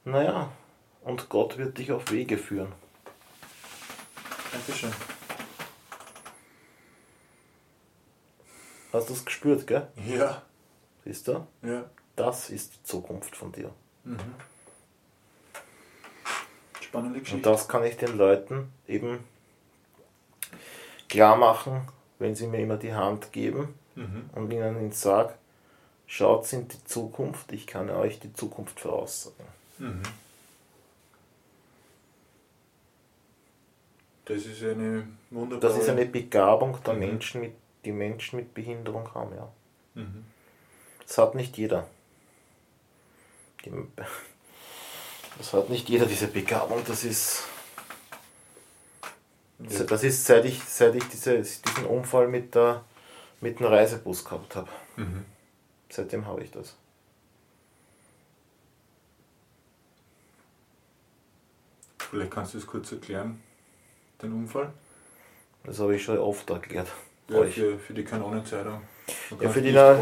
Naja, 0.05 0.51
und 1.03 1.28
Gott 1.28 1.57
wird 1.59 1.78
dich 1.78 1.93
auf 1.93 2.11
Wege 2.11 2.36
führen. 2.36 2.72
Dankeschön. 4.53 4.93
Hast 8.93 9.09
du 9.09 9.14
es 9.14 9.24
gespürt, 9.24 9.66
gell? 9.66 9.88
Ja. 10.07 10.43
Siehst 11.05 11.28
du? 11.28 11.47
Ja. 11.62 11.84
Das 12.14 12.51
ist 12.51 12.74
die 12.74 12.82
Zukunft 12.82 13.34
von 13.34 13.53
dir. 13.53 13.72
Spannende 16.80 17.18
Und 17.18 17.24
Geschichte. 17.24 17.49
das 17.49 17.68
kann 17.68 17.84
ich 17.84 17.97
den 17.97 18.18
Leuten 18.18 18.70
eben 18.86 19.24
klar 21.09 21.36
machen, 21.36 21.88
wenn 22.23 22.35
sie 22.35 22.47
mir 22.47 22.61
immer 22.61 22.77
die 22.77 22.95
Hand 22.95 23.33
geben 23.33 23.75
Mhm. 23.95 24.31
und 24.35 24.51
ihnen 24.51 24.91
sage, 24.93 25.35
schaut 26.07 26.51
in 26.55 26.66
die 26.66 26.83
Zukunft, 26.85 27.53
ich 27.53 27.66
kann 27.66 27.91
euch 27.91 28.18
die 28.20 28.33
Zukunft 28.33 28.81
voraussagen. 28.81 29.45
Mhm. 29.79 30.03
Das 34.25 34.47
ist 34.47 34.62
eine 34.62 35.07
wunderbare... 35.31 35.73
Das 35.73 35.83
ist 35.83 35.89
eine 35.91 36.07
Begabung 36.07 36.79
der 36.87 36.95
Mhm. 36.95 37.01
Menschen, 37.01 37.41
mit, 37.43 37.53
die 37.85 37.93
Menschen 37.93 38.37
mit 38.37 38.55
Behinderung 38.55 39.12
haben, 39.14 39.35
ja. 39.35 39.49
Mhm. 39.95 40.25
Das 41.07 41.18
hat 41.18 41.35
nicht 41.35 41.59
jeder. 41.59 41.87
Das 45.39 45.55
hat 45.55 45.70
nicht 45.70 45.89
jeder 45.89 46.05
diese 46.05 46.29
Begabung. 46.29 46.83
Das 46.87 47.05
ist. 47.05 47.45
Das 49.69 50.03
ist 50.03 50.25
seit 50.25 50.45
ich, 50.45 50.63
seit 50.65 50.95
ich 50.95 51.05
diese, 51.09 51.37
diesen 51.39 51.87
Unfall 51.87 52.29
mit, 52.29 52.55
der, 52.55 52.85
mit 53.41 53.61
dem 53.61 53.67
Reisebus 53.67 54.25
gehabt 54.25 54.57
habe. 54.57 54.69
Mhm. 54.97 55.25
Seitdem 55.91 56.27
habe 56.27 56.43
ich 56.43 56.51
das. 56.51 56.75
Vielleicht 61.99 62.31
kannst 62.31 62.55
du 62.55 62.59
es 62.59 62.67
kurz 62.67 62.93
erklären, 62.93 63.43
den 64.21 64.33
Unfall? 64.33 64.71
Das 65.65 65.79
habe 65.79 65.95
ich 65.97 66.03
schon 66.03 66.19
oft 66.19 66.49
erklärt. 66.51 66.89
Ja, 67.29 67.45
für, 67.45 67.79
für 67.79 67.95
die 67.95 68.05
Kanonenzeitung. 68.05 68.83
Ja, 69.41 69.49
für 69.49 69.63
die 69.63 69.73
Na- 69.73 69.97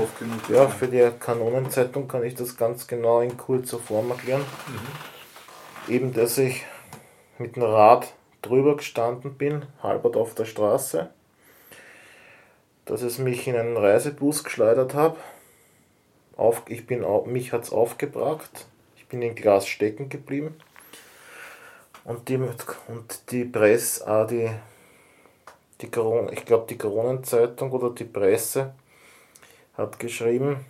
Ja, 0.48 0.68
für 0.68 0.88
die 0.88 1.08
Kanonenzeitung 1.20 2.08
kann 2.08 2.24
ich 2.24 2.34
das 2.34 2.56
ganz 2.56 2.86
genau 2.86 3.20
in 3.20 3.36
kurzer 3.36 3.78
Form 3.78 4.10
erklären. 4.10 4.44
Eben, 5.88 6.12
dass 6.12 6.38
ich 6.38 6.64
mit 7.38 7.56
dem 7.56 7.62
Rad 7.62 8.12
drüber 8.42 8.76
gestanden 8.76 9.34
bin, 9.34 9.66
halbert 9.82 10.16
auf 10.16 10.34
der 10.34 10.44
Straße, 10.44 11.10
dass 12.84 13.02
es 13.02 13.18
mich 13.18 13.46
in 13.46 13.56
einen 13.56 13.76
Reisebus 13.76 14.44
geschleudert 14.44 14.94
hat. 14.94 15.16
Auf, 16.36 16.62
ich 16.68 16.86
bin, 16.86 17.04
mich 17.26 17.52
hat 17.52 17.64
es 17.64 17.72
aufgebracht, 17.72 18.66
ich 18.96 19.06
bin 19.06 19.22
in 19.22 19.34
Glas 19.34 19.66
stecken 19.66 20.08
geblieben. 20.08 20.56
Und 22.04 22.28
die, 22.28 22.36
und 22.36 23.30
die 23.30 23.44
Presse, 23.44 24.06
ah, 24.06 24.24
die, 24.24 24.50
die 25.80 25.90
Corona, 25.90 26.32
ich 26.32 26.44
glaube 26.44 26.66
die 26.68 26.78
Koronenzeitung 26.78 27.70
oder 27.72 27.90
die 27.90 28.04
Presse 28.04 28.74
hat 29.76 29.98
geschrieben, 29.98 30.64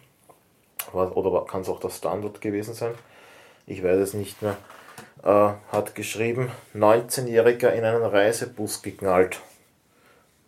oder 0.93 1.45
kann 1.47 1.63
es 1.63 1.69
auch 1.69 1.81
der 1.81 1.91
Standard 1.91 2.41
gewesen 2.41 2.75
sein, 2.75 2.95
ich 3.67 3.83
weiß 3.83 3.99
es 3.99 4.15
nicht 4.15 4.43
mehr, 4.43 4.57
äh, 5.23 5.53
hat 5.71 5.95
geschrieben, 5.95 6.51
19-Jähriger 6.75 7.71
in 7.71 7.85
einen 7.85 8.03
Reisebus 8.03 8.83
geknallt. 8.83 9.41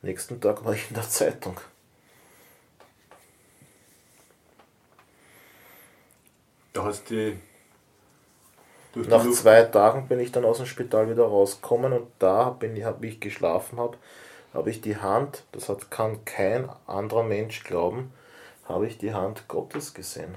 Nächsten 0.02 0.40
Tag 0.40 0.64
war 0.64 0.74
ich 0.74 0.88
in 0.88 0.94
der 0.94 1.08
Zeitung. 1.08 1.60
Da 6.72 6.84
hast 6.84 7.10
du 7.10 7.36
Nach 8.94 9.30
zwei 9.30 9.62
Tagen 9.64 10.08
bin 10.08 10.20
ich 10.20 10.32
dann 10.32 10.44
aus 10.44 10.56
dem 10.56 10.66
Spital 10.66 11.10
wieder 11.10 11.24
rausgekommen 11.24 11.92
und 11.92 12.08
da 12.18 12.50
bin 12.50 12.74
ich, 12.76 12.84
wie 13.00 13.08
ich 13.08 13.20
geschlafen 13.20 13.78
habe, 13.78 13.98
habe 14.54 14.70
ich 14.70 14.80
die 14.80 14.96
Hand, 14.96 15.44
das 15.52 15.68
hat, 15.68 15.90
kann 15.90 16.24
kein 16.24 16.68
anderer 16.86 17.22
Mensch 17.22 17.64
glauben, 17.64 18.12
habe 18.64 18.86
ich 18.86 18.98
die 18.98 19.12
Hand 19.12 19.48
Gottes 19.48 19.94
gesehen. 19.94 20.34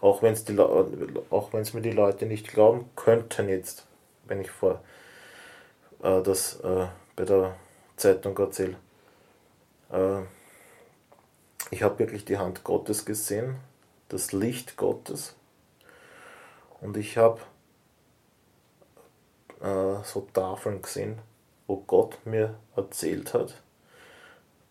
Auch 0.00 0.22
wenn 0.22 0.32
es 0.32 1.74
mir 1.74 1.80
die 1.80 1.90
Leute 1.90 2.26
nicht 2.26 2.48
glauben 2.48 2.88
könnten 2.94 3.48
jetzt, 3.48 3.86
wenn 4.26 4.40
ich 4.40 4.50
vor 4.50 4.82
äh, 6.02 6.22
das 6.22 6.60
äh, 6.60 6.86
bei 7.16 7.24
der 7.24 7.56
Zeitung 7.96 8.38
erzähle. 8.38 8.76
Äh, 9.90 10.20
ich 11.70 11.82
habe 11.82 11.98
wirklich 11.98 12.24
die 12.24 12.38
Hand 12.38 12.64
Gottes 12.64 13.04
gesehen, 13.04 13.56
das 14.08 14.32
Licht 14.32 14.76
Gottes. 14.76 15.34
Und 16.80 16.96
ich 16.96 17.18
habe 17.18 17.40
äh, 19.60 20.02
so 20.04 20.28
Tafeln 20.32 20.80
gesehen, 20.80 21.18
wo 21.66 21.76
Gott 21.76 22.18
mir 22.24 22.54
erzählt 22.76 23.34
hat, 23.34 23.60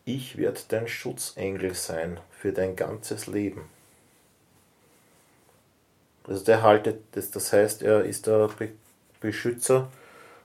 ich 0.06 0.38
werde 0.38 0.62
dein 0.70 0.88
Schutzengel 0.88 1.76
sein 1.76 2.22
für 2.32 2.54
dein 2.54 2.78
ganzes 2.78 3.28
Leben. 3.28 3.70
Also 6.28 6.44
der 6.44 6.62
haltet, 6.62 7.04
das, 7.14 7.32
das 7.32 7.54
heißt, 7.54 7.82
er 7.82 8.04
ist 8.04 8.28
der 8.28 8.48
Be 8.50 8.72
Beschützer 9.20 9.92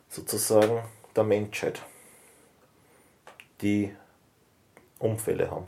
sozusagen 0.09 0.83
der 1.15 1.25
Menschheit, 1.25 1.83
die 3.61 3.95
Unfälle 4.99 5.51
haben, 5.51 5.67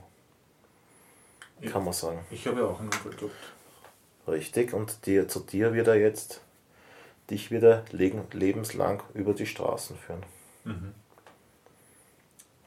kann 1.70 1.84
man 1.84 1.92
sagen. 1.92 2.24
Ich 2.30 2.46
habe 2.46 2.60
ja 2.60 2.66
auch 2.66 2.80
einen 2.80 2.88
Unfall 2.88 3.12
gehabt. 3.12 3.34
Richtig, 4.26 4.72
und 4.72 5.04
dir, 5.04 5.28
zu 5.28 5.40
dir 5.40 5.74
wird 5.74 5.88
er 5.88 5.96
jetzt 5.96 6.40
dich 7.30 7.50
wieder 7.50 7.84
lebenslang 7.90 9.02
über 9.12 9.34
die 9.34 9.46
Straßen 9.46 9.98
führen. 9.98 10.22
Mhm. 10.64 10.94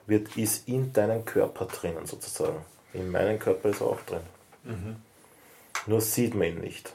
Wird, 0.06 0.38
ist 0.38 0.68
in 0.68 0.94
deinem 0.94 1.26
Körper 1.26 1.66
drinnen 1.66 2.06
sozusagen. 2.06 2.64
In 2.94 3.10
meinem 3.10 3.40
Körper 3.40 3.70
ist 3.70 3.82
er 3.82 3.88
auch 3.88 4.02
drin. 4.02 4.22
Mhm. 4.64 4.96
Nur 5.88 6.02
sieht 6.02 6.36
man 6.36 6.48
ihn 6.48 6.60
nicht. 6.60 6.94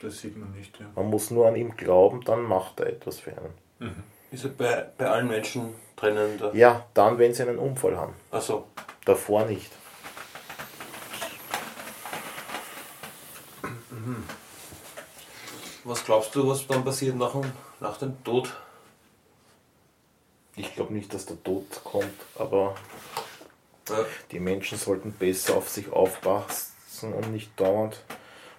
Das 0.00 0.20
sieht 0.20 0.36
man 0.36 0.52
nicht, 0.52 0.78
ja. 0.78 0.86
Man 0.94 1.06
muss 1.10 1.30
nur 1.30 1.48
an 1.48 1.56
ihm 1.56 1.76
glauben, 1.76 2.22
dann 2.24 2.42
macht 2.42 2.78
er 2.80 2.86
etwas 2.86 3.18
für 3.20 3.32
einen. 3.32 3.54
Mhm. 3.80 4.02
Ist 4.30 4.44
er 4.44 4.50
bei, 4.50 4.86
bei 4.96 5.06
allen 5.06 5.26
Menschen 5.28 5.74
drinnen? 5.96 6.38
Da? 6.38 6.52
Ja, 6.52 6.86
dann, 6.94 7.18
wenn 7.18 7.34
sie 7.34 7.42
einen 7.42 7.58
Unfall 7.58 7.96
haben. 7.96 8.14
Achso. 8.30 8.66
Davor 9.04 9.44
nicht. 9.46 9.72
Was 15.84 16.04
glaubst 16.04 16.34
du, 16.34 16.46
was 16.48 16.66
dann 16.66 16.84
passiert 16.84 17.16
nach 17.16 17.32
dem, 17.32 17.50
nach 17.80 17.96
dem 17.98 18.22
Tod? 18.24 18.54
Ich 20.56 20.74
glaube 20.74 20.92
nicht, 20.92 21.14
dass 21.14 21.24
der 21.26 21.42
Tod 21.42 21.64
kommt, 21.84 22.20
aber 22.36 22.74
Ja. 23.88 24.04
die 24.32 24.40
Menschen 24.40 24.76
sollten 24.76 25.12
besser 25.12 25.56
auf 25.56 25.68
sich 25.68 25.90
aufpassen 25.92 27.12
und 27.14 27.32
nicht 27.32 27.58
dauernd 27.58 28.02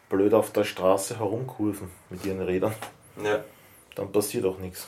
blöd 0.09 0.33
auf 0.33 0.51
der 0.51 0.63
Straße 0.63 1.17
herumkurven 1.19 1.89
mit 2.09 2.25
ihren 2.25 2.41
Rädern. 2.41 2.73
ja. 3.23 3.43
Dann 3.95 4.11
passiert 4.11 4.45
auch 4.45 4.57
nichts. 4.59 4.87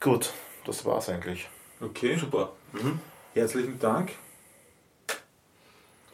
Gut, 0.00 0.32
das 0.64 0.84
war's 0.84 1.08
eigentlich. 1.08 1.48
Okay, 1.80 2.16
Super. 2.16 2.52
Mhm. 2.72 3.00
herzlichen 3.34 3.78
Dank. 3.78 4.12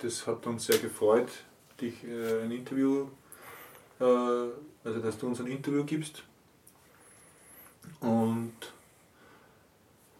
Das 0.00 0.26
hat 0.26 0.46
uns 0.46 0.64
sehr 0.66 0.78
gefreut, 0.78 1.28
dich 1.80 2.02
äh, 2.04 2.42
ein 2.42 2.50
Interview, 2.50 3.06
äh, 4.00 4.04
also 4.04 5.00
dass 5.02 5.18
du 5.18 5.26
uns 5.28 5.40
ein 5.40 5.46
Interview 5.46 5.84
gibst. 5.84 6.22
Und 8.00 8.54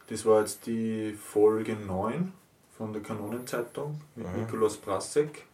das 0.08 0.24
war 0.26 0.40
jetzt 0.40 0.66
die 0.66 1.12
Folge 1.14 1.74
9 1.76 2.32
von 2.76 2.92
der 2.92 3.02
Kanonenzeitung 3.02 4.00
mit 4.14 4.26
Mhm. 4.32 4.40
Nikolaus 4.42 4.76
Brassek. 4.76 5.46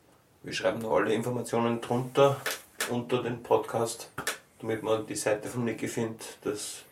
Wir 0.47 0.53
schreiben 0.53 0.79
noch 0.79 0.93
alle 0.93 1.13
Informationen 1.13 1.81
drunter 1.81 2.41
unter 2.89 3.21
den 3.21 3.43
Podcast, 3.43 4.13
damit 4.61 4.81
man 4.81 5.05
die 5.05 5.17
Seite 5.17 5.49
von 5.49 5.65
Niki 5.65 5.89
findet, 5.89 6.39
das 6.43 6.83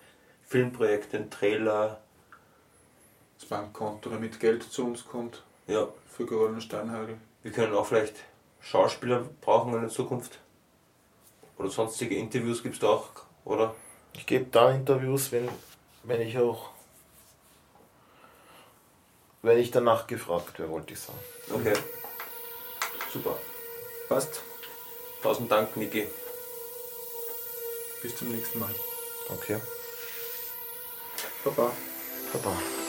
Filmprojekt, 0.48 1.12
den 1.12 1.30
Trailer. 1.30 2.00
Das 3.38 3.48
Bankkonto, 3.48 4.10
damit 4.10 4.40
Geld 4.40 4.64
zu 4.64 4.84
uns 4.84 5.04
kommt 5.04 5.44
Ja, 5.68 5.86
für 6.08 6.26
Corona 6.26 6.60
Steinhagel. 6.60 7.16
wir 7.44 7.52
können 7.52 7.72
auch 7.74 7.86
vielleicht 7.86 8.16
Schauspieler 8.60 9.22
brauchen 9.40 9.72
in 9.74 9.82
der 9.82 9.88
Zukunft. 9.90 10.40
Oder 11.56 11.70
sonstige 11.70 12.16
Interviews 12.16 12.60
gibt 12.60 12.74
es 12.74 12.80
da 12.80 12.88
auch, 12.88 13.08
oder? 13.44 13.72
Ich 14.14 14.26
gebe 14.26 14.46
dann 14.46 14.74
Interviews, 14.74 15.30
wenn, 15.30 15.48
wenn 16.02 16.20
ich 16.22 16.36
auch. 16.38 16.70
Wenn 19.42 19.58
ich 19.58 19.70
danach 19.70 20.08
gefragt 20.08 20.58
werde, 20.58 20.72
wollte 20.72 20.94
ich 20.94 20.98
sagen. 20.98 21.18
Okay. 21.54 21.74
Super. 23.14 23.38
Passt. 24.08 24.42
Tausend 25.22 25.50
Dank, 25.50 25.76
Niki. 25.76 26.08
Bis 28.02 28.16
zum 28.16 28.32
nächsten 28.32 28.58
Mal. 28.58 28.74
Okay. 29.28 29.60
Baba. 31.44 31.70
Baba. 32.32 32.83